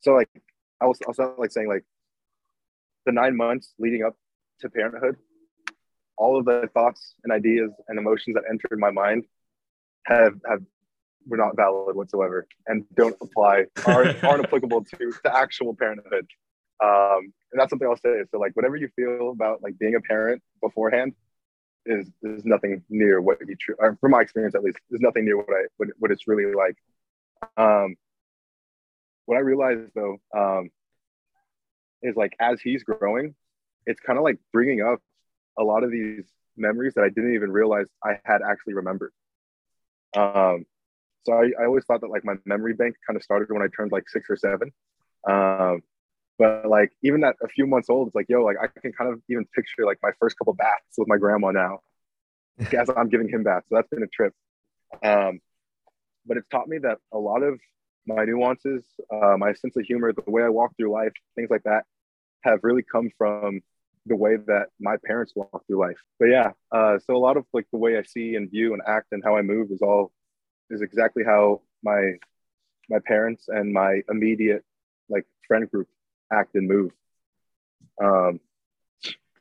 so 0.00 0.12
like 0.12 0.30
I 0.80 0.86
was 0.86 1.00
also 1.06 1.34
like 1.38 1.50
saying 1.50 1.68
like 1.68 1.84
the 3.04 3.12
nine 3.12 3.36
months 3.36 3.74
leading 3.78 4.04
up 4.04 4.16
to 4.60 4.70
parenthood, 4.70 5.16
all 6.16 6.38
of 6.38 6.44
the 6.44 6.68
thoughts 6.72 7.14
and 7.24 7.32
ideas 7.32 7.72
and 7.88 7.98
emotions 7.98 8.34
that 8.34 8.44
entered 8.48 8.78
my 8.78 8.92
mind 8.92 9.24
have 10.06 10.34
have 10.48 10.62
were 11.26 11.36
not 11.36 11.56
valid 11.56 11.96
whatsoever 11.96 12.46
and 12.68 12.84
don't 12.94 13.16
apply 13.20 13.64
aren't, 13.84 14.22
aren't 14.24 14.44
applicable 14.44 14.84
to, 14.84 15.12
to 15.24 15.36
actual 15.36 15.74
parenthood. 15.74 16.28
Um, 16.80 17.32
and 17.50 17.58
that's 17.58 17.70
something 17.70 17.88
I'll 17.88 17.96
say. 17.96 18.22
So 18.30 18.38
like 18.38 18.54
whatever 18.54 18.76
you 18.76 18.88
feel 18.94 19.30
about 19.30 19.62
like 19.62 19.76
being 19.78 19.96
a 19.96 20.00
parent 20.00 20.40
beforehand, 20.62 21.14
is 21.86 22.10
is 22.22 22.44
nothing 22.44 22.82
near 22.88 23.20
what 23.20 23.38
you 23.46 23.56
true 23.56 23.76
from 24.00 24.10
my 24.10 24.20
experience 24.20 24.54
at 24.54 24.62
least 24.62 24.78
is 24.90 25.00
nothing 25.00 25.24
near 25.24 25.36
what 25.36 25.48
I 25.50 25.66
what, 25.76 25.88
what 25.98 26.10
it's 26.10 26.26
really 26.26 26.52
like. 26.52 26.76
Um, 27.56 27.96
what 29.26 29.36
I 29.36 29.40
realized 29.40 29.92
though 29.94 30.18
um, 30.36 30.70
is 32.02 32.16
like 32.16 32.34
as 32.40 32.60
he's 32.60 32.82
growing, 32.82 33.34
it's 33.86 34.00
kind 34.00 34.18
of 34.18 34.24
like 34.24 34.38
bringing 34.52 34.82
up 34.82 35.00
a 35.58 35.62
lot 35.62 35.84
of 35.84 35.90
these 35.90 36.24
memories 36.56 36.94
that 36.94 37.04
I 37.04 37.08
didn't 37.08 37.34
even 37.34 37.50
realize 37.50 37.86
I 38.04 38.18
had 38.24 38.40
actually 38.42 38.74
remembered. 38.74 39.12
Um, 40.16 40.64
so 41.24 41.34
I, 41.34 41.50
I 41.60 41.66
always 41.66 41.84
thought 41.84 42.00
that 42.02 42.10
like 42.10 42.24
my 42.24 42.34
memory 42.44 42.74
bank 42.74 42.96
kind 43.06 43.16
of 43.16 43.22
started 43.22 43.50
when 43.50 43.62
I 43.62 43.66
turned 43.74 43.92
like 43.92 44.08
six 44.08 44.28
or 44.30 44.36
seven. 44.36 44.72
Um, 45.28 45.82
but 46.38 46.68
like 46.68 46.92
even 47.02 47.24
at 47.24 47.36
a 47.42 47.48
few 47.48 47.66
months 47.66 47.88
old, 47.88 48.08
it's 48.08 48.14
like, 48.14 48.26
yo, 48.28 48.42
like 48.44 48.56
I 48.60 48.66
can 48.80 48.92
kind 48.92 49.12
of 49.12 49.20
even 49.28 49.46
picture 49.54 49.84
like 49.84 49.98
my 50.02 50.10
first 50.20 50.38
couple 50.38 50.52
baths 50.54 50.96
with 50.98 51.08
my 51.08 51.16
grandma 51.16 51.50
now 51.50 51.80
as 52.78 52.90
I'm 52.94 53.08
giving 53.08 53.28
him 53.28 53.42
baths. 53.42 53.66
So 53.68 53.76
that's 53.76 53.88
been 53.88 54.02
a 54.02 54.08
trip. 54.08 54.34
Um, 55.02 55.40
but 56.26 56.36
it's 56.36 56.48
taught 56.48 56.68
me 56.68 56.78
that 56.78 56.98
a 57.12 57.18
lot 57.18 57.42
of 57.42 57.58
my 58.06 58.24
nuances, 58.24 58.84
uh, 59.10 59.36
my 59.38 59.52
sense 59.52 59.76
of 59.76 59.84
humor, 59.84 60.12
the 60.12 60.30
way 60.30 60.42
I 60.42 60.48
walk 60.48 60.76
through 60.76 60.92
life, 60.92 61.12
things 61.34 61.50
like 61.50 61.64
that, 61.64 61.84
have 62.42 62.60
really 62.62 62.82
come 62.82 63.10
from 63.18 63.60
the 64.06 64.16
way 64.16 64.36
that 64.36 64.66
my 64.78 64.96
parents 65.04 65.32
walk 65.34 65.64
through 65.66 65.80
life. 65.80 65.96
But 66.18 66.26
yeah, 66.26 66.52
uh, 66.70 66.98
so 66.98 67.16
a 67.16 67.18
lot 67.18 67.36
of 67.36 67.44
like 67.52 67.66
the 67.72 67.78
way 67.78 67.98
I 67.98 68.02
see 68.02 68.36
and 68.36 68.50
view 68.50 68.72
and 68.72 68.82
act 68.86 69.08
and 69.12 69.22
how 69.24 69.36
I 69.36 69.42
move 69.42 69.70
is 69.70 69.82
all 69.82 70.12
is 70.70 70.82
exactly 70.82 71.24
how 71.24 71.62
my 71.82 72.12
my 72.88 72.98
parents 73.04 73.46
and 73.48 73.72
my 73.72 74.02
immediate 74.08 74.64
like 75.08 75.26
friend 75.48 75.68
group 75.70 75.88
act 76.32 76.54
and 76.54 76.68
move. 76.68 76.92
Um, 78.02 78.40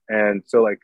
and 0.07 0.43
so 0.45 0.61
like 0.61 0.79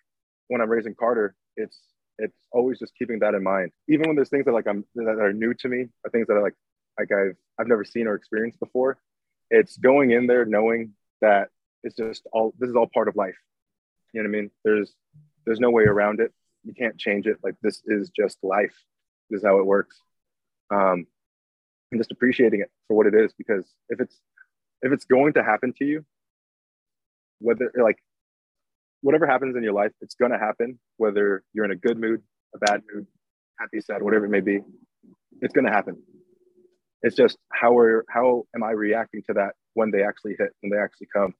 when 0.47 0.61
I'm 0.61 0.69
raising 0.69 0.95
Carter, 0.95 1.35
it's 1.55 1.77
it's 2.17 2.37
always 2.51 2.77
just 2.79 2.93
keeping 2.97 3.19
that 3.19 3.33
in 3.33 3.43
mind. 3.43 3.71
Even 3.87 4.07
when 4.07 4.15
there's 4.15 4.29
things 4.29 4.45
that 4.45 4.53
like 4.53 4.67
I'm 4.67 4.85
that 4.95 5.19
are 5.19 5.33
new 5.33 5.53
to 5.55 5.67
me, 5.67 5.87
or 6.03 6.11
things 6.11 6.27
that 6.27 6.33
are 6.33 6.43
like 6.43 6.55
like 6.99 7.11
I've 7.11 7.35
I've 7.59 7.67
never 7.67 7.83
seen 7.83 8.07
or 8.07 8.15
experienced 8.15 8.59
before. 8.59 8.97
It's 9.49 9.77
going 9.77 10.11
in 10.11 10.27
there 10.27 10.45
knowing 10.45 10.93
that 11.21 11.49
it's 11.83 11.95
just 11.95 12.23
all 12.31 12.53
this 12.59 12.69
is 12.69 12.75
all 12.75 12.87
part 12.93 13.07
of 13.07 13.15
life. 13.15 13.37
You 14.13 14.21
know 14.21 14.29
what 14.29 14.37
I 14.37 14.41
mean? 14.41 14.51
There's 14.63 14.93
there's 15.45 15.59
no 15.59 15.71
way 15.71 15.83
around 15.83 16.19
it. 16.19 16.31
You 16.63 16.73
can't 16.73 16.97
change 16.97 17.27
it. 17.27 17.37
Like 17.43 17.55
this 17.61 17.81
is 17.85 18.09
just 18.09 18.37
life. 18.43 18.75
This 19.29 19.39
is 19.39 19.45
how 19.45 19.57
it 19.57 19.65
works. 19.65 19.97
Um, 20.69 21.07
and 21.91 21.99
just 21.99 22.11
appreciating 22.11 22.61
it 22.61 22.71
for 22.87 22.95
what 22.95 23.07
it 23.07 23.15
is 23.15 23.33
because 23.37 23.65
if 23.89 23.99
it's 23.99 24.17
if 24.81 24.91
it's 24.91 25.05
going 25.05 25.33
to 25.33 25.43
happen 25.43 25.73
to 25.77 25.85
you, 25.85 26.05
whether 27.39 27.71
like 27.81 27.97
whatever 29.01 29.27
happens 29.27 29.55
in 29.55 29.63
your 29.63 29.73
life, 29.73 29.91
it's 30.01 30.15
gonna 30.15 30.39
happen, 30.39 30.79
whether 30.97 31.43
you're 31.53 31.65
in 31.65 31.71
a 31.71 31.75
good 31.75 31.97
mood, 31.97 32.21
a 32.55 32.59
bad 32.59 32.81
mood, 32.93 33.07
happy, 33.59 33.81
sad, 33.81 34.01
whatever 34.01 34.25
it 34.25 34.29
may 34.29 34.41
be, 34.41 34.61
it's 35.41 35.53
gonna 35.53 35.71
happen. 35.71 36.01
It's 37.01 37.15
just 37.15 37.37
how 37.51 37.77
are 37.77 38.05
how 38.09 38.45
am 38.55 38.63
I 38.63 38.71
reacting 38.71 39.23
to 39.27 39.33
that 39.33 39.53
when 39.73 39.91
they 39.91 40.03
actually 40.03 40.35
hit, 40.37 40.51
when 40.61 40.71
they 40.71 40.77
actually 40.77 41.07
come. 41.13 41.33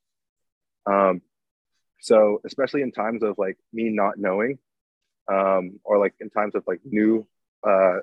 Um, 0.85 1.21
so 2.01 2.41
especially 2.45 2.81
in 2.81 2.91
times 2.91 3.21
of 3.21 3.37
like 3.37 3.57
me 3.71 3.89
not 3.89 4.17
knowing, 4.17 4.57
um, 5.31 5.79
or 5.83 5.99
like 5.99 6.15
in 6.19 6.31
times 6.31 6.55
of 6.55 6.63
like 6.65 6.79
new 6.83 7.27
uh, 7.67 7.99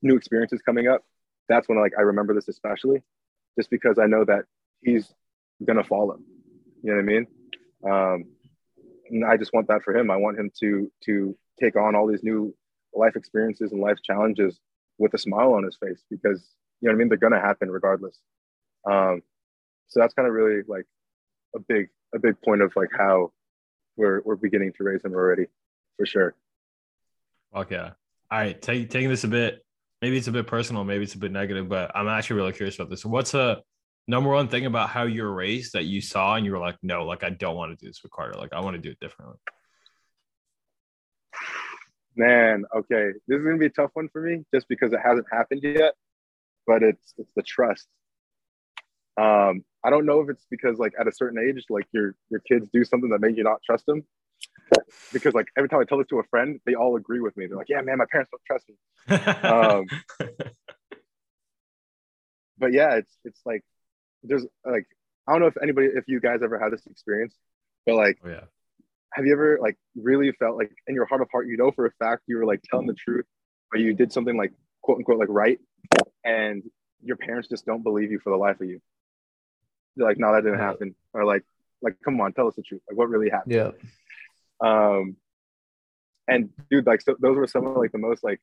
new 0.00 0.16
experiences 0.16 0.62
coming 0.64 0.88
up, 0.88 1.04
that's 1.48 1.68
when 1.68 1.78
like 1.78 1.92
I 1.98 2.02
remember 2.02 2.32
this 2.34 2.48
especially, 2.48 3.02
just 3.58 3.70
because 3.70 3.98
I 3.98 4.06
know 4.06 4.24
that 4.24 4.44
he's 4.82 5.12
gonna 5.64 5.84
follow. 5.84 6.18
You 6.82 6.94
know 6.94 6.96
what 6.96 7.02
I 7.02 7.04
mean? 7.04 7.26
Um, 7.84 8.24
and 9.10 9.24
I 9.24 9.36
just 9.36 9.52
want 9.52 9.68
that 9.68 9.82
for 9.82 9.96
him. 9.96 10.10
I 10.10 10.16
want 10.16 10.38
him 10.38 10.50
to 10.60 10.90
to 11.06 11.36
take 11.60 11.76
on 11.76 11.96
all 11.96 12.06
these 12.06 12.22
new 12.22 12.54
life 12.94 13.16
experiences 13.16 13.72
and 13.72 13.80
life 13.80 13.98
challenges 14.04 14.58
with 14.98 15.14
a 15.14 15.18
smile 15.18 15.52
on 15.54 15.64
his 15.64 15.76
face 15.76 16.02
because 16.10 16.46
you 16.80 16.88
know 16.88 16.92
what 16.92 16.96
I 16.96 16.98
mean. 16.98 17.08
They're 17.08 17.18
gonna 17.18 17.40
happen 17.40 17.70
regardless. 17.70 18.18
Um, 18.88 19.22
so 19.88 20.00
that's 20.00 20.14
kind 20.14 20.28
of 20.28 20.34
really 20.34 20.62
like 20.68 20.86
a 21.54 21.58
big 21.58 21.88
a 22.14 22.18
big 22.18 22.40
point 22.42 22.62
of 22.62 22.72
like 22.76 22.90
how 22.96 23.32
we're 23.96 24.22
we're 24.24 24.36
beginning 24.36 24.72
to 24.78 24.84
raise 24.84 25.04
him 25.04 25.14
already, 25.14 25.46
for 25.96 26.06
sure. 26.06 26.34
Okay. 27.54 27.90
All 28.30 28.38
right. 28.38 28.60
Take, 28.60 28.90
taking 28.90 29.08
this 29.08 29.24
a 29.24 29.28
bit, 29.28 29.64
maybe 30.02 30.16
it's 30.16 30.28
a 30.28 30.32
bit 30.32 30.46
personal, 30.46 30.84
maybe 30.84 31.04
it's 31.04 31.14
a 31.14 31.18
bit 31.18 31.32
negative, 31.32 31.68
but 31.68 31.90
I'm 31.94 32.08
actually 32.08 32.36
really 32.36 32.52
curious 32.52 32.76
about 32.76 32.90
this. 32.90 33.04
What's 33.04 33.34
a 33.34 33.62
number 34.06 34.30
one 34.30 34.48
thing 34.48 34.66
about 34.66 34.88
how 34.88 35.04
you 35.04 35.22
were 35.22 35.34
raised 35.34 35.74
that 35.74 35.84
you 35.84 36.00
saw 36.00 36.34
and 36.34 36.44
you 36.44 36.52
were 36.52 36.58
like, 36.58 36.76
no, 36.82 37.04
like 37.04 37.22
I 37.22 37.30
don't 37.30 37.56
want 37.56 37.78
to 37.78 37.84
do 37.84 37.88
this 37.88 38.02
with 38.02 38.12
Carter. 38.12 38.38
Like 38.38 38.52
I 38.52 38.60
want 38.60 38.74
to 38.76 38.82
do 38.82 38.90
it 38.90 39.00
differently. 39.00 39.36
Man, 42.16 42.64
okay. 42.74 43.12
This 43.28 43.38
is 43.38 43.44
gonna 43.44 43.58
be 43.58 43.66
a 43.66 43.70
tough 43.70 43.90
one 43.94 44.08
for 44.08 44.22
me 44.22 44.44
just 44.52 44.66
because 44.68 44.92
it 44.92 44.98
hasn't 45.04 45.26
happened 45.30 45.60
yet, 45.62 45.94
but 46.66 46.82
it's 46.82 47.14
it's 47.16 47.30
the 47.36 47.42
trust. 47.42 47.86
Um, 49.20 49.64
I 49.84 49.90
don't 49.90 50.06
know 50.06 50.20
if 50.20 50.28
it's 50.30 50.46
because 50.50 50.78
like 50.78 50.94
at 50.98 51.06
a 51.06 51.12
certain 51.12 51.38
age, 51.38 51.64
like 51.70 51.86
your 51.92 52.16
your 52.30 52.40
kids 52.40 52.66
do 52.72 52.84
something 52.84 53.10
that 53.10 53.20
made 53.20 53.36
you 53.36 53.44
not 53.44 53.62
trust 53.64 53.86
them. 53.86 54.04
Because 55.12 55.32
like 55.32 55.46
every 55.56 55.68
time 55.68 55.80
I 55.80 55.84
tell 55.84 55.98
this 55.98 56.08
to 56.08 56.18
a 56.18 56.24
friend, 56.24 56.60
they 56.66 56.74
all 56.74 56.96
agree 56.96 57.20
with 57.20 57.36
me. 57.36 57.46
They're 57.46 57.56
like, 57.56 57.68
"Yeah, 57.70 57.80
man, 57.80 57.98
my 57.98 58.04
parents 58.10 58.30
don't 58.30 58.42
trust 58.44 58.68
me." 58.68 58.74
um, 59.48 59.86
but 62.58 62.72
yeah, 62.72 62.96
it's 62.96 63.16
it's 63.24 63.40
like 63.46 63.64
there's 64.22 64.44
like 64.66 64.86
I 65.26 65.32
don't 65.32 65.40
know 65.40 65.46
if 65.46 65.56
anybody 65.62 65.88
if 65.88 66.08
you 66.08 66.20
guys 66.20 66.40
ever 66.42 66.58
had 66.58 66.72
this 66.72 66.86
experience, 66.86 67.34
but 67.86 67.94
like 67.94 68.18
oh, 68.24 68.28
yeah. 68.28 68.44
have 69.14 69.24
you 69.24 69.32
ever 69.32 69.58
like 69.62 69.78
really 69.96 70.32
felt 70.32 70.58
like 70.58 70.72
in 70.86 70.94
your 70.94 71.06
heart 71.06 71.22
of 71.22 71.28
heart 71.30 71.46
you 71.46 71.56
know 71.56 71.70
for 71.70 71.86
a 71.86 71.90
fact 71.92 72.24
you 72.26 72.36
were 72.36 72.44
like 72.44 72.60
telling 72.70 72.86
the 72.86 72.94
truth 72.94 73.26
or 73.72 73.78
you 73.78 73.94
did 73.94 74.12
something 74.12 74.36
like 74.36 74.52
quote 74.82 74.98
unquote 74.98 75.18
like 75.18 75.28
right 75.30 75.58
and 76.24 76.62
your 77.02 77.16
parents 77.16 77.48
just 77.48 77.66
don't 77.66 77.82
believe 77.82 78.10
you 78.10 78.18
for 78.18 78.30
the 78.30 78.36
life 78.36 78.60
of 78.60 78.68
you. 78.68 78.80
They're 79.96 80.06
like, 80.06 80.18
no, 80.18 80.32
that 80.32 80.42
didn't 80.42 80.58
happen. 80.58 80.94
Or 81.12 81.24
like, 81.24 81.44
like, 81.82 81.94
come 82.04 82.20
on, 82.20 82.32
tell 82.32 82.48
us 82.48 82.54
the 82.56 82.62
truth. 82.62 82.82
Like 82.88 82.98
what 82.98 83.08
really 83.08 83.30
happened? 83.30 83.54
Yeah. 83.54 83.70
Um 84.60 85.16
and 86.26 86.50
dude, 86.70 86.86
like 86.86 87.00
so 87.00 87.16
those 87.18 87.36
were 87.36 87.46
some 87.46 87.66
of 87.66 87.76
like 87.76 87.92
the 87.92 87.98
most 87.98 88.22
like 88.22 88.40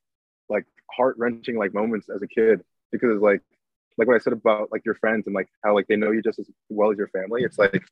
like 0.49 0.65
heart 0.91 1.15
wrenching 1.17 1.57
like 1.57 1.73
moments 1.73 2.07
as 2.13 2.21
a 2.21 2.27
kid 2.27 2.61
because 2.91 3.21
like 3.21 3.41
like 3.97 4.07
what 4.07 4.15
I 4.15 4.19
said 4.19 4.33
about 4.33 4.71
like 4.71 4.83
your 4.85 4.95
friends 4.95 5.23
and 5.27 5.35
like 5.35 5.47
how 5.63 5.73
like 5.73 5.87
they 5.87 5.95
know 5.95 6.11
you 6.11 6.21
just 6.21 6.39
as 6.39 6.49
well 6.69 6.91
as 6.91 6.97
your 6.97 7.07
family. 7.09 7.43
It's 7.43 7.57
like 7.57 7.83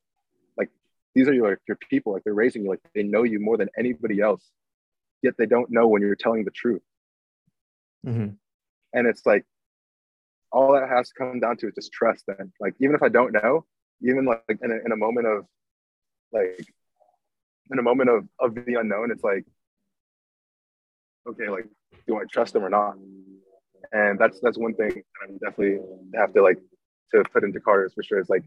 like 0.56 0.70
these 1.14 1.28
are 1.28 1.32
your 1.32 1.50
like, 1.50 1.58
your 1.66 1.78
people, 1.88 2.12
like 2.12 2.24
they're 2.24 2.34
raising 2.34 2.64
you, 2.64 2.70
like 2.70 2.80
they 2.94 3.02
know 3.02 3.22
you 3.22 3.40
more 3.40 3.56
than 3.56 3.68
anybody 3.78 4.20
else. 4.20 4.44
Yet 5.22 5.34
they 5.38 5.46
don't 5.46 5.70
know 5.70 5.88
when 5.88 6.02
you're 6.02 6.16
telling 6.16 6.44
the 6.44 6.50
truth. 6.50 6.82
Mm-hmm. 8.06 8.34
And 8.92 9.06
it's 9.06 9.24
like 9.24 9.44
all 10.52 10.72
that 10.74 10.88
has 10.88 11.08
to 11.08 11.14
come 11.16 11.40
down 11.40 11.56
to 11.58 11.68
is 11.68 11.74
just 11.74 11.92
trust. 11.92 12.24
Then, 12.26 12.52
like 12.60 12.74
even 12.80 12.94
if 12.94 13.02
I 13.02 13.08
don't 13.08 13.32
know, 13.32 13.64
even 14.02 14.26
like 14.26 14.58
in 14.62 14.70
a, 14.70 14.76
in 14.84 14.92
a 14.92 14.96
moment 14.96 15.26
of 15.26 15.46
like 16.32 16.66
in 17.70 17.78
a 17.78 17.82
moment 17.82 18.10
of 18.10 18.28
of 18.38 18.54
the 18.54 18.74
unknown, 18.78 19.10
it's 19.10 19.24
like 19.24 19.44
okay, 21.28 21.48
like 21.48 21.66
do 22.06 22.16
I 22.16 22.24
trust 22.30 22.52
them 22.52 22.64
or 22.64 22.70
not? 22.70 22.96
and 23.92 24.18
that's 24.18 24.40
that's 24.40 24.58
one 24.58 24.74
thing 24.74 25.02
I'm 25.22 25.38
definitely 25.38 25.78
have 26.14 26.34
to 26.34 26.42
like 26.42 26.58
to 27.14 27.22
put 27.32 27.44
into 27.44 27.60
Carter's 27.60 27.94
for 27.94 28.02
sure. 28.02 28.18
It's 28.18 28.28
like 28.28 28.42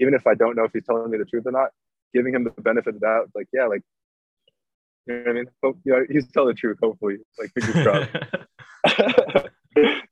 even 0.00 0.14
if 0.14 0.26
I 0.26 0.34
don't 0.34 0.56
know 0.56 0.64
if 0.64 0.72
he's 0.72 0.84
telling 0.84 1.10
me 1.10 1.18
the 1.18 1.24
truth 1.24 1.44
or 1.46 1.52
not, 1.52 1.70
giving 2.14 2.34
him 2.34 2.44
the 2.44 2.50
benefit 2.62 2.94
of 2.94 3.00
the 3.00 3.06
doubt, 3.06 3.30
like 3.34 3.48
yeah, 3.52 3.66
like 3.66 3.82
you 5.06 5.14
know 5.14 5.20
what 5.20 5.30
I 5.30 5.32
mean. 5.32 5.46
Hope, 5.62 5.78
you 5.84 5.92
know, 5.92 6.04
he's 6.08 6.28
telling 6.28 6.48
the 6.48 6.54
truth. 6.54 6.78
Hopefully, 6.82 7.16
like 7.38 7.50
fingers 7.52 7.82
crossed. 7.82 8.10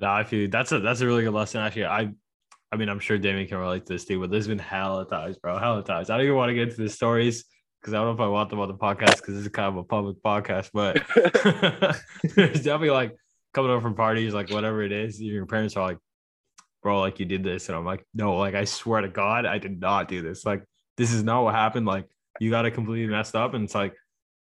no, 0.00 0.10
I 0.10 0.24
feel 0.24 0.48
that's 0.50 0.72
a 0.72 0.80
that's 0.80 1.00
a 1.00 1.06
really 1.06 1.22
good 1.22 1.32
lesson. 1.32 1.60
Actually, 1.60 1.86
I 1.86 2.12
I 2.72 2.76
mean, 2.76 2.88
I'm 2.88 3.00
sure 3.00 3.18
Damien 3.18 3.48
can 3.48 3.58
relate 3.58 3.86
to 3.86 3.94
this 3.94 4.04
too, 4.04 4.20
but 4.20 4.30
there's 4.30 4.46
been 4.46 4.58
hella 4.58 5.08
times, 5.08 5.38
bro. 5.38 5.58
Hella 5.58 5.82
times. 5.82 6.08
I 6.08 6.16
don't 6.16 6.26
even 6.26 6.36
want 6.36 6.50
to 6.50 6.54
get 6.54 6.68
into 6.68 6.82
the 6.82 6.88
stories 6.88 7.44
because 7.80 7.94
I 7.94 7.98
don't 7.98 8.06
know 8.06 8.12
if 8.12 8.20
I 8.20 8.28
want 8.28 8.50
them 8.50 8.60
on 8.60 8.68
the 8.68 8.74
podcast 8.74 9.16
because 9.16 9.34
this 9.34 9.42
is 9.42 9.48
kind 9.48 9.68
of 9.68 9.76
a 9.76 9.84
public 9.84 10.16
podcast, 10.22 10.70
but 10.72 11.02
there's 12.36 12.62
definitely 12.62 12.90
like 12.90 13.16
coming 13.54 13.70
over 13.70 13.80
from 13.80 13.94
parties, 13.94 14.34
like 14.34 14.50
whatever 14.50 14.82
it 14.82 14.92
is, 14.92 15.20
your 15.20 15.46
parents 15.46 15.76
are 15.76 15.86
like, 15.86 15.98
bro, 16.82 17.00
like 17.00 17.18
you 17.18 17.26
did 17.26 17.42
this. 17.42 17.68
And 17.68 17.76
I'm 17.76 17.84
like, 17.84 18.04
no, 18.14 18.36
like 18.36 18.54
I 18.54 18.64
swear 18.64 19.00
to 19.00 19.08
God, 19.08 19.46
I 19.46 19.58
did 19.58 19.80
not 19.80 20.08
do 20.08 20.22
this. 20.22 20.44
Like, 20.44 20.64
this 20.96 21.12
is 21.12 21.22
not 21.22 21.42
what 21.42 21.54
happened. 21.54 21.86
Like, 21.86 22.06
you 22.38 22.50
got 22.50 22.66
it 22.66 22.72
completely 22.72 23.10
messed 23.10 23.34
up. 23.34 23.54
And 23.54 23.64
it's 23.64 23.74
like, 23.74 23.94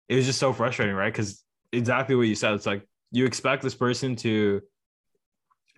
it 0.08 0.16
was 0.16 0.26
just 0.26 0.38
so 0.38 0.52
frustrating, 0.52 0.94
right? 0.94 1.12
Because 1.12 1.42
exactly 1.72 2.14
what 2.14 2.22
you 2.22 2.34
said. 2.34 2.54
It's 2.54 2.66
like 2.66 2.86
you 3.10 3.26
expect 3.26 3.62
this 3.62 3.74
person 3.74 4.16
to 4.16 4.60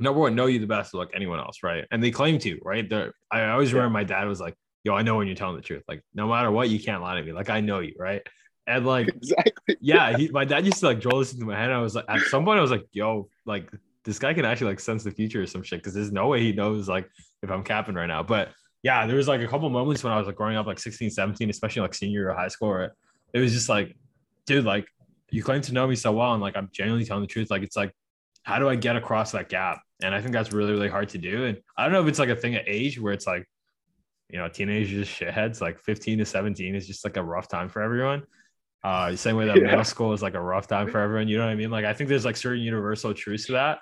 number 0.01 0.21
one 0.21 0.35
know 0.35 0.47
you 0.47 0.59
the 0.59 0.67
best 0.67 0.95
like 0.95 1.11
anyone 1.15 1.39
else, 1.39 1.59
right? 1.63 1.85
And 1.91 2.03
they 2.03 2.11
claim 2.11 2.39
to, 2.41 2.59
right? 2.65 2.89
They're, 2.89 3.13
I 3.31 3.49
always 3.51 3.73
remember 3.73 3.93
my 3.93 4.05
dad 4.05 4.27
was 4.27 4.41
like, 4.41 4.55
yo, 4.83 4.95
I 4.95 5.03
know 5.03 5.17
when 5.17 5.27
you're 5.27 5.37
telling 5.37 5.57
the 5.57 5.63
truth. 5.63 5.83
Like, 5.87 6.03
no 6.15 6.27
matter 6.27 6.51
what, 6.51 6.71
you 6.71 6.81
can't 6.81 7.03
lie 7.03 7.17
to 7.17 7.23
me. 7.23 7.33
Like, 7.33 7.51
I 7.51 7.61
know 7.61 7.81
you, 7.81 7.95
right? 7.99 8.23
And 8.67 8.87
like, 8.95 9.09
exactly. 9.09 9.77
yeah, 9.81 10.17
he, 10.17 10.29
my 10.29 10.45
dad 10.45 10.65
used 10.65 10.79
to 10.79 10.87
like 10.87 11.01
draw 11.01 11.19
this 11.19 11.33
into 11.33 11.45
my 11.45 11.57
head. 11.57 11.71
I 11.71 11.79
was 11.79 11.95
like, 11.95 12.07
at 12.09 12.21
some 12.23 12.45
point, 12.45 12.59
I 12.59 12.63
was 12.63 12.71
like, 12.71 12.87
yo, 12.93 13.29
like 13.45 13.71
this 14.05 14.19
guy 14.19 14.33
can 14.33 14.45
actually 14.45 14.69
like 14.69 14.81
sense 14.81 15.05
the 15.05 15.11
future 15.11 15.43
or 15.43 15.47
some 15.47 15.63
shit 15.63 15.81
because 15.81 15.95
there's 15.95 16.13
no 16.13 16.29
way 16.29 16.41
he 16.41 16.53
knows 16.53 16.89
like 16.89 17.09
if 17.43 17.51
I'm 17.51 17.63
capping 17.63 17.95
right 17.95 18.07
now. 18.07 18.23
But 18.23 18.51
yeah, 18.83 19.07
there 19.07 19.17
was 19.17 19.29
like 19.29 19.43
a 19.43 19.47
couple 19.47 19.69
moments 19.69 20.03
when 20.03 20.13
I 20.13 20.19
was 20.19 20.27
like 20.27 20.37
growing 20.37 20.57
up, 20.57 20.67
like 20.67 20.79
16, 20.79 21.11
17, 21.11 21.51
especially 21.51 21.83
like 21.83 21.95
senior 21.95 22.21
year 22.21 22.31
of 22.31 22.39
high 22.39 22.49
school, 22.49 22.71
where 22.71 22.95
it 23.35 23.41
was 23.41 23.53
just 23.53 23.69
like, 23.69 23.95
dude, 24.47 24.65
like 24.65 24.87
you 25.31 25.43
claim 25.43 25.61
to 25.63 25.75
know 25.75 25.87
me 25.87 25.95
so 25.95 26.13
well, 26.13 26.33
and 26.33 26.43
like 26.43 26.57
I'm 26.57 26.71
genuinely 26.73 27.05
telling 27.05 27.23
the 27.23 27.29
truth. 27.29 27.51
Like 27.51 27.63
it's 27.63 27.77
like, 27.77 27.93
how 28.43 28.59
do 28.59 28.69
I 28.69 28.77
get 28.77 28.97
across 28.97 29.33
that 29.33 29.49
gap? 29.49 29.81
And 30.03 30.15
I 30.15 30.21
think 30.21 30.33
that's 30.33 30.53
really, 30.53 30.73
really 30.73 30.89
hard 30.89 31.09
to 31.11 31.19
do. 31.19 31.45
And 31.45 31.59
I 31.77 31.85
don't 31.85 31.93
know 31.93 32.03
if 32.03 32.09
it's 32.09 32.19
like 32.19 32.29
a 32.29 32.37
thing 32.37 32.55
at 32.55 32.65
age 32.67 33.01
where 33.01 33.13
it's 33.13 33.27
like, 33.27 33.47
you 34.29 34.39
know, 34.39 34.49
teenagers 34.49 35.09
shitheads, 35.09 35.61
like 35.61 35.81
15 35.81 36.19
to 36.19 36.25
17 36.25 36.75
is 36.75 36.87
just 36.87 37.05
like 37.05 37.17
a 37.17 37.23
rough 37.23 37.49
time 37.49 37.69
for 37.69 37.83
everyone. 37.83 38.23
Uh, 38.83 39.15
same 39.15 39.37
way 39.37 39.47
that 39.47 39.57
yeah. 39.57 39.65
middle 39.65 39.85
school 39.85 40.13
is 40.13 40.23
like 40.23 40.35
a 40.35 40.41
rough 40.41 40.67
time 40.67 40.91
for 40.91 40.99
everyone. 40.99 41.29
You 41.29 41.39
know 41.39 41.45
what 41.45 41.53
I 41.53 41.57
mean? 41.57 41.71
Like 41.71 41.85
I 41.85 41.93
think 41.93 42.09
there's 42.09 42.25
like 42.25 42.37
certain 42.37 42.63
universal 42.63 43.13
truths 43.13 43.47
to 43.47 43.53
that, 43.53 43.81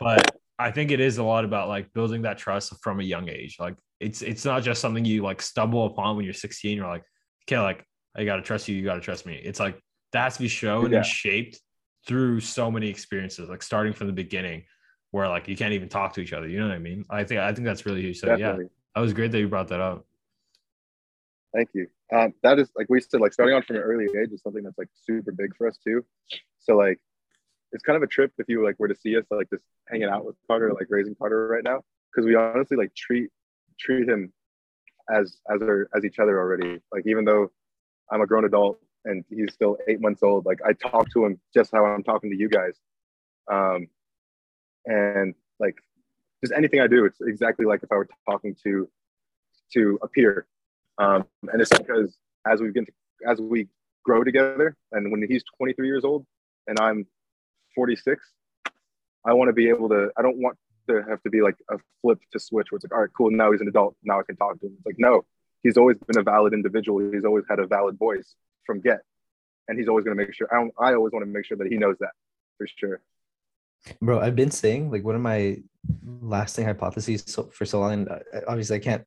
but 0.00 0.36
I 0.58 0.70
think 0.70 0.90
it 0.90 1.00
is 1.00 1.18
a 1.18 1.24
lot 1.24 1.44
about 1.44 1.68
like 1.68 1.92
building 1.92 2.22
that 2.22 2.38
trust 2.38 2.74
from 2.82 3.00
a 3.00 3.04
young 3.04 3.28
age. 3.28 3.56
Like 3.60 3.76
it's 4.00 4.22
it's 4.22 4.44
not 4.44 4.62
just 4.62 4.80
something 4.80 5.04
you 5.04 5.22
like 5.22 5.40
stumble 5.40 5.86
upon 5.86 6.16
when 6.16 6.24
you're 6.24 6.34
16. 6.34 6.76
You're 6.76 6.88
like, 6.88 7.04
okay, 7.46 7.60
like 7.60 7.84
I 8.16 8.24
gotta 8.24 8.42
trust 8.42 8.66
you, 8.66 8.74
you 8.74 8.84
gotta 8.84 9.00
trust 9.00 9.26
me. 9.26 9.40
It's 9.42 9.60
like 9.60 9.80
that 10.12 10.24
has 10.24 10.36
to 10.36 10.42
be 10.42 10.48
shown 10.48 10.90
yeah. 10.90 10.98
and 10.98 11.06
shaped 11.06 11.60
through 12.06 12.40
so 12.40 12.70
many 12.70 12.88
experiences, 12.88 13.48
like 13.48 13.62
starting 13.62 13.92
from 13.92 14.08
the 14.08 14.12
beginning, 14.12 14.64
where 15.12 15.28
like 15.28 15.46
you 15.46 15.56
can't 15.56 15.72
even 15.74 15.88
talk 15.88 16.14
to 16.14 16.20
each 16.20 16.32
other. 16.32 16.48
You 16.48 16.58
know 16.58 16.68
what 16.68 16.74
I 16.74 16.78
mean? 16.78 17.04
I 17.08 17.22
think 17.22 17.40
I 17.40 17.52
think 17.52 17.64
that's 17.64 17.86
really 17.86 18.02
huge. 18.02 18.18
So 18.18 18.26
Definitely. 18.26 18.64
yeah, 18.64 18.70
that 18.96 19.00
was 19.00 19.12
great 19.12 19.30
that 19.30 19.38
you 19.38 19.46
brought 19.46 19.68
that 19.68 19.80
up. 19.80 20.04
Thank 21.54 21.68
you. 21.74 21.86
Um, 22.12 22.34
that 22.42 22.58
is 22.58 22.70
like 22.76 22.88
we 22.88 23.00
said, 23.00 23.20
like 23.20 23.32
starting 23.32 23.54
on 23.54 23.62
from 23.62 23.76
an 23.76 23.82
early 23.82 24.06
age 24.20 24.32
is 24.32 24.42
something 24.42 24.64
that's 24.64 24.78
like 24.78 24.88
super 25.06 25.30
big 25.30 25.54
for 25.56 25.68
us 25.68 25.78
too. 25.86 26.04
So 26.58 26.76
like, 26.76 26.98
it's 27.72 27.82
kind 27.82 27.96
of 27.96 28.02
a 28.02 28.06
trip 28.06 28.32
if 28.38 28.48
you 28.48 28.64
like 28.64 28.78
were 28.78 28.88
to 28.88 28.96
see 28.96 29.16
us 29.16 29.24
like 29.30 29.50
just 29.50 29.62
hanging 29.88 30.08
out 30.08 30.24
with 30.24 30.36
Carter, 30.46 30.72
like 30.72 30.86
raising 30.88 31.14
Carter 31.14 31.46
right 31.46 31.64
now, 31.64 31.82
because 32.10 32.26
we 32.26 32.34
honestly 32.34 32.76
like 32.76 32.94
treat 32.94 33.30
treat 33.78 34.08
him 34.08 34.32
as 35.14 35.38
as 35.54 35.60
our 35.60 35.88
as 35.94 36.06
each 36.06 36.18
other 36.18 36.38
already. 36.38 36.80
Like 36.90 37.04
even 37.06 37.24
though 37.26 37.50
I'm 38.10 38.22
a 38.22 38.26
grown 38.26 38.46
adult 38.46 38.80
and 39.04 39.24
he's 39.28 39.52
still 39.52 39.76
eight 39.88 40.00
months 40.00 40.22
old, 40.22 40.46
like 40.46 40.60
I 40.66 40.72
talk 40.72 41.10
to 41.12 41.26
him 41.26 41.38
just 41.52 41.70
how 41.72 41.84
I'm 41.84 42.02
talking 42.02 42.30
to 42.30 42.36
you 42.36 42.48
guys. 42.48 42.78
Um, 43.50 43.88
and 44.86 45.34
like 45.58 45.76
just 46.42 46.52
anything 46.56 46.80
I 46.80 46.86
do, 46.86 47.04
it's 47.04 47.20
exactly 47.20 47.66
like 47.66 47.82
if 47.82 47.92
I 47.92 47.96
were 47.96 48.08
talking 48.28 48.56
to 48.64 48.88
to 49.74 49.98
a 50.02 50.08
peer. 50.08 50.46
Um, 50.98 51.24
and 51.50 51.60
it's 51.60 51.70
because 51.70 52.16
as 52.46 52.60
we 52.60 52.72
get 52.72 52.86
to, 52.86 52.92
as 53.28 53.40
we 53.40 53.68
grow 54.04 54.24
together, 54.24 54.76
and 54.92 55.10
when 55.10 55.24
he's 55.28 55.44
23 55.56 55.86
years 55.86 56.04
old 56.04 56.26
and 56.66 56.78
I'm 56.78 57.06
46, 57.74 58.24
I 59.24 59.32
want 59.32 59.48
to 59.48 59.52
be 59.52 59.68
able 59.68 59.88
to. 59.90 60.10
I 60.16 60.22
don't 60.22 60.38
want 60.38 60.58
to 60.88 61.02
have 61.08 61.22
to 61.22 61.30
be 61.30 61.42
like 61.42 61.56
a 61.70 61.76
flip 62.00 62.20
to 62.32 62.40
switch 62.40 62.70
where 62.70 62.76
it's 62.76 62.84
like, 62.84 62.92
all 62.92 63.00
right, 63.00 63.10
cool, 63.16 63.30
now 63.30 63.52
he's 63.52 63.60
an 63.60 63.68
adult, 63.68 63.94
now 64.02 64.18
I 64.18 64.22
can 64.24 64.36
talk 64.36 64.58
to 64.60 64.66
him. 64.66 64.74
It's 64.76 64.86
like, 64.86 64.96
no, 64.98 65.24
he's 65.62 65.76
always 65.76 65.96
been 66.06 66.18
a 66.18 66.22
valid 66.22 66.52
individual. 66.52 67.12
He's 67.12 67.24
always 67.24 67.44
had 67.48 67.60
a 67.60 67.66
valid 67.66 67.98
voice 67.98 68.34
from 68.66 68.80
get, 68.80 69.00
and 69.68 69.78
he's 69.78 69.88
always 69.88 70.04
going 70.04 70.16
to 70.16 70.22
make 70.22 70.34
sure. 70.34 70.48
I, 70.52 70.90
I 70.90 70.94
always 70.94 71.12
want 71.12 71.24
to 71.24 71.30
make 71.30 71.46
sure 71.46 71.56
that 71.56 71.68
he 71.68 71.76
knows 71.76 71.96
that 72.00 72.10
for 72.58 72.66
sure. 72.66 73.00
Bro, 74.00 74.20
I've 74.20 74.36
been 74.36 74.50
saying 74.50 74.90
like 74.90 75.04
one 75.04 75.14
of 75.14 75.20
my 75.20 75.58
lasting 76.04 76.64
hypotheses 76.64 77.24
so, 77.26 77.50
for 77.52 77.64
so 77.64 77.80
long. 77.80 78.08
Uh, 78.08 78.20
obviously, 78.46 78.76
I 78.76 78.80
can't 78.80 79.04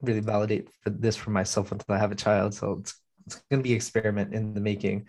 really 0.00 0.20
validate 0.20 0.68
for 0.82 0.90
this 0.90 1.16
for 1.16 1.30
myself 1.30 1.72
until 1.72 1.94
I 1.94 1.98
have 1.98 2.12
a 2.12 2.16
child. 2.16 2.54
So 2.54 2.78
it's, 2.80 2.94
it's 3.26 3.36
going 3.50 3.62
to 3.62 3.68
be 3.68 3.74
experiment 3.74 4.34
in 4.34 4.54
the 4.54 4.60
making. 4.60 5.06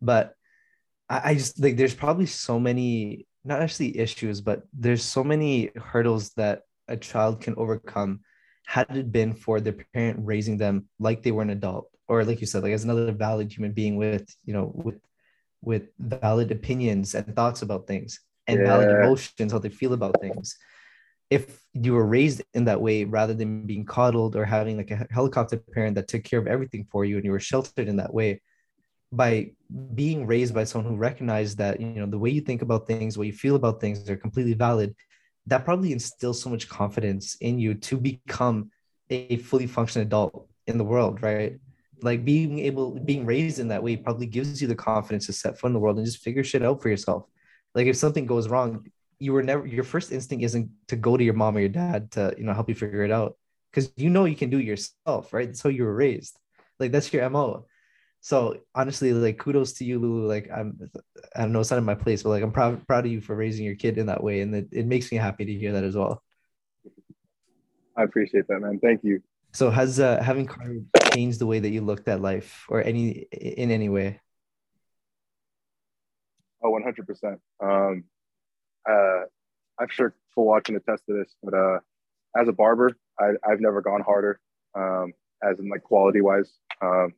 But 0.00 0.34
I, 1.08 1.30
I 1.30 1.34
just 1.34 1.60
like 1.60 1.76
there's 1.76 1.94
probably 1.94 2.26
so 2.26 2.58
many 2.58 3.26
not 3.44 3.62
actually 3.62 3.96
issues, 3.98 4.40
but 4.40 4.62
there's 4.72 5.04
so 5.04 5.22
many 5.22 5.70
hurdles 5.76 6.30
that 6.30 6.62
a 6.88 6.96
child 6.96 7.40
can 7.40 7.54
overcome 7.56 8.20
had 8.66 8.96
it 8.96 9.12
been 9.12 9.32
for 9.32 9.60
their 9.60 9.76
parent 9.94 10.18
raising 10.22 10.56
them 10.56 10.88
like 10.98 11.22
they 11.22 11.30
were 11.30 11.42
an 11.42 11.50
adult 11.50 11.88
or 12.08 12.24
like 12.24 12.40
you 12.40 12.46
said 12.46 12.62
like 12.62 12.72
as 12.72 12.84
another 12.84 13.12
valid 13.12 13.52
human 13.52 13.72
being 13.72 13.96
with 13.96 14.34
you 14.44 14.52
know 14.52 14.72
with 14.74 15.00
with 15.62 15.88
valid 15.98 16.50
opinions 16.50 17.14
and 17.14 17.34
thoughts 17.34 17.62
about 17.62 17.86
things 17.86 18.20
and 18.46 18.60
yeah. 18.60 18.66
valid 18.66 18.90
emotions 18.90 19.52
how 19.52 19.58
they 19.58 19.68
feel 19.68 19.92
about 19.92 20.20
things. 20.20 20.56
If 21.30 21.60
you 21.74 21.92
were 21.92 22.06
raised 22.06 22.42
in 22.54 22.64
that 22.66 22.80
way 22.80 23.04
rather 23.04 23.34
than 23.34 23.66
being 23.66 23.84
coddled 23.84 24.36
or 24.36 24.44
having 24.44 24.76
like 24.76 24.90
a 24.90 25.06
helicopter 25.10 25.56
parent 25.56 25.96
that 25.96 26.08
took 26.08 26.22
care 26.22 26.38
of 26.38 26.46
everything 26.46 26.86
for 26.90 27.04
you 27.04 27.16
and 27.16 27.24
you 27.24 27.32
were 27.32 27.40
sheltered 27.40 27.88
in 27.88 27.96
that 27.96 28.14
way 28.14 28.40
by 29.12 29.50
being 29.94 30.26
raised 30.26 30.54
by 30.54 30.64
someone 30.64 30.92
who 30.92 30.98
recognized 30.98 31.58
that 31.58 31.80
you 31.80 31.86
know 31.86 32.06
the 32.06 32.18
way 32.18 32.30
you 32.30 32.40
think 32.40 32.62
about 32.62 32.86
things 32.86 33.16
way 33.16 33.26
you 33.26 33.32
feel 33.32 33.54
about 33.54 33.80
things 33.80 34.10
are 34.10 34.16
completely 34.16 34.54
valid 34.54 34.94
that 35.46 35.64
probably 35.64 35.92
instills 35.92 36.40
so 36.42 36.50
much 36.50 36.68
confidence 36.68 37.36
in 37.40 37.58
you 37.58 37.74
to 37.74 37.96
become 37.96 38.70
a 39.10 39.36
fully 39.38 39.66
functioning 39.66 40.06
adult 40.06 40.48
in 40.66 40.78
the 40.78 40.84
world 40.84 41.22
right? 41.22 41.58
Like 42.02 42.24
being 42.24 42.58
able 42.58 42.98
being 42.98 43.24
raised 43.24 43.58
in 43.58 43.68
that 43.68 43.82
way 43.82 43.96
probably 43.96 44.26
gives 44.26 44.60
you 44.60 44.68
the 44.68 44.74
confidence 44.74 45.26
to 45.26 45.32
set 45.32 45.58
foot 45.58 45.68
in 45.68 45.72
the 45.72 45.78
world 45.78 45.96
and 45.96 46.04
just 46.04 46.22
figure 46.22 46.44
shit 46.44 46.62
out 46.62 46.82
for 46.82 46.88
yourself 46.88 47.24
like 47.76 47.86
if 47.86 47.96
something 47.96 48.26
goes 48.26 48.48
wrong 48.48 48.84
you 49.18 49.32
were 49.32 49.42
never 49.42 49.66
your 49.66 49.84
first 49.84 50.12
instinct 50.12 50.44
isn't 50.44 50.70
to 50.88 50.96
go 50.96 51.16
to 51.16 51.24
your 51.24 51.34
mom 51.34 51.56
or 51.56 51.60
your 51.60 51.68
dad 51.68 52.10
to 52.10 52.34
you 52.36 52.44
know 52.44 52.52
help 52.52 52.68
you 52.68 52.74
figure 52.74 53.04
it 53.04 53.12
out. 53.12 53.36
Because 53.70 53.92
you 53.96 54.08
know 54.08 54.24
you 54.24 54.36
can 54.36 54.50
do 54.50 54.58
it 54.58 54.64
yourself 54.64 55.32
right? 55.32 55.46
That's 55.48 55.62
how 55.62 55.70
you 55.70 55.84
were 55.84 55.94
raised. 55.94 56.38
Like 56.80 56.92
that's 56.92 57.12
your 57.12 57.28
mo 57.30 57.66
so 58.22 58.56
honestly 58.74 59.12
like 59.12 59.38
kudos 59.38 59.74
to 59.74 59.84
you 59.84 60.00
lulu. 60.00 60.26
Like 60.26 60.50
i'm 60.52 60.80
i 61.36 61.42
don't 61.42 61.52
know 61.52 61.60
it's 61.60 61.70
not 61.70 61.78
in 61.78 61.84
my 61.84 61.94
place 61.94 62.22
but 62.22 62.30
like 62.30 62.42
i'm 62.42 62.50
proud 62.50 62.84
proud 62.88 63.06
of 63.06 63.12
you 63.12 63.20
for 63.20 63.36
raising 63.36 63.64
your 63.64 63.76
kid 63.76 63.98
in 63.98 64.06
that 64.06 64.22
way. 64.22 64.40
And 64.40 64.54
it, 64.54 64.68
it 64.72 64.86
makes 64.86 65.12
me 65.12 65.18
happy 65.18 65.44
to 65.44 65.52
hear 65.52 65.72
that 65.72 65.84
as 65.84 65.96
well. 65.96 66.22
I 67.96 68.02
appreciate 68.02 68.48
that 68.48 68.60
man. 68.60 68.78
Thank 68.80 69.04
you. 69.04 69.22
So 69.52 69.70
has 69.70 70.00
uh, 70.00 70.22
having 70.22 70.50
changed 71.14 71.38
the 71.38 71.46
way 71.46 71.60
that 71.60 71.70
you 71.70 71.80
looked 71.80 72.08
at 72.08 72.20
life 72.20 72.66
or 72.68 72.82
any 72.82 73.26
in 73.32 73.70
any 73.70 73.88
way 73.88 74.20
oh 76.66 76.72
100% 76.72 77.38
um 77.62 78.04
uh, 78.88 79.22
I'm 79.78 79.88
sure 79.88 80.14
Fuad 80.34 80.64
can 80.64 80.76
attest 80.76 81.04
to 81.06 81.14
this, 81.14 81.34
but 81.42 81.54
uh, 81.54 81.78
as 82.36 82.48
a 82.48 82.52
barber, 82.52 82.96
I, 83.18 83.32
have 83.48 83.60
never 83.60 83.80
gone 83.80 84.02
harder, 84.02 84.40
um, 84.74 85.12
as 85.42 85.58
in 85.58 85.68
like 85.68 85.82
quality 85.82 86.20
wise. 86.20 86.52
Um, 86.80 87.14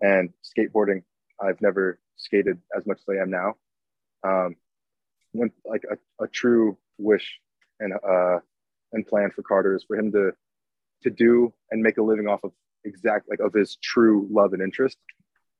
and 0.00 0.30
skateboarding, 0.44 1.02
I've 1.40 1.60
never 1.60 1.98
skated 2.16 2.58
as 2.76 2.86
much 2.86 2.98
as 2.98 3.16
I 3.16 3.22
am 3.22 3.30
now. 3.30 3.54
Um, 4.22 4.56
when 5.32 5.50
like 5.64 5.82
a, 5.90 6.24
a 6.24 6.28
true 6.28 6.78
wish 6.98 7.38
and 7.80 7.92
uh, 7.92 8.38
and 8.92 9.06
plan 9.06 9.30
for 9.34 9.42
Carter 9.42 9.74
is 9.74 9.84
for 9.84 9.96
him 9.96 10.12
to 10.12 10.32
to 11.02 11.10
do 11.10 11.52
and 11.70 11.82
make 11.82 11.98
a 11.98 12.02
living 12.02 12.26
off 12.26 12.40
of 12.44 12.52
exact 12.84 13.28
like 13.28 13.40
of 13.40 13.52
his 13.52 13.76
true 13.82 14.26
love 14.30 14.52
and 14.52 14.62
interest. 14.62 14.98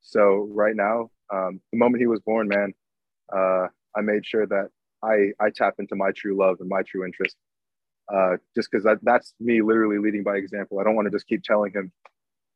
So 0.00 0.48
right 0.52 0.74
now, 0.74 1.10
um, 1.32 1.60
the 1.72 1.78
moment 1.78 2.00
he 2.00 2.06
was 2.06 2.20
born, 2.20 2.48
man, 2.48 2.74
uh, 3.34 3.68
I 3.96 4.00
made 4.02 4.26
sure 4.26 4.46
that 4.46 4.68
I 5.02 5.32
I 5.40 5.50
tap 5.50 5.74
into 5.78 5.96
my 5.96 6.10
true 6.12 6.36
love 6.36 6.56
and 6.60 6.68
my 6.68 6.82
true 6.82 7.04
interest. 7.04 7.36
Uh, 8.12 8.36
just 8.56 8.70
because 8.70 8.84
that, 8.84 8.98
that's 9.02 9.34
me 9.38 9.60
literally 9.60 9.98
leading 9.98 10.22
by 10.22 10.36
example. 10.36 10.78
I 10.78 10.84
don't 10.84 10.96
want 10.96 11.06
to 11.06 11.12
just 11.12 11.26
keep 11.26 11.42
telling 11.42 11.72
him, 11.72 11.92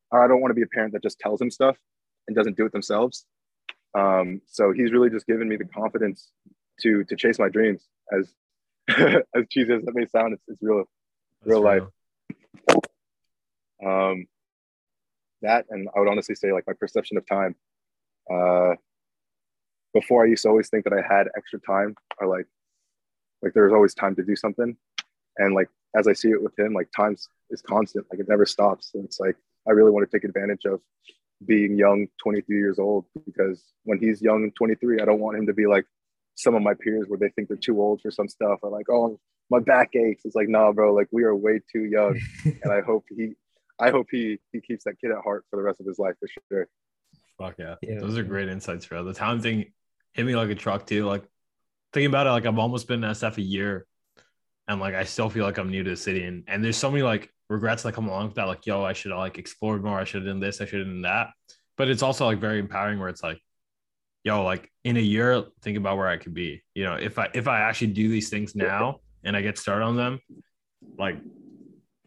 or 0.09 0.23
I 0.23 0.27
don't 0.27 0.41
want 0.41 0.49
to 0.49 0.55
be 0.55 0.63
a 0.63 0.67
parent 0.67 0.93
that 0.93 1.03
just 1.03 1.19
tells 1.19 1.39
him 1.39 1.51
stuff 1.51 1.77
and 2.27 2.35
doesn't 2.35 2.57
do 2.57 2.65
it 2.65 2.71
themselves. 2.71 3.25
Um, 3.95 4.41
so 4.47 4.71
he's 4.71 4.91
really 4.91 5.11
just 5.11 5.27
given 5.27 5.47
me 5.47 5.55
the 5.55 5.65
confidence 5.65 6.31
to 6.81 7.03
to 7.03 7.15
chase 7.15 7.37
my 7.37 7.49
dreams. 7.49 7.87
As 8.11 8.33
as 9.35 9.45
cheesy 9.49 9.73
as 9.73 9.83
that 9.83 9.95
may 9.95 10.07
sound, 10.07 10.33
it's, 10.33 10.43
it's 10.47 10.61
real, 10.61 10.85
real 11.45 11.61
life. 11.61 11.83
Um, 13.85 14.25
that 15.41 15.65
and 15.69 15.87
I 15.95 15.99
would 15.99 16.09
honestly 16.09 16.35
say 16.35 16.51
like 16.51 16.65
my 16.65 16.73
perception 16.73 17.17
of 17.17 17.27
time. 17.27 17.55
Uh, 18.31 18.75
before 19.93 20.23
I 20.23 20.27
used 20.27 20.43
to 20.43 20.49
always 20.49 20.69
think 20.69 20.83
that 20.85 20.93
I 20.93 21.01
had 21.01 21.27
extra 21.37 21.59
time 21.59 21.95
or 22.19 22.27
like 22.27 22.45
like 23.41 23.53
there's 23.53 23.73
always 23.73 23.93
time 23.93 24.15
to 24.15 24.23
do 24.23 24.35
something. 24.35 24.75
And 25.37 25.53
like 25.53 25.69
as 25.95 26.07
I 26.07 26.13
see 26.13 26.29
it 26.29 26.41
with 26.41 26.57
him, 26.57 26.73
like 26.73 26.89
time 26.95 27.15
is 27.49 27.61
constant, 27.61 28.05
like 28.11 28.19
it 28.19 28.29
never 28.29 28.45
stops. 28.45 28.91
And 28.93 29.05
it's 29.05 29.19
like 29.19 29.35
I 29.67 29.71
really 29.71 29.91
want 29.91 30.09
to 30.09 30.17
take 30.17 30.23
advantage 30.23 30.65
of 30.65 30.81
being 31.45 31.77
young, 31.77 32.07
23 32.23 32.57
years 32.57 32.79
old, 32.79 33.05
because 33.25 33.63
when 33.83 33.99
he's 33.99 34.21
young 34.21 34.51
23, 34.57 35.01
I 35.01 35.05
don't 35.05 35.19
want 35.19 35.37
him 35.37 35.47
to 35.47 35.53
be 35.53 35.67
like 35.67 35.85
some 36.35 36.55
of 36.55 36.61
my 36.61 36.73
peers 36.73 37.05
where 37.07 37.19
they 37.19 37.29
think 37.29 37.47
they're 37.47 37.57
too 37.57 37.81
old 37.81 38.01
for 38.01 38.11
some 38.11 38.27
stuff 38.27 38.59
or 38.61 38.69
like, 38.69 38.89
oh, 38.89 39.19
my 39.49 39.59
back 39.59 39.95
aches. 39.95 40.23
It's 40.25 40.35
like, 40.35 40.49
nah, 40.49 40.71
bro, 40.71 40.93
like 40.93 41.07
we 41.11 41.23
are 41.23 41.35
way 41.35 41.59
too 41.71 41.83
young. 41.83 42.19
and 42.45 42.71
I 42.71 42.81
hope 42.81 43.05
he 43.09 43.33
I 43.79 43.89
hope 43.91 44.07
he 44.11 44.39
he 44.51 44.61
keeps 44.61 44.85
that 44.85 44.99
kid 44.99 45.11
at 45.11 45.23
heart 45.23 45.45
for 45.49 45.57
the 45.57 45.63
rest 45.63 45.79
of 45.79 45.85
his 45.85 45.99
life 45.99 46.15
for 46.19 46.29
sure. 46.49 46.67
Fuck 47.37 47.55
yeah. 47.59 47.75
yeah. 47.81 47.99
Those 47.99 48.17
are 48.17 48.23
great 48.23 48.49
insights, 48.49 48.85
bro. 48.85 49.03
The 49.03 49.13
time 49.13 49.41
thing 49.41 49.71
hit 50.13 50.25
me 50.25 50.35
like 50.35 50.49
a 50.49 50.55
truck 50.55 50.85
too. 50.85 51.05
Like 51.05 51.23
thinking 51.91 52.09
about 52.09 52.27
it, 52.27 52.31
like 52.31 52.45
I've 52.45 52.59
almost 52.59 52.87
been 52.87 53.03
in 53.03 53.09
SF 53.11 53.37
a 53.37 53.41
year, 53.41 53.85
and 54.67 54.79
like 54.79 54.95
I 54.95 55.03
still 55.03 55.29
feel 55.29 55.45
like 55.45 55.57
I'm 55.57 55.69
new 55.69 55.83
to 55.83 55.89
the 55.91 55.95
city, 55.95 56.23
and 56.23 56.43
and 56.47 56.63
there's 56.63 56.77
so 56.77 56.89
many 56.89 57.03
like 57.03 57.31
regrets 57.49 57.83
that 57.83 57.93
come 57.93 58.07
along 58.07 58.27
with 58.27 58.35
that. 58.35 58.47
Like, 58.47 58.65
yo, 58.65 58.83
I 58.83 58.93
should 58.93 59.11
have 59.11 59.19
like 59.19 59.37
explored 59.37 59.83
more. 59.83 59.99
I 59.99 60.03
should 60.03 60.23
have 60.23 60.27
done 60.31 60.39
this. 60.39 60.61
I 60.61 60.65
should 60.65 60.79
have 60.79 60.87
done 60.87 61.01
that. 61.03 61.29
But 61.77 61.89
it's 61.89 62.03
also 62.03 62.25
like 62.25 62.39
very 62.39 62.59
empowering 62.59 62.99
where 62.99 63.09
it's 63.09 63.23
like, 63.23 63.39
yo, 64.23 64.43
like 64.43 64.71
in 64.83 64.97
a 64.97 65.01
year, 65.01 65.43
think 65.61 65.77
about 65.77 65.97
where 65.97 66.07
I 66.07 66.17
could 66.17 66.33
be. 66.33 66.63
You 66.73 66.83
know, 66.85 66.95
if 66.95 67.17
I 67.17 67.29
if 67.33 67.47
I 67.47 67.61
actually 67.61 67.87
do 67.87 68.09
these 68.09 68.29
things 68.29 68.55
now 68.55 68.99
and 69.23 69.35
I 69.35 69.41
get 69.41 69.57
started 69.57 69.85
on 69.85 69.95
them, 69.95 70.19
like 70.97 71.17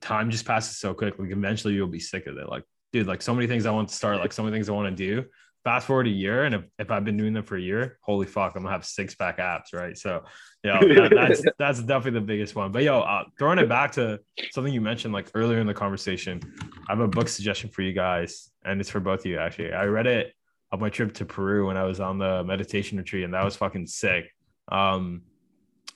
time 0.00 0.30
just 0.30 0.44
passes 0.44 0.76
so 0.76 0.94
quick. 0.94 1.18
Like 1.18 1.30
eventually 1.30 1.74
you'll 1.74 1.88
be 1.88 2.00
sick 2.00 2.26
of 2.26 2.36
it. 2.36 2.48
Like, 2.48 2.62
dude, 2.92 3.06
like 3.06 3.22
so 3.22 3.34
many 3.34 3.46
things 3.46 3.66
I 3.66 3.72
want 3.72 3.88
to 3.88 3.94
start, 3.94 4.18
like 4.18 4.32
so 4.32 4.42
many 4.42 4.54
things 4.54 4.68
I 4.68 4.72
want 4.72 4.96
to 4.96 5.04
do 5.04 5.26
fast 5.66 5.88
forward 5.88 6.06
a 6.06 6.10
year 6.10 6.44
and 6.44 6.54
if, 6.54 6.62
if 6.78 6.92
i've 6.92 7.04
been 7.04 7.16
doing 7.16 7.32
them 7.32 7.42
for 7.42 7.56
a 7.56 7.60
year 7.60 7.98
holy 8.02 8.24
fuck 8.24 8.54
i'm 8.54 8.62
gonna 8.62 8.72
have 8.72 8.84
six 8.84 9.16
pack 9.16 9.40
abs 9.40 9.72
right? 9.72 9.98
So 9.98 10.22
yeah 10.62 10.78
that, 10.80 11.10
that's 11.12 11.42
that's 11.58 11.82
definitely 11.82 12.20
the 12.20 12.26
biggest 12.26 12.54
one. 12.54 12.70
But 12.70 12.84
yo 12.84 13.00
uh, 13.00 13.24
throwing 13.36 13.58
it 13.58 13.68
back 13.68 13.90
to 13.92 14.20
something 14.52 14.72
you 14.72 14.80
mentioned 14.80 15.12
like 15.12 15.28
earlier 15.34 15.58
in 15.58 15.66
the 15.66 15.74
conversation 15.74 16.40
i 16.88 16.92
have 16.92 17.00
a 17.00 17.08
book 17.08 17.28
suggestion 17.28 17.68
for 17.68 17.82
you 17.82 17.92
guys 17.92 18.48
and 18.64 18.80
it's 18.80 18.88
for 18.88 19.00
both 19.00 19.20
of 19.20 19.26
you 19.26 19.40
actually. 19.40 19.72
I 19.72 19.86
read 19.86 20.06
it 20.06 20.32
on 20.70 20.78
my 20.78 20.88
trip 20.88 21.12
to 21.14 21.24
peru 21.24 21.66
when 21.66 21.76
i 21.76 21.82
was 21.82 21.98
on 21.98 22.18
the 22.18 22.44
meditation 22.44 22.96
retreat 22.98 23.24
and 23.24 23.34
that 23.34 23.44
was 23.44 23.56
fucking 23.56 23.88
sick. 23.88 24.30
Um 24.70 25.22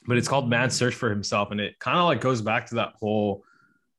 but 0.05 0.17
it's 0.17 0.27
called 0.27 0.51
man's 0.51 0.75
search 0.75 0.95
for 0.95 1.11
himself 1.11 1.53
and 1.53 1.61
it 1.61 1.79
kind 1.79 1.97
of 1.97 2.07
like 2.07 2.21
goes 2.21 2.43
back 2.43 2.67
to 2.71 2.75
that 2.77 2.95
whole 2.99 3.45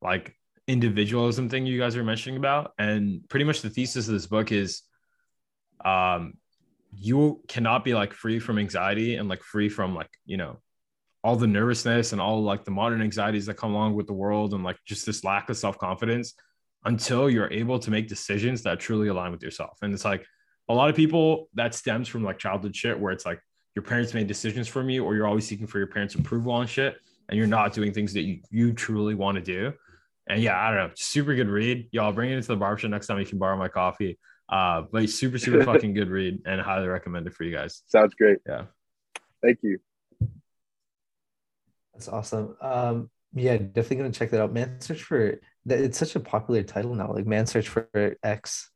like 0.02 0.36
individualism 0.68 1.48
thing 1.48 1.66
you 1.66 1.80
guys 1.80 1.96
were 1.96 2.04
mentioning 2.04 2.38
about. 2.38 2.74
And 2.78 3.28
pretty 3.30 3.46
much 3.46 3.62
the 3.62 3.70
thesis 3.70 4.08
of 4.08 4.14
this 4.14 4.28
book 4.28 4.52
is 4.52 4.82
um 5.86 6.34
you 6.94 7.42
cannot 7.48 7.84
be 7.84 7.94
like 7.94 8.14
free 8.14 8.40
from 8.40 8.58
anxiety 8.58 9.16
and 9.16 9.30
like 9.30 9.42
free 9.44 9.70
from 9.70 9.96
like 9.96 10.10
you 10.26 10.38
know 10.38 10.58
all 11.24 11.36
the 11.36 11.48
nervousness 11.48 12.14
and 12.14 12.22
all 12.22 12.42
like 12.42 12.66
the 12.66 12.72
modern 12.72 13.02
anxieties 13.02 13.46
that 13.46 13.56
come 13.56 13.74
along 13.74 13.94
with 13.94 14.08
the 14.08 14.14
world 14.14 14.54
and 14.54 14.64
like 14.64 14.78
just 14.86 15.06
this 15.06 15.24
lack 15.24 15.50
of 15.50 15.58
self-confidence 15.58 16.34
until 16.86 17.30
you're 17.30 17.52
able 17.52 17.78
to 17.78 17.92
make 17.92 18.08
decisions 18.08 18.64
that 18.64 18.80
truly 18.80 19.08
align 19.08 19.32
with 19.32 19.44
yourself. 19.44 19.78
And 19.82 19.94
it's 19.94 20.06
like 20.06 20.26
a 20.68 20.74
lot 20.74 20.90
of 20.90 20.96
people 20.96 21.50
that 21.54 21.76
stems 21.76 22.08
from 22.08 22.24
like 22.24 22.40
childhood 22.40 22.76
shit 22.76 23.00
where 23.00 23.12
it's 23.12 23.26
like 23.26 23.40
your 23.76 23.84
parents 23.84 24.14
made 24.14 24.28
decisions 24.28 24.68
for 24.68 24.88
you 24.90 25.06
or 25.06 25.16
you're 25.16 25.28
always 25.28 25.46
seeking 25.46 25.68
for 25.68 25.78
your 25.78 25.88
parents' 25.88 26.16
approval 26.16 26.52
on 26.52 26.66
shit 26.66 26.98
and 27.30 27.38
you're 27.38 27.48
not 27.48 27.74
doing 27.74 27.94
things 27.94 28.14
that 28.14 28.22
you, 28.22 28.40
you 28.50 28.74
truly 28.74 29.14
want 29.14 29.36
to 29.36 29.42
do. 29.42 29.74
And 30.28 30.42
yeah, 30.42 30.60
I 30.60 30.70
don't 30.70 30.88
know, 30.88 30.92
super 30.96 31.36
good 31.36 31.50
read. 31.50 31.88
Y'all 31.92 32.12
bring 32.12 32.32
it 32.32 32.36
into 32.36 32.48
the 32.48 32.56
barbershop 32.56 32.90
next 32.90 33.08
time 33.08 33.20
you 33.20 33.26
can 33.26 33.38
borrow 33.38 33.58
my 33.58 33.68
coffee. 33.68 34.18
Uh, 34.52 34.84
but 34.92 35.10
super, 35.10 35.38
super 35.38 35.64
fucking 35.64 35.94
good 35.94 36.10
read 36.10 36.42
and 36.46 36.60
highly 36.60 36.88
recommend 36.88 37.26
it 37.26 37.34
for 37.34 37.46
you 37.46 37.56
guys. 37.56 37.84
Sounds 37.88 38.14
great. 38.16 38.40
Yeah. 38.46 38.64
Thank 39.42 39.60
you. 39.64 39.80
That's 41.94 42.10
awesome. 42.10 42.56
Um, 42.62 43.10
yeah, 43.34 43.58
definitely 43.58 43.98
gonna 43.98 44.12
check 44.12 44.32
that 44.32 44.42
out. 44.42 44.52
Man 44.54 44.82
Search 44.82 45.04
for 45.04 45.40
that 45.66 45.80
it's 45.80 45.98
such 45.98 46.16
a 46.16 46.20
popular 46.20 46.64
title 46.64 46.96
now, 46.96 47.14
like 47.14 47.26
Man 47.26 47.46
Search 47.46 47.70
for 47.70 47.88
X. 48.24 48.70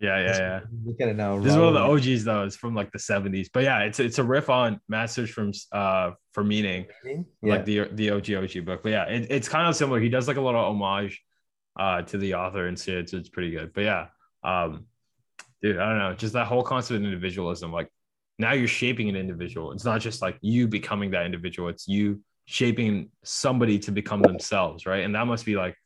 Yeah, 0.00 0.18
yeah, 0.20 0.38
yeah. 0.38 0.60
Look 0.84 1.00
at 1.00 1.08
it 1.08 1.16
now. 1.16 1.38
This 1.40 1.52
is 1.52 1.58
one 1.58 1.68
of 1.68 1.74
the 1.74 1.80
OGs 1.80 2.24
though. 2.24 2.44
It's 2.44 2.54
from 2.54 2.74
like 2.74 2.92
the 2.92 2.98
70s. 2.98 3.48
But 3.52 3.64
yeah, 3.64 3.80
it's 3.80 3.98
it's 3.98 4.18
a 4.18 4.24
riff 4.24 4.48
on 4.50 4.80
Man's 4.88 5.12
Search 5.12 5.32
from 5.32 5.52
uh 5.72 6.12
for 6.32 6.44
meaning, 6.44 6.86
Yeah. 7.04 7.22
like 7.42 7.64
the 7.64 7.88
the 7.92 8.10
OG 8.10 8.32
OG 8.34 8.64
book. 8.64 8.82
But 8.82 8.90
yeah, 8.90 9.04
it, 9.04 9.26
it's 9.30 9.48
kind 9.48 9.66
of 9.66 9.74
similar. 9.74 10.00
He 10.00 10.08
does 10.08 10.28
like 10.28 10.36
a 10.36 10.40
little 10.40 10.60
homage 10.60 11.20
uh 11.78 12.02
to 12.02 12.18
the 12.18 12.34
author 12.34 12.66
and 12.66 12.78
shit. 12.78 13.08
So 13.10 13.16
it's 13.16 13.28
pretty 13.28 13.50
good. 13.50 13.72
But 13.72 13.84
yeah, 13.84 14.06
um, 14.44 14.86
dude, 15.62 15.78
I 15.78 15.88
don't 15.88 15.98
know, 15.98 16.14
just 16.14 16.32
that 16.34 16.46
whole 16.46 16.62
concept 16.62 16.98
of 16.98 17.04
individualism. 17.04 17.72
Like 17.72 17.88
now 18.38 18.52
you're 18.52 18.68
shaping 18.68 19.08
an 19.08 19.16
individual. 19.16 19.72
It's 19.72 19.84
not 19.84 20.00
just 20.00 20.22
like 20.22 20.38
you 20.40 20.68
becoming 20.68 21.10
that 21.12 21.26
individual. 21.26 21.68
It's 21.68 21.88
you 21.88 22.20
shaping 22.46 23.10
somebody 23.24 23.78
to 23.80 23.92
become 23.92 24.22
themselves, 24.22 24.86
right? 24.86 25.04
And 25.04 25.14
that 25.14 25.26
must 25.26 25.44
be 25.44 25.56
like 25.56 25.76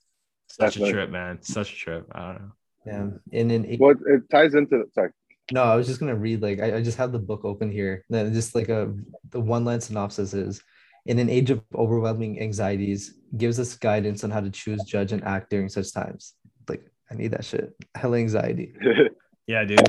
such 0.49 0.75
Definitely. 0.75 0.91
a 0.91 0.93
trip, 0.93 1.11
man. 1.11 1.43
Such 1.43 1.73
a 1.73 1.77
trip. 1.77 2.07
I 2.13 2.21
don't 2.21 2.35
know. 2.43 2.53
yeah. 2.87 3.39
And 3.41 3.53
in 3.53 3.67
eight, 3.67 3.81
Well, 3.81 3.95
it 4.07 4.29
ties 4.31 4.55
into 4.55 4.85
sorry. 4.95 5.11
no, 5.51 5.63
I 5.65 5.77
was 5.77 5.87
just 5.87 5.99
gonna 6.01 6.15
read 6.15 6.43
like 6.43 6.61
I, 6.61 6.77
I 6.77 6.83
just 6.83 6.99
have 6.99 7.11
the 7.13 7.19
book 7.19 7.45
open 7.45 7.71
here. 7.73 8.05
Then 8.11 8.33
just 8.35 8.55
like 8.55 8.69
a 8.69 8.93
the 9.31 9.41
one 9.41 9.65
line 9.65 9.81
synopsis 9.81 10.35
is 10.35 10.63
in 11.07 11.19
an 11.19 11.29
age 11.31 11.51
of 11.51 11.63
overwhelming 11.75 12.41
anxieties, 12.41 13.15
gives 13.37 13.59
us 13.59 13.75
guidance 13.77 14.23
on 14.23 14.31
how 14.31 14.41
to 14.41 14.51
choose, 14.51 14.85
judge, 14.85 15.11
and 15.13 15.25
act 15.25 15.51
during 15.51 15.69
such 15.69 15.93
times. 15.93 16.35
Like 16.69 16.85
I 17.11 17.15
need 17.15 17.33
that 17.33 17.45
shit. 17.45 17.73
Hell 17.95 18.15
anxiety. 18.15 18.75
Yeah, 19.53 19.65
dude. 19.65 19.81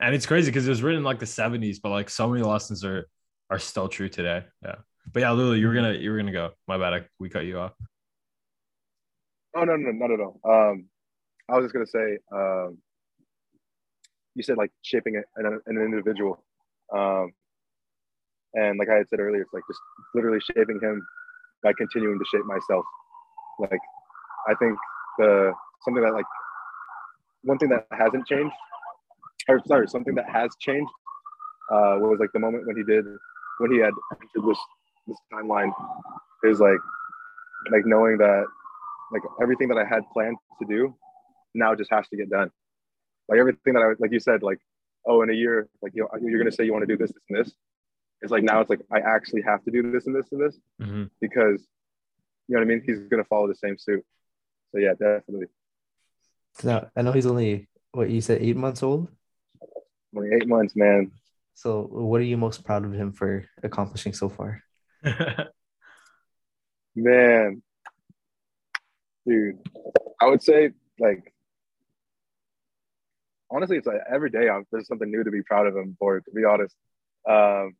and 0.00 0.14
it's 0.14 0.26
crazy 0.26 0.50
because 0.50 0.66
it 0.66 0.70
was 0.70 0.82
written 0.82 0.98
in 0.98 1.04
like 1.04 1.18
the 1.18 1.24
70s, 1.24 1.78
but 1.82 1.88
like 1.88 2.10
so 2.10 2.28
many 2.28 2.42
lessons 2.42 2.84
are 2.84 3.08
are 3.48 3.58
still 3.58 3.88
true 3.88 4.10
today. 4.10 4.44
Yeah. 4.62 4.76
But 5.10 5.20
yeah, 5.20 5.30
Lulu, 5.30 5.54
you 5.54 5.66
were 5.66 5.74
gonna 5.74 5.94
you 5.94 6.10
were 6.10 6.18
gonna 6.18 6.30
go. 6.30 6.50
My 6.68 6.76
bad, 6.76 6.92
I, 6.92 7.00
we 7.18 7.30
cut 7.30 7.46
you 7.46 7.58
off. 7.58 7.72
Oh 9.56 9.64
no, 9.64 9.76
no, 9.76 9.92
not 9.92 10.10
at 10.10 10.20
all. 10.20 10.40
Um, 10.44 10.84
I 11.50 11.56
was 11.56 11.64
just 11.64 11.72
gonna 11.72 11.86
say, 11.86 12.18
um, 12.32 12.78
you 14.34 14.42
said 14.42 14.58
like 14.58 14.70
shaping 14.82 15.16
an, 15.36 15.60
an 15.66 15.76
individual, 15.78 16.44
um, 16.94 17.32
and 18.52 18.78
like 18.78 18.90
I 18.90 18.96
had 18.96 19.08
said 19.08 19.20
earlier, 19.20 19.40
it's 19.40 19.54
like 19.54 19.64
just 19.66 19.80
literally 20.14 20.40
shaping 20.54 20.78
him 20.82 21.02
by 21.62 21.72
continuing 21.78 22.18
to 22.18 22.24
shape 22.30 22.44
myself. 22.44 22.84
Like, 23.58 23.80
I 24.48 24.54
think 24.56 24.76
the 25.18 25.52
something 25.82 26.02
that 26.02 26.12
like 26.12 26.26
one 27.42 27.56
thing 27.56 27.70
that 27.70 27.86
hasn't 27.90 28.26
changed, 28.26 28.54
or 29.48 29.60
sorry, 29.66 29.88
something 29.88 30.14
that 30.14 30.28
has 30.28 30.50
changed, 30.60 30.90
uh, 31.70 31.96
was 31.98 32.18
like 32.20 32.32
the 32.32 32.38
moment 32.38 32.66
when 32.66 32.76
he 32.76 32.82
did 32.84 33.04
when 33.58 33.72
he 33.72 33.78
had 33.78 33.92
entered 34.12 34.48
this 34.48 34.58
this 35.06 35.16
timeline 35.32 35.72
is 36.44 36.60
like 36.60 36.78
like 37.70 37.84
knowing 37.86 38.18
that 38.18 38.44
like 39.12 39.22
everything 39.40 39.68
that 39.68 39.78
I 39.78 39.84
had 39.84 40.02
planned 40.12 40.36
to 40.60 40.66
do 40.66 40.94
now 41.54 41.74
just 41.74 41.90
has 41.90 42.08
to 42.08 42.16
get 42.16 42.30
done. 42.30 42.50
Like 43.28 43.38
everything 43.38 43.74
that 43.74 43.82
I 43.82 43.92
like 43.98 44.12
you 44.12 44.20
said, 44.20 44.42
like, 44.42 44.58
oh, 45.06 45.22
in 45.22 45.30
a 45.30 45.34
year, 45.34 45.68
like 45.82 45.92
you 45.94 46.02
know, 46.02 46.08
you're 46.20 46.38
gonna 46.38 46.52
say 46.52 46.64
you 46.64 46.72
want 46.72 46.82
to 46.86 46.92
do 46.92 46.96
this, 46.96 47.12
this, 47.12 47.22
and 47.28 47.38
this. 47.38 47.52
It's 48.22 48.30
like 48.32 48.44
now 48.44 48.60
it's 48.60 48.70
like 48.70 48.80
I 48.92 49.00
actually 49.00 49.42
have 49.42 49.62
to 49.64 49.70
do 49.70 49.90
this 49.90 50.06
and 50.06 50.14
this 50.14 50.30
and 50.32 50.40
this 50.40 50.56
Mhm. 50.80 51.10
because 51.20 51.66
you 52.48 52.54
know 52.54 52.60
what 52.60 52.66
I 52.66 52.68
mean? 52.68 52.82
He's 52.84 53.00
gonna 53.00 53.24
follow 53.24 53.48
the 53.48 53.54
same 53.54 53.76
suit. 53.78 54.04
So 54.70 54.78
yeah, 54.78 54.94
definitely. 54.94 55.46
Now 56.62 56.90
I 56.96 57.02
know 57.02 57.12
he's 57.12 57.26
only 57.26 57.68
what 57.92 58.10
you 58.10 58.20
said 58.20 58.40
eight 58.42 58.56
months 58.56 58.82
old. 58.82 59.08
Only 60.14 60.30
eight 60.34 60.46
months, 60.46 60.76
man. 60.76 61.10
So 61.54 61.82
what 61.90 62.20
are 62.20 62.24
you 62.24 62.36
most 62.36 62.64
proud 62.64 62.84
of 62.84 62.92
him 62.92 63.12
for 63.12 63.44
accomplishing 63.62 64.12
so 64.12 64.28
far? 64.28 64.62
Man. 66.94 67.62
Dude. 69.26 69.58
I 70.20 70.26
would 70.26 70.42
say 70.42 70.70
like 70.98 71.32
honestly 73.50 73.76
it's 73.76 73.86
like 73.86 74.00
every 74.12 74.30
day 74.30 74.48
I'm, 74.48 74.66
there's 74.70 74.86
something 74.86 75.10
new 75.10 75.24
to 75.24 75.30
be 75.30 75.42
proud 75.42 75.66
of 75.66 75.76
him 75.76 75.96
for, 75.98 76.20
to 76.20 76.30
be 76.32 76.44
honest. 76.44 76.74
Um 77.28 77.76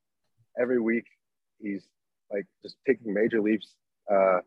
every 0.58 0.80
week 0.80 1.04
he's 1.60 1.86
like 2.30 2.46
just 2.62 2.76
taking 2.86 3.12
major 3.12 3.40
leaps 3.40 3.74
uh 4.10 4.40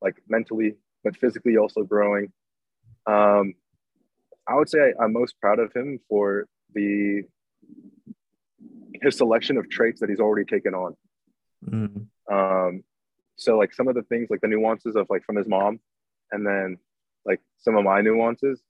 like 0.00 0.16
mentally 0.28 0.74
but 1.02 1.16
physically 1.16 1.56
also 1.56 1.82
growing. 1.82 2.32
Um 3.06 3.54
I 4.46 4.56
would 4.56 4.68
say 4.68 4.80
I, 4.80 5.04
I'm 5.04 5.12
most 5.12 5.40
proud 5.40 5.58
of 5.58 5.72
him 5.72 5.98
for 6.08 6.46
the 6.74 7.22
his 9.02 9.16
selection 9.16 9.56
of 9.56 9.68
traits 9.68 10.00
that 10.00 10.08
he's 10.08 10.20
already 10.20 10.44
taken 10.44 10.74
on. 10.74 10.96
Mm, 11.68 12.06
Um, 12.30 12.84
so 13.36 13.58
like 13.58 13.74
some 13.74 13.88
of 13.88 13.94
the 13.94 14.02
things 14.02 14.28
like 14.30 14.40
the 14.40 14.48
nuances 14.48 14.96
of 14.96 15.06
like 15.10 15.24
from 15.24 15.36
his 15.36 15.48
mom 15.48 15.80
and 16.30 16.46
then 16.46 16.78
like 17.24 17.40
some 17.58 17.76
of 17.76 17.84
my 17.84 18.00
nuances, 18.00 18.62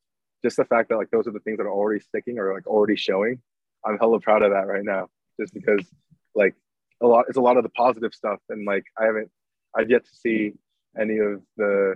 just 0.43 0.57
the 0.57 0.65
fact 0.65 0.89
that 0.89 0.97
like 0.97 1.11
those 1.11 1.27
are 1.27 1.33
the 1.33 1.41
things 1.41 1.59
that 1.59 1.65
are 1.65 1.73
already 1.73 2.01
sticking 2.01 2.39
or 2.39 2.55
like 2.55 2.67
already 2.67 2.97
showing. 2.97 3.41
I'm 3.85 3.99
hella 3.99 4.21
proud 4.21 4.43
of 4.43 4.53
that 4.53 4.67
right 4.67 4.85
now, 4.85 5.09
just 5.39 5.53
because 5.53 5.87
like 6.35 6.55
a 7.03 7.07
lot 7.07 7.27
it's 7.29 7.37
a 7.37 7.43
lot 7.43 7.57
of 7.57 7.63
the 7.63 7.69
positive 7.71 8.15
stuff 8.15 8.41
and 8.49 8.67
like 8.67 8.85
I 8.99 9.05
haven't 9.05 9.31
I've 9.77 9.91
yet 9.91 10.05
to 10.05 10.17
see 10.17 10.53
any 10.99 11.19
of 11.19 11.43
the 11.57 11.95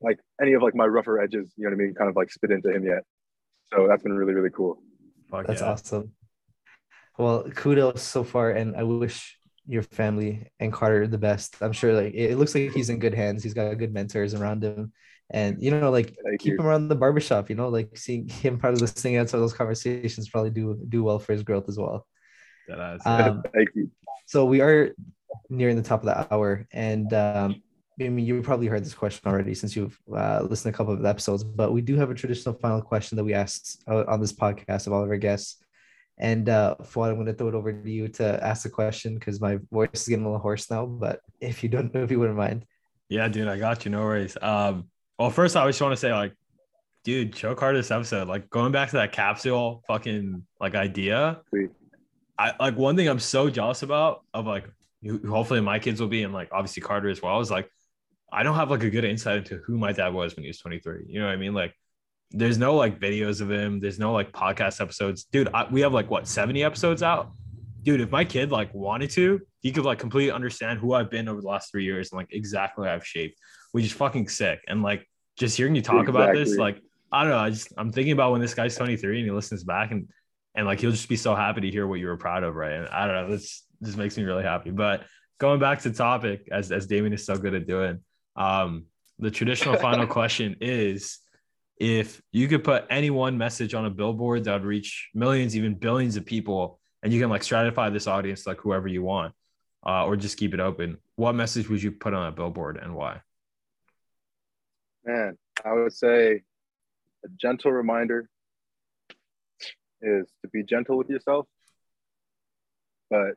like 0.00 0.18
any 0.40 0.52
of 0.54 0.62
like 0.62 0.74
my 0.74 0.86
rougher 0.86 1.20
edges, 1.20 1.52
you 1.56 1.64
know 1.64 1.70
what 1.70 1.80
I 1.80 1.84
mean, 1.84 1.94
kind 1.94 2.10
of 2.10 2.16
like 2.16 2.30
spit 2.30 2.50
into 2.50 2.70
him 2.70 2.84
yet. 2.84 3.04
So 3.72 3.86
that's 3.88 4.02
been 4.02 4.12
really, 4.12 4.34
really 4.34 4.50
cool. 4.50 4.82
Fuck 5.32 5.46
that's 5.46 5.62
yeah. 5.62 5.70
awesome. 5.70 6.12
Well, 7.18 7.44
kudos 7.54 8.02
so 8.02 8.22
far, 8.22 8.50
and 8.50 8.76
I 8.76 8.82
wish 8.82 9.38
your 9.66 9.82
family 9.82 10.46
and 10.60 10.72
Carter 10.72 11.06
the 11.06 11.18
best. 11.18 11.56
I'm 11.62 11.72
sure 11.72 11.94
like 11.94 12.12
it 12.12 12.32
it 12.32 12.38
looks 12.38 12.54
like 12.54 12.72
he's 12.72 12.90
in 12.90 12.98
good 12.98 13.14
hands. 13.14 13.42
He's 13.42 13.54
got 13.54 13.72
good 13.78 13.94
mentors 13.94 14.34
around 14.34 14.62
him. 14.62 14.92
And 15.30 15.62
you 15.62 15.70
know, 15.70 15.90
like 15.90 16.14
Thank 16.24 16.40
keep 16.40 16.52
you. 16.52 16.58
him 16.58 16.66
around 16.66 16.88
the 16.88 16.94
barbershop, 16.94 17.48
you 17.48 17.56
know, 17.56 17.68
like 17.68 17.96
seeing 17.96 18.28
him 18.28 18.58
probably 18.58 18.80
listening 18.80 19.14
to 19.14 19.26
some 19.26 19.40
of 19.40 19.42
those 19.42 19.56
conversations 19.56 20.28
probably 20.28 20.50
do 20.50 20.78
do 20.88 21.02
well 21.02 21.18
for 21.18 21.32
his 21.32 21.42
growth 21.42 21.68
as 21.68 21.78
well. 21.78 22.06
Um, 22.70 23.42
Thank 23.54 23.70
you. 23.74 23.90
so 24.26 24.44
we 24.44 24.60
are 24.60 24.94
nearing 25.48 25.76
the 25.76 25.82
top 25.82 26.00
of 26.00 26.06
the 26.06 26.34
hour, 26.34 26.66
and 26.72 27.10
um, 27.14 27.62
I 28.00 28.08
mean, 28.08 28.24
you 28.24 28.40
probably 28.42 28.66
heard 28.66 28.84
this 28.84 28.94
question 28.94 29.30
already 29.30 29.54
since 29.54 29.76
you've 29.76 29.98
uh, 30.14 30.40
listened 30.48 30.72
to 30.72 30.76
a 30.76 30.76
couple 30.76 30.94
of 30.94 31.04
episodes, 31.04 31.44
but 31.44 31.72
we 31.72 31.82
do 31.82 31.96
have 31.96 32.10
a 32.10 32.14
traditional 32.14 32.54
final 32.54 32.80
question 32.80 33.16
that 33.16 33.24
we 33.24 33.34
asked 33.34 33.82
uh, 33.86 34.04
on 34.08 34.20
this 34.20 34.32
podcast 34.32 34.86
of 34.86 34.92
all 34.92 35.02
of 35.02 35.10
our 35.10 35.16
guests. 35.18 35.62
And 36.18 36.48
uh, 36.48 36.76
Fuad, 36.82 37.10
I'm 37.10 37.16
going 37.16 37.26
to 37.26 37.34
throw 37.34 37.48
it 37.48 37.54
over 37.54 37.72
to 37.72 37.90
you 37.90 38.08
to 38.08 38.44
ask 38.44 38.62
the 38.62 38.70
question 38.70 39.14
because 39.14 39.40
my 39.40 39.58
voice 39.70 39.90
is 39.94 40.08
getting 40.08 40.24
a 40.24 40.28
little 40.28 40.40
hoarse 40.40 40.70
now. 40.70 40.86
But 40.86 41.20
if 41.40 41.62
you 41.62 41.68
don't 41.68 41.92
know, 41.94 42.02
if 42.02 42.10
you 42.10 42.18
wouldn't 42.18 42.36
mind, 42.36 42.64
Yeah, 43.08 43.28
dude, 43.28 43.48
I 43.48 43.58
got 43.58 43.84
you. 43.84 43.90
No 43.90 44.00
worries. 44.02 44.36
Um, 44.40 44.88
well, 45.18 45.30
first 45.30 45.56
I 45.56 45.66
just 45.66 45.80
want 45.80 45.92
to 45.92 45.96
say, 45.96 46.12
like, 46.12 46.32
dude, 47.04 47.34
choke 47.34 47.60
hard 47.60 47.76
this 47.76 47.90
episode. 47.90 48.28
Like 48.28 48.48
going 48.50 48.72
back 48.72 48.90
to 48.90 48.96
that 48.96 49.12
capsule 49.12 49.82
fucking 49.86 50.44
like 50.60 50.74
idea. 50.74 51.40
Sweet. 51.50 51.70
I 52.38 52.54
like 52.58 52.76
one 52.76 52.96
thing 52.96 53.08
I'm 53.08 53.18
so 53.18 53.50
jealous 53.50 53.82
about 53.82 54.24
of 54.32 54.46
like 54.46 54.68
who- 55.02 55.28
hopefully 55.28 55.60
my 55.60 55.78
kids 55.78 56.00
will 56.00 56.08
be 56.08 56.22
and 56.22 56.32
like 56.32 56.48
obviously 56.52 56.82
Carter 56.82 57.08
as 57.08 57.20
well 57.20 57.40
is 57.40 57.50
like 57.50 57.68
I 58.32 58.42
don't 58.42 58.56
have 58.56 58.70
like 58.70 58.82
a 58.82 58.90
good 58.90 59.04
insight 59.04 59.38
into 59.38 59.58
who 59.58 59.76
my 59.78 59.92
dad 59.92 60.14
was 60.14 60.34
when 60.34 60.44
he 60.44 60.48
was 60.48 60.58
23. 60.58 61.04
You 61.06 61.20
know 61.20 61.26
what 61.26 61.32
I 61.32 61.36
mean? 61.36 61.54
Like 61.54 61.74
there's 62.30 62.58
no 62.58 62.74
like 62.74 62.98
videos 62.98 63.40
of 63.40 63.50
him. 63.50 63.78
There's 63.78 63.98
no 63.98 64.12
like 64.12 64.32
podcast 64.32 64.80
episodes. 64.80 65.24
Dude, 65.24 65.48
I, 65.52 65.66
we 65.70 65.82
have 65.82 65.92
like 65.92 66.10
what 66.10 66.26
70 66.26 66.64
episodes 66.64 67.02
out. 67.02 67.32
Dude, 67.82 68.00
if 68.00 68.10
my 68.10 68.24
kid 68.24 68.50
like 68.50 68.72
wanted 68.72 69.10
to, 69.10 69.40
he 69.60 69.70
could 69.70 69.84
like 69.84 69.98
completely 69.98 70.32
understand 70.32 70.78
who 70.78 70.94
I've 70.94 71.10
been 71.10 71.28
over 71.28 71.40
the 71.40 71.46
last 71.46 71.70
three 71.70 71.84
years 71.84 72.10
and 72.10 72.18
like 72.18 72.28
exactly 72.32 72.82
what 72.82 72.90
I've 72.90 73.06
shaped, 73.06 73.38
which 73.72 73.84
is 73.84 73.92
fucking 73.92 74.28
sick. 74.28 74.60
And 74.66 74.82
like 74.82 75.06
just 75.36 75.56
hearing 75.56 75.74
you 75.74 75.82
talk 75.82 76.08
about 76.08 76.34
this, 76.34 76.56
like 76.56 76.80
I 77.12 77.22
don't 77.22 77.32
know, 77.32 77.38
I 77.38 77.50
just 77.50 77.72
I'm 77.76 77.92
thinking 77.92 78.12
about 78.12 78.32
when 78.32 78.40
this 78.40 78.54
guy's 78.54 78.76
23 78.76 79.18
and 79.18 79.26
he 79.26 79.30
listens 79.30 79.62
back 79.62 79.90
and 79.90 80.08
and 80.54 80.66
like 80.66 80.80
he'll 80.80 80.90
just 80.90 81.08
be 81.08 81.16
so 81.16 81.34
happy 81.34 81.60
to 81.62 81.70
hear 81.70 81.86
what 81.86 81.98
you 82.00 82.06
were 82.06 82.16
proud 82.16 82.44
of, 82.44 82.54
right? 82.54 82.72
And 82.72 82.88
I 82.88 83.06
don't 83.06 83.14
know, 83.14 83.30
this 83.30 83.64
this 83.80 83.96
makes 83.96 84.16
me 84.16 84.24
really 84.24 84.42
happy. 84.42 84.70
But 84.70 85.04
going 85.38 85.60
back 85.60 85.82
to 85.82 85.92
topic, 85.92 86.48
as 86.50 86.72
as 86.72 86.86
Damien 86.86 87.12
is 87.12 87.26
so 87.26 87.36
good 87.36 87.54
at 87.54 87.66
doing, 87.66 88.00
um, 88.36 88.86
the 89.18 89.30
traditional 89.30 89.76
final 89.76 90.06
question 90.18 90.56
is 90.60 91.18
if 91.78 92.22
you 92.32 92.48
could 92.48 92.64
put 92.64 92.86
any 92.90 93.10
one 93.10 93.38
message 93.38 93.74
on 93.74 93.84
a 93.84 93.90
billboard 93.90 94.44
that 94.44 94.52
would 94.52 94.64
reach 94.64 95.10
millions, 95.14 95.56
even 95.56 95.74
billions 95.74 96.16
of 96.16 96.24
people, 96.24 96.78
and 97.02 97.12
you 97.12 97.20
can 97.20 97.30
like 97.30 97.42
stratify 97.42 97.92
this 97.92 98.06
audience 98.06 98.46
like 98.46 98.58
whoever 98.60 98.88
you 98.88 99.02
want, 99.02 99.34
uh, 99.84 100.04
or 100.04 100.16
just 100.16 100.36
keep 100.36 100.54
it 100.54 100.60
open, 100.60 100.98
what 101.16 101.34
message 101.34 101.68
would 101.68 101.82
you 101.82 101.90
put 101.92 102.14
on 102.14 102.28
a 102.28 102.32
billboard 102.32 102.76
and 102.76 102.94
why? 102.94 103.20
Man, 105.04 105.36
I 105.64 105.72
would 105.72 105.92
say 105.92 106.42
a 107.24 107.28
gentle 107.40 107.72
reminder 107.72 108.28
is 110.00 110.26
to 110.42 110.48
be 110.52 110.62
gentle 110.62 110.96
with 110.96 111.08
yourself, 111.08 111.46
but 113.10 113.34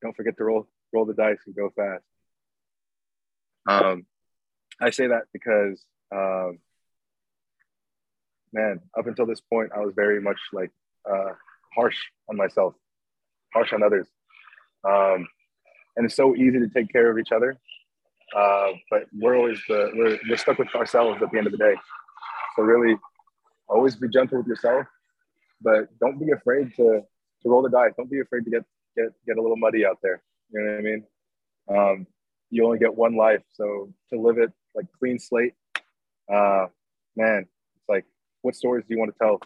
don't 0.00 0.16
forget 0.16 0.36
to 0.38 0.44
roll 0.44 0.66
roll 0.92 1.06
the 1.06 1.14
dice 1.14 1.38
and 1.46 1.54
go 1.54 1.70
fast. 1.76 2.04
Um, 3.66 4.06
I 4.82 4.90
say 4.90 5.06
that 5.06 5.22
because, 5.32 5.80
um, 6.10 6.58
man, 8.52 8.80
up 8.98 9.06
until 9.06 9.26
this 9.26 9.40
point, 9.40 9.70
I 9.74 9.80
was 9.80 9.94
very 9.94 10.20
much 10.20 10.38
like 10.52 10.70
uh, 11.08 11.32
harsh 11.74 11.96
on 12.28 12.36
myself, 12.36 12.74
harsh 13.52 13.72
on 13.72 13.82
others, 13.82 14.08
um, 14.84 15.28
and 15.96 16.04
it's 16.04 16.16
so 16.16 16.34
easy 16.34 16.58
to 16.58 16.68
take 16.68 16.92
care 16.92 17.10
of 17.10 17.18
each 17.18 17.32
other. 17.32 17.56
Uh, 18.36 18.72
but 18.90 19.04
we're 19.12 19.36
always 19.36 19.60
the 19.68 19.90
we're, 19.94 20.18
we're 20.28 20.36
stuck 20.36 20.58
with 20.58 20.74
ourselves 20.74 21.22
at 21.22 21.30
the 21.30 21.38
end 21.38 21.46
of 21.46 21.52
the 21.52 21.58
day. 21.58 21.74
So 22.56 22.62
really, 22.62 22.96
always 23.68 23.94
be 23.94 24.08
gentle 24.08 24.38
with 24.38 24.46
yourself, 24.46 24.86
but 25.60 25.86
don't 26.00 26.18
be 26.18 26.32
afraid 26.32 26.74
to 26.76 27.02
to 27.42 27.48
roll 27.48 27.62
the 27.62 27.70
dice. 27.70 27.92
Don't 27.96 28.10
be 28.10 28.20
afraid 28.20 28.44
to 28.44 28.50
get 28.50 28.64
get 28.96 29.12
get 29.26 29.36
a 29.36 29.42
little 29.42 29.56
muddy 29.56 29.86
out 29.86 29.98
there. 30.02 30.22
You 30.50 30.60
know 30.60 30.70
what 30.72 30.78
I 30.78 30.82
mean? 30.82 31.04
Um, 31.68 32.06
you 32.50 32.64
only 32.64 32.78
get 32.78 32.94
one 32.94 33.16
life, 33.16 33.42
so 33.52 33.92
to 34.10 34.20
live 34.20 34.38
it 34.38 34.52
like 34.74 34.86
clean 34.98 35.18
slate, 35.18 35.54
uh, 36.32 36.66
man, 37.16 37.46
it's 37.76 37.88
like 37.88 38.04
what 38.42 38.54
stories 38.54 38.84
do 38.88 38.94
you 38.94 38.98
want 38.98 39.12
to 39.12 39.18
tell 39.18 39.40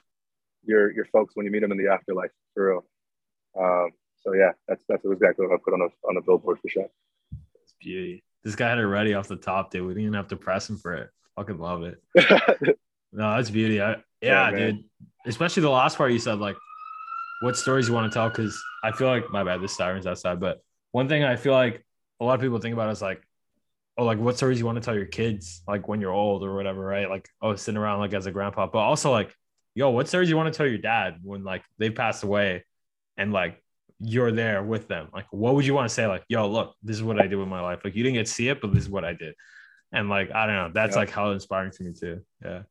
your 0.64 0.92
your 0.92 1.04
folks 1.06 1.34
when 1.36 1.46
you 1.46 1.52
meet 1.52 1.60
them 1.60 1.72
in 1.72 1.78
the 1.78 1.88
afterlife 1.90 2.30
for 2.54 2.70
real? 2.70 2.84
Um, 3.58 3.90
so 4.22 4.34
yeah, 4.34 4.52
that's 4.68 4.82
that's 4.88 5.04
exactly 5.04 5.46
what 5.46 5.54
I 5.54 5.58
put 5.62 5.74
on 5.74 5.82
a 5.82 6.08
on 6.08 6.16
a 6.16 6.22
billboard 6.22 6.58
for 6.60 6.68
sure. 6.68 6.88
It's 7.62 7.74
beauty. 7.80 8.22
This 8.44 8.54
guy 8.54 8.68
had 8.68 8.78
it 8.78 8.86
ready 8.86 9.14
off 9.14 9.28
the 9.28 9.36
top, 9.36 9.70
dude. 9.70 9.82
We 9.82 9.94
didn't 9.94 10.02
even 10.02 10.14
have 10.14 10.28
to 10.28 10.36
press 10.36 10.68
him 10.70 10.76
for 10.76 10.94
it. 10.94 11.10
Fucking 11.36 11.58
love 11.58 11.82
it. 11.82 12.00
no, 13.12 13.36
that's 13.36 13.50
beauty. 13.50 13.80
I, 13.80 13.96
yeah, 14.20 14.50
yeah 14.50 14.50
dude. 14.50 14.84
Especially 15.26 15.62
the 15.62 15.70
last 15.70 15.96
part 15.96 16.12
you 16.12 16.20
said, 16.20 16.38
like, 16.38 16.56
what 17.42 17.56
stories 17.56 17.88
you 17.88 17.94
want 17.94 18.10
to 18.10 18.16
tell? 18.16 18.28
Because 18.28 18.62
I 18.84 18.92
feel 18.92 19.08
like 19.08 19.30
my 19.30 19.42
bad, 19.42 19.60
this 19.60 19.76
sirens 19.76 20.06
outside. 20.06 20.38
But 20.38 20.62
one 20.92 21.08
thing 21.08 21.24
I 21.24 21.34
feel 21.34 21.52
like 21.52 21.84
a 22.20 22.24
lot 22.24 22.34
of 22.34 22.40
people 22.40 22.58
think 22.60 22.72
about 22.72 22.90
is 22.90 23.02
like, 23.02 23.25
oh, 23.98 24.04
like 24.04 24.18
what 24.18 24.36
stories 24.36 24.58
you 24.58 24.66
want 24.66 24.76
to 24.76 24.84
tell 24.84 24.94
your 24.94 25.06
kids, 25.06 25.62
like 25.66 25.88
when 25.88 26.00
you're 26.00 26.12
old 26.12 26.42
or 26.42 26.54
whatever, 26.54 26.80
right? 26.80 27.08
Like, 27.08 27.28
oh, 27.40 27.54
sitting 27.56 27.78
around 27.78 28.00
like 28.00 28.14
as 28.14 28.26
a 28.26 28.32
grandpa, 28.32 28.66
but 28.66 28.78
also 28.78 29.10
like, 29.10 29.34
yo, 29.74 29.90
what 29.90 30.08
stories 30.08 30.28
you 30.28 30.36
want 30.36 30.52
to 30.52 30.56
tell 30.56 30.66
your 30.66 30.78
dad 30.78 31.18
when 31.22 31.44
like 31.44 31.62
they 31.78 31.90
passed 31.90 32.22
away, 32.22 32.64
and 33.16 33.32
like 33.32 33.62
you're 34.00 34.32
there 34.32 34.62
with 34.62 34.88
them. 34.88 35.08
Like, 35.12 35.26
what 35.30 35.54
would 35.54 35.66
you 35.66 35.74
want 35.74 35.88
to 35.88 35.94
say? 35.94 36.06
Like, 36.06 36.24
yo, 36.28 36.48
look, 36.50 36.74
this 36.82 36.96
is 36.96 37.02
what 37.02 37.20
I 37.20 37.26
did 37.26 37.36
with 37.36 37.48
my 37.48 37.60
life. 37.60 37.80
Like, 37.82 37.94
you 37.94 38.02
didn't 38.02 38.16
get 38.16 38.26
to 38.26 38.32
see 38.32 38.48
it, 38.48 38.60
but 38.60 38.74
this 38.74 38.84
is 38.84 38.90
what 38.90 39.04
I 39.04 39.14
did. 39.14 39.34
And 39.92 40.08
like, 40.08 40.30
I 40.32 40.46
don't 40.46 40.56
know, 40.56 40.70
that's 40.74 40.94
yeah. 40.94 41.00
like 41.00 41.10
how 41.10 41.30
inspiring 41.30 41.70
to 41.72 41.82
me 41.82 41.92
too. 41.98 42.20
Yeah. 42.44 42.62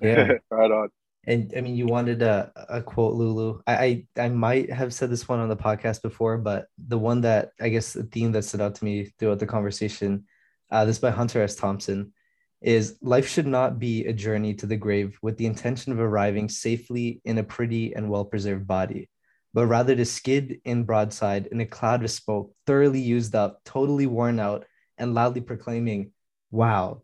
Yeah. 0.00 0.32
right 0.50 0.70
on. 0.70 0.88
And 1.28 1.52
I 1.56 1.60
mean, 1.60 1.76
you 1.76 1.86
wanted 1.86 2.22
a, 2.22 2.52
a 2.68 2.82
quote, 2.82 3.14
Lulu. 3.14 3.60
I, 3.66 4.06
I 4.16 4.26
I 4.26 4.28
might 4.28 4.70
have 4.72 4.94
said 4.94 5.10
this 5.10 5.28
one 5.28 5.40
on 5.40 5.48
the 5.48 5.56
podcast 5.56 6.02
before, 6.02 6.38
but 6.38 6.66
the 6.78 6.98
one 6.98 7.22
that 7.22 7.50
I 7.60 7.68
guess 7.68 7.94
the 7.94 8.04
theme 8.04 8.30
that 8.32 8.44
stood 8.44 8.60
out 8.60 8.76
to 8.76 8.84
me 8.84 9.12
throughout 9.18 9.40
the 9.40 9.46
conversation, 9.46 10.24
uh, 10.70 10.84
this 10.84 10.98
by 10.98 11.10
Hunter 11.10 11.42
S. 11.42 11.54
Thompson, 11.54 12.12
is 12.60 12.96
life 13.02 13.28
should 13.28 13.46
not 13.46 13.78
be 13.78 14.06
a 14.06 14.12
journey 14.12 14.54
to 14.54 14.66
the 14.66 14.76
grave 14.76 15.18
with 15.22 15.36
the 15.36 15.46
intention 15.46 15.92
of 15.92 16.00
arriving 16.00 16.48
safely 16.48 17.20
in 17.24 17.38
a 17.38 17.44
pretty 17.44 17.94
and 17.94 18.08
well 18.08 18.24
preserved 18.24 18.66
body 18.66 19.08
but 19.56 19.68
rather 19.68 19.96
to 19.96 20.04
skid 20.04 20.60
in 20.66 20.84
broadside 20.84 21.46
in 21.46 21.62
a 21.62 21.64
cloud 21.64 22.04
of 22.04 22.10
smoke, 22.10 22.52
thoroughly 22.66 23.00
used 23.00 23.34
up, 23.34 23.64
totally 23.64 24.06
worn 24.06 24.38
out, 24.38 24.66
and 24.98 25.14
loudly 25.14 25.40
proclaiming, 25.40 26.12
Wow. 26.50 27.00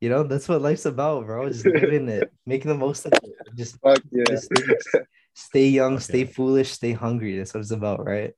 You 0.00 0.08
know, 0.08 0.22
that's 0.22 0.48
what 0.48 0.62
life's 0.62 0.86
about, 0.86 1.26
bro. 1.26 1.46
Just 1.50 1.66
living 1.66 2.08
it, 2.08 2.32
making 2.46 2.70
the 2.70 2.78
most 2.78 3.04
of 3.04 3.12
it. 3.12 3.24
Just, 3.54 3.76
yeah. 4.10 4.24
just 4.26 4.44
stay, 4.44 5.00
stay, 5.34 5.68
young, 5.68 5.96
okay. 5.96 6.02
stay 6.02 6.24
foolish, 6.24 6.70
stay 6.70 6.92
hungry. 6.92 7.36
That's 7.36 7.52
what 7.52 7.60
it's 7.60 7.72
about, 7.72 8.06
right? 8.06 8.32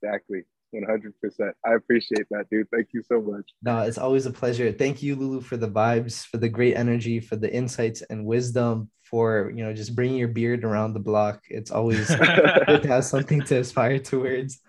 Exactly. 0.00 0.44
100%. 0.74 1.52
I 1.64 1.74
appreciate 1.74 2.26
that, 2.30 2.48
dude. 2.50 2.68
Thank 2.70 2.88
you 2.92 3.02
so 3.02 3.20
much. 3.20 3.50
No, 3.62 3.80
it's 3.80 3.98
always 3.98 4.26
a 4.26 4.30
pleasure. 4.30 4.70
Thank 4.72 5.02
you, 5.02 5.16
Lulu, 5.16 5.40
for 5.40 5.56
the 5.56 5.68
vibes, 5.68 6.26
for 6.26 6.36
the 6.36 6.48
great 6.48 6.76
energy, 6.76 7.20
for 7.20 7.36
the 7.36 7.52
insights 7.52 8.02
and 8.02 8.26
wisdom, 8.26 8.90
for 9.02 9.50
you 9.54 9.64
know 9.64 9.72
just 9.72 9.96
bringing 9.96 10.18
your 10.18 10.28
beard 10.28 10.64
around 10.64 10.92
the 10.92 11.00
block. 11.00 11.42
It's 11.48 11.70
always 11.70 12.08
good 12.66 12.82
to 12.82 12.88
have 12.88 13.04
something 13.04 13.40
to 13.42 13.60
aspire 13.60 13.98
towards. 13.98 14.60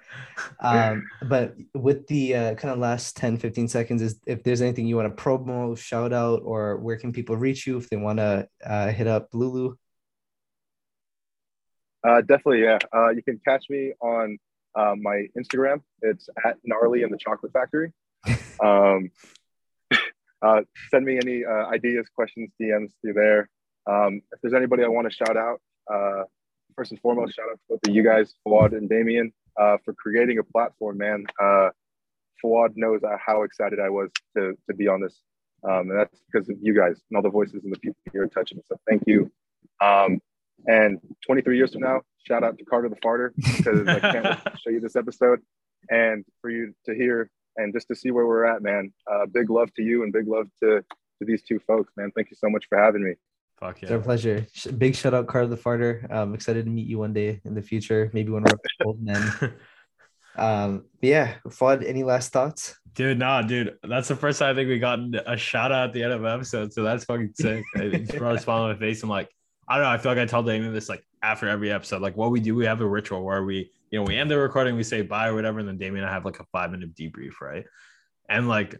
Um, 0.61 1.07
but 1.27 1.55
with 1.73 2.07
the 2.07 2.35
uh, 2.35 2.55
kind 2.55 2.73
of 2.73 2.79
last 2.79 3.17
10, 3.17 3.37
15 3.37 3.67
seconds, 3.67 4.01
is 4.01 4.19
if 4.25 4.43
there's 4.43 4.61
anything 4.61 4.87
you 4.87 4.95
want 4.95 5.15
to 5.15 5.23
promo, 5.23 5.77
shout 5.77 6.13
out, 6.13 6.41
or 6.43 6.77
where 6.77 6.97
can 6.97 7.11
people 7.11 7.35
reach 7.35 7.67
you 7.67 7.77
if 7.77 7.89
they 7.89 7.97
want 7.97 8.19
to 8.19 8.47
uh, 8.65 8.91
hit 8.91 9.07
up 9.07 9.29
Lulu? 9.33 9.75
Uh, 12.07 12.21
definitely, 12.21 12.61
yeah. 12.61 12.79
Uh, 12.95 13.09
you 13.09 13.21
can 13.21 13.39
catch 13.45 13.65
me 13.69 13.91
on 14.01 14.37
uh, 14.76 14.95
my 14.99 15.28
Instagram. 15.38 15.82
It's 16.01 16.30
at 16.45 16.57
gnarly 16.63 17.03
in 17.03 17.11
the 17.11 17.17
chocolate 17.17 17.53
factory. 17.53 17.91
Um, 18.61 19.11
uh, 20.41 20.63
send 20.91 21.05
me 21.05 21.15
any 21.15 21.45
uh, 21.45 21.67
ideas, 21.67 22.07
questions, 22.13 22.51
DMs 22.61 22.91
through 23.01 23.13
there. 23.13 23.49
Um, 23.89 24.22
if 24.34 24.41
there's 24.41 24.53
anybody 24.53 24.84
I 24.84 24.89
want 24.89 25.09
to 25.09 25.15
shout 25.15 25.38
out, 25.38 25.61
uh, 25.89 26.24
first 26.76 26.91
and 26.91 26.99
foremost, 26.99 27.38
shout 27.38 27.45
out 27.49 27.53
to 27.53 27.59
both 27.70 27.80
of 27.88 27.95
you 27.95 28.03
guys, 28.03 28.34
Fuad 28.43 28.74
and 28.74 28.89
Damien, 28.89 29.32
uh, 29.57 29.78
for 29.86 29.93
creating 29.93 30.39
a 30.39 30.43
platform, 30.43 30.97
man. 30.97 31.26
Uh, 31.41 31.70
Fuad 32.43 32.74
knows 32.76 32.99
how 33.26 33.43
excited 33.43 33.80
I 33.80 33.89
was 33.89 34.09
to, 34.36 34.57
to 34.67 34.76
be 34.76 34.89
on 34.89 35.01
this. 35.01 35.17
Um, 35.63 35.89
and 35.89 35.99
that's 35.99 36.17
because 36.32 36.49
of 36.49 36.57
you 36.61 36.74
guys 36.74 37.01
and 37.09 37.17
all 37.17 37.22
the 37.22 37.30
voices 37.30 37.63
and 37.63 37.74
the 37.74 37.80
people 37.80 38.01
here 38.11 38.28
touching. 38.28 38.59
So 38.70 38.80
thank 38.89 39.03
you. 39.07 39.32
Um, 39.82 40.22
and 40.67 40.99
23 41.26 41.57
years 41.57 41.74
from 41.74 41.82
now, 41.82 42.01
shout 42.26 42.43
out 42.43 42.57
to 42.57 42.65
Carter 42.65 42.89
the 42.89 42.95
Farter 42.97 43.32
because 43.36 43.88
I 43.88 43.99
can't 43.99 44.39
show 44.61 44.70
you 44.70 44.80
this 44.80 44.95
episode 44.95 45.39
and 45.89 46.26
for 46.41 46.49
you 46.49 46.74
to 46.86 46.93
hear 46.93 47.30
and 47.57 47.74
just 47.74 47.88
to 47.88 47.95
see 47.95 48.11
where 48.11 48.26
we're 48.26 48.45
at, 48.45 48.61
man. 48.61 48.93
Uh, 49.11 49.26
big 49.26 49.49
love 49.49 49.74
to 49.76 49.84
you 49.84 50.03
and 50.03 50.13
big 50.13 50.28
love 50.28 50.47
to 50.61 50.82
to 51.20 51.26
these 51.26 51.43
two 51.43 51.59
folks, 51.59 51.91
man. 51.97 52.11
Thank 52.15 52.30
you 52.30 52.38
so 52.38 52.49
much 52.49 52.65
for 52.70 52.78
having 52.78 53.03
me. 53.03 53.15
Fuck 53.59 53.82
yeah. 53.82 53.88
It's 53.88 53.91
our 53.91 53.99
pleasure. 53.99 54.47
Big 54.78 54.95
shout 54.95 55.13
out, 55.13 55.28
Carter 55.28 55.47
the 55.47 55.57
Farter. 55.57 56.09
I'm 56.09 56.34
excited 56.34 56.65
to 56.65 56.72
meet 56.72 56.88
you 56.88 56.97
one 56.97 57.11
day 57.13 57.41
in 57.43 57.55
the 57.55 57.61
future. 57.61 58.09
Maybe 58.13 58.32
when 58.32 58.43
we're 58.43 58.86
old 58.86 59.01
men. 59.01 59.53
Um, 60.36 60.86
yeah, 61.01 61.36
Fuad, 61.49 61.84
any 61.84 62.03
last 62.03 62.32
thoughts? 62.32 62.76
Dude, 62.93 63.20
nah, 63.20 63.41
dude. 63.41 63.76
That's 63.84 64.07
the 64.07 64.15
first 64.15 64.39
time 64.39 64.51
I 64.51 64.55
think 64.55 64.70
we 64.70 64.80
got 64.80 64.99
a 65.26 65.36
shout 65.36 65.72
out 65.72 65.89
at 65.89 65.93
the 65.93 66.03
end 66.03 66.13
of 66.13 66.24
an 66.24 66.32
episode. 66.32 66.72
So 66.72 66.84
that's 66.84 67.03
fucking 67.03 67.34
sick. 67.34 67.63
It 67.76 68.07
brought 68.17 68.36
a 68.36 68.39
smile 68.39 68.63
on 68.63 68.72
my 68.72 68.80
face. 68.80 69.03
I'm 69.03 69.09
like, 69.09 69.30
I 69.67 69.76
don't 69.76 69.84
know. 69.84 69.89
I 69.89 69.97
feel 69.97 70.13
like 70.13 70.20
I 70.20 70.26
tell 70.26 70.43
Damien 70.43 70.74
this 70.74 70.88
like 70.88 71.03
after 71.22 71.47
every 71.47 71.72
episode. 71.72 72.01
Like 72.01 72.17
what 72.17 72.32
we 72.32 72.39
do, 72.39 72.55
we 72.55 72.65
have 72.65 72.82
a 72.82 72.88
ritual 72.88 73.24
where 73.24 73.43
we, 73.43 73.72
you 73.91 73.99
know, 73.99 74.03
we 74.03 74.17
end 74.17 74.30
the 74.30 74.38
recording, 74.38 74.76
we 74.76 74.84
say 74.84 75.01
bye 75.01 75.28
or 75.28 75.36
whatever, 75.36 75.59
and 75.59 75.67
then 75.67 75.78
Damien 75.78 76.03
and 76.03 76.09
I 76.09 76.13
have 76.13 76.26
like 76.26 76.39
a 76.39 76.45
five 76.51 76.72
minute 76.72 76.95
debrief, 76.95 77.41
right? 77.41 77.65
And 78.30 78.47
like, 78.47 78.80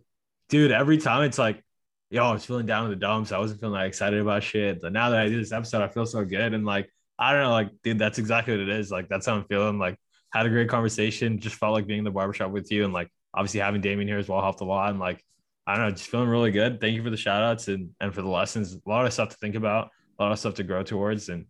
dude, 0.50 0.72
every 0.72 0.98
time 0.98 1.24
it's 1.24 1.38
like 1.38 1.64
yo, 2.10 2.26
I 2.26 2.34
was 2.34 2.46
feeling 2.46 2.66
down 2.66 2.86
in 2.86 2.90
the 2.90 2.96
dumps. 2.96 3.32
I 3.32 3.38
wasn't 3.38 3.60
feeling 3.60 3.80
that 3.80 3.86
excited 3.86 4.20
about 4.20 4.44
shit. 4.44 4.82
But 4.82 4.94
now 4.94 5.10
that 5.10 5.20
I 5.20 5.30
do 5.30 5.38
this 5.38 5.52
episode, 5.52 5.84
I 5.84 5.88
feel 5.88 6.06
so 6.06 6.26
good. 6.26 6.54
And 6.54 6.66
like, 6.66 6.92
I 7.18 7.34
don't 7.34 7.44
know, 7.44 7.52
like, 7.52 7.70
dude, 7.84 8.00
that's 8.00 8.18
exactly 8.18 8.54
what 8.54 8.62
it 8.62 8.70
is. 8.70 8.92
Like, 8.92 9.10
that's 9.10 9.26
how 9.26 9.36
I'm 9.36 9.46
feeling. 9.46 9.78
Like, 9.78 9.98
had 10.32 10.46
a 10.46 10.50
great 10.50 10.70
conversation. 10.70 11.40
Just 11.40 11.56
felt 11.56 11.74
like 11.74 11.88
being 11.88 12.00
in 12.00 12.06
the 12.06 12.12
barbershop 12.12 12.52
with 12.52 12.72
you. 12.72 12.84
And 12.84 12.94
like, 12.94 13.10
obviously 13.34 13.60
having 13.60 13.82
Damien 13.82 14.08
here 14.08 14.18
as 14.18 14.28
well 14.28 14.42
helped 14.42 14.62
a 14.62 14.66
lot. 14.66 14.90
And 14.90 15.00
like, 15.00 15.24
I 15.68 15.76
don't 15.76 15.86
know, 15.86 15.92
just 15.92 16.10
feeling 16.10 16.30
really 16.30 16.52
good. 16.52 16.82
Thank 16.82 16.96
you 16.96 17.04
for 17.04 17.12
the 17.12 17.18
shout 17.18 17.44
outs 17.44 17.68
and, 17.68 17.92
and 18.00 18.14
for 18.14 18.22
the 18.22 18.30
lessons. 18.30 18.74
A 18.74 18.90
lot 18.90 19.06
of 19.06 19.14
stuff 19.14 19.30
to 19.30 19.38
think 19.38 19.56
about, 19.56 19.90
a 20.18 20.24
lot 20.24 20.32
of 20.32 20.40
stuff 20.40 20.56
to 20.56 20.64
grow 20.64 20.82
towards. 20.82 21.30
And 21.30 21.46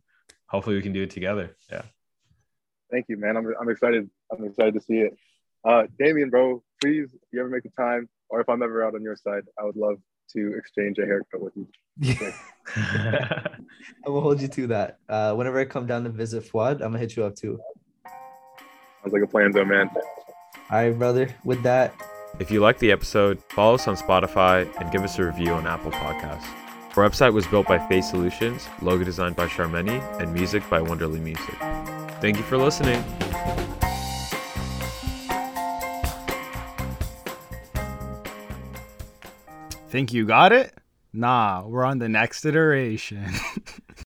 hopefully 0.50 0.76
we 0.76 0.82
can 0.82 0.94
do 0.94 1.04
it 1.04 1.12
together. 1.12 1.56
Yeah. 1.72 1.84
Thank 2.92 3.06
you, 3.08 3.18
man. 3.18 3.38
I'm, 3.38 3.54
I'm 3.60 3.70
excited. 3.70 4.10
I'm 4.32 4.46
excited 4.46 4.74
to 4.74 4.82
see 4.82 5.00
it. 5.00 5.16
Uh, 5.64 5.84
Damien, 5.98 6.30
bro, 6.30 6.64
please, 6.82 7.14
if 7.14 7.22
you 7.32 7.40
ever 7.40 7.50
make 7.50 7.64
the 7.64 7.70
time, 7.70 8.10
or 8.30 8.42
if 8.42 8.50
I'm 8.50 8.64
ever 8.64 8.86
out 8.86 8.96
on 8.96 9.04
your 9.04 9.16
side, 9.16 9.44
I 9.60 9.64
would 9.64 9.76
love 9.76 9.98
to 10.34 10.56
exchange 10.58 10.98
a 11.00 11.06
haircut 11.06 11.42
with 11.42 11.54
you. 11.56 11.68
I 12.76 13.50
will 14.06 14.22
hold 14.22 14.42
you 14.42 14.48
to 14.48 14.68
that. 14.68 15.00
Uh, 15.08 15.34
whenever 15.34 15.60
I 15.60 15.66
come 15.66 15.88
down 15.88 16.04
to 16.04 16.10
visit 16.10 16.44
Fuad, 16.44 16.82
I'm 16.82 16.92
gonna 16.92 17.00
hit 17.00 17.16
you 17.16 17.24
up 17.24 17.36
too. 17.36 17.60
Sounds 19.02 19.14
like 19.14 19.24
a 19.24 19.28
plan, 19.28 19.52
though, 19.52 19.66
man. 19.66 19.90
All 19.94 20.04
right, 20.72 20.98
brother. 20.98 21.36
With 21.44 21.64
that, 21.64 21.94
if 22.40 22.52
you 22.52 22.60
liked 22.60 22.80
the 22.80 22.92
episode, 22.92 23.42
follow 23.50 23.76
us 23.76 23.88
on 23.88 23.96
Spotify 23.96 24.70
and 24.80 24.92
give 24.92 25.04
us 25.04 25.18
a 25.18 25.26
review 25.26 25.52
on 25.52 25.66
Apple 25.66 25.92
Podcasts. 25.92 26.69
Our 27.00 27.10
website 27.10 27.32
was 27.32 27.48
built 27.48 27.66
by 27.66 27.80
Face 27.88 28.10
Solutions, 28.10 28.68
logo 28.82 29.06
designed 29.06 29.38
by 29.38 29.48
Charmeni, 29.48 30.02
and 30.20 30.34
music 30.34 30.70
by 30.70 30.82
Wonderly 30.82 31.22
Music. 31.22 31.56
Thank 32.20 32.36
you 32.36 32.44
for 32.44 32.58
listening. 32.58 33.02
Think 39.88 40.12
you 40.12 40.26
got 40.26 40.52
it? 40.52 40.74
Nah, 41.14 41.66
we're 41.66 41.86
on 41.86 42.00
the 42.00 42.10
next 42.10 42.44
iteration. 42.44 43.32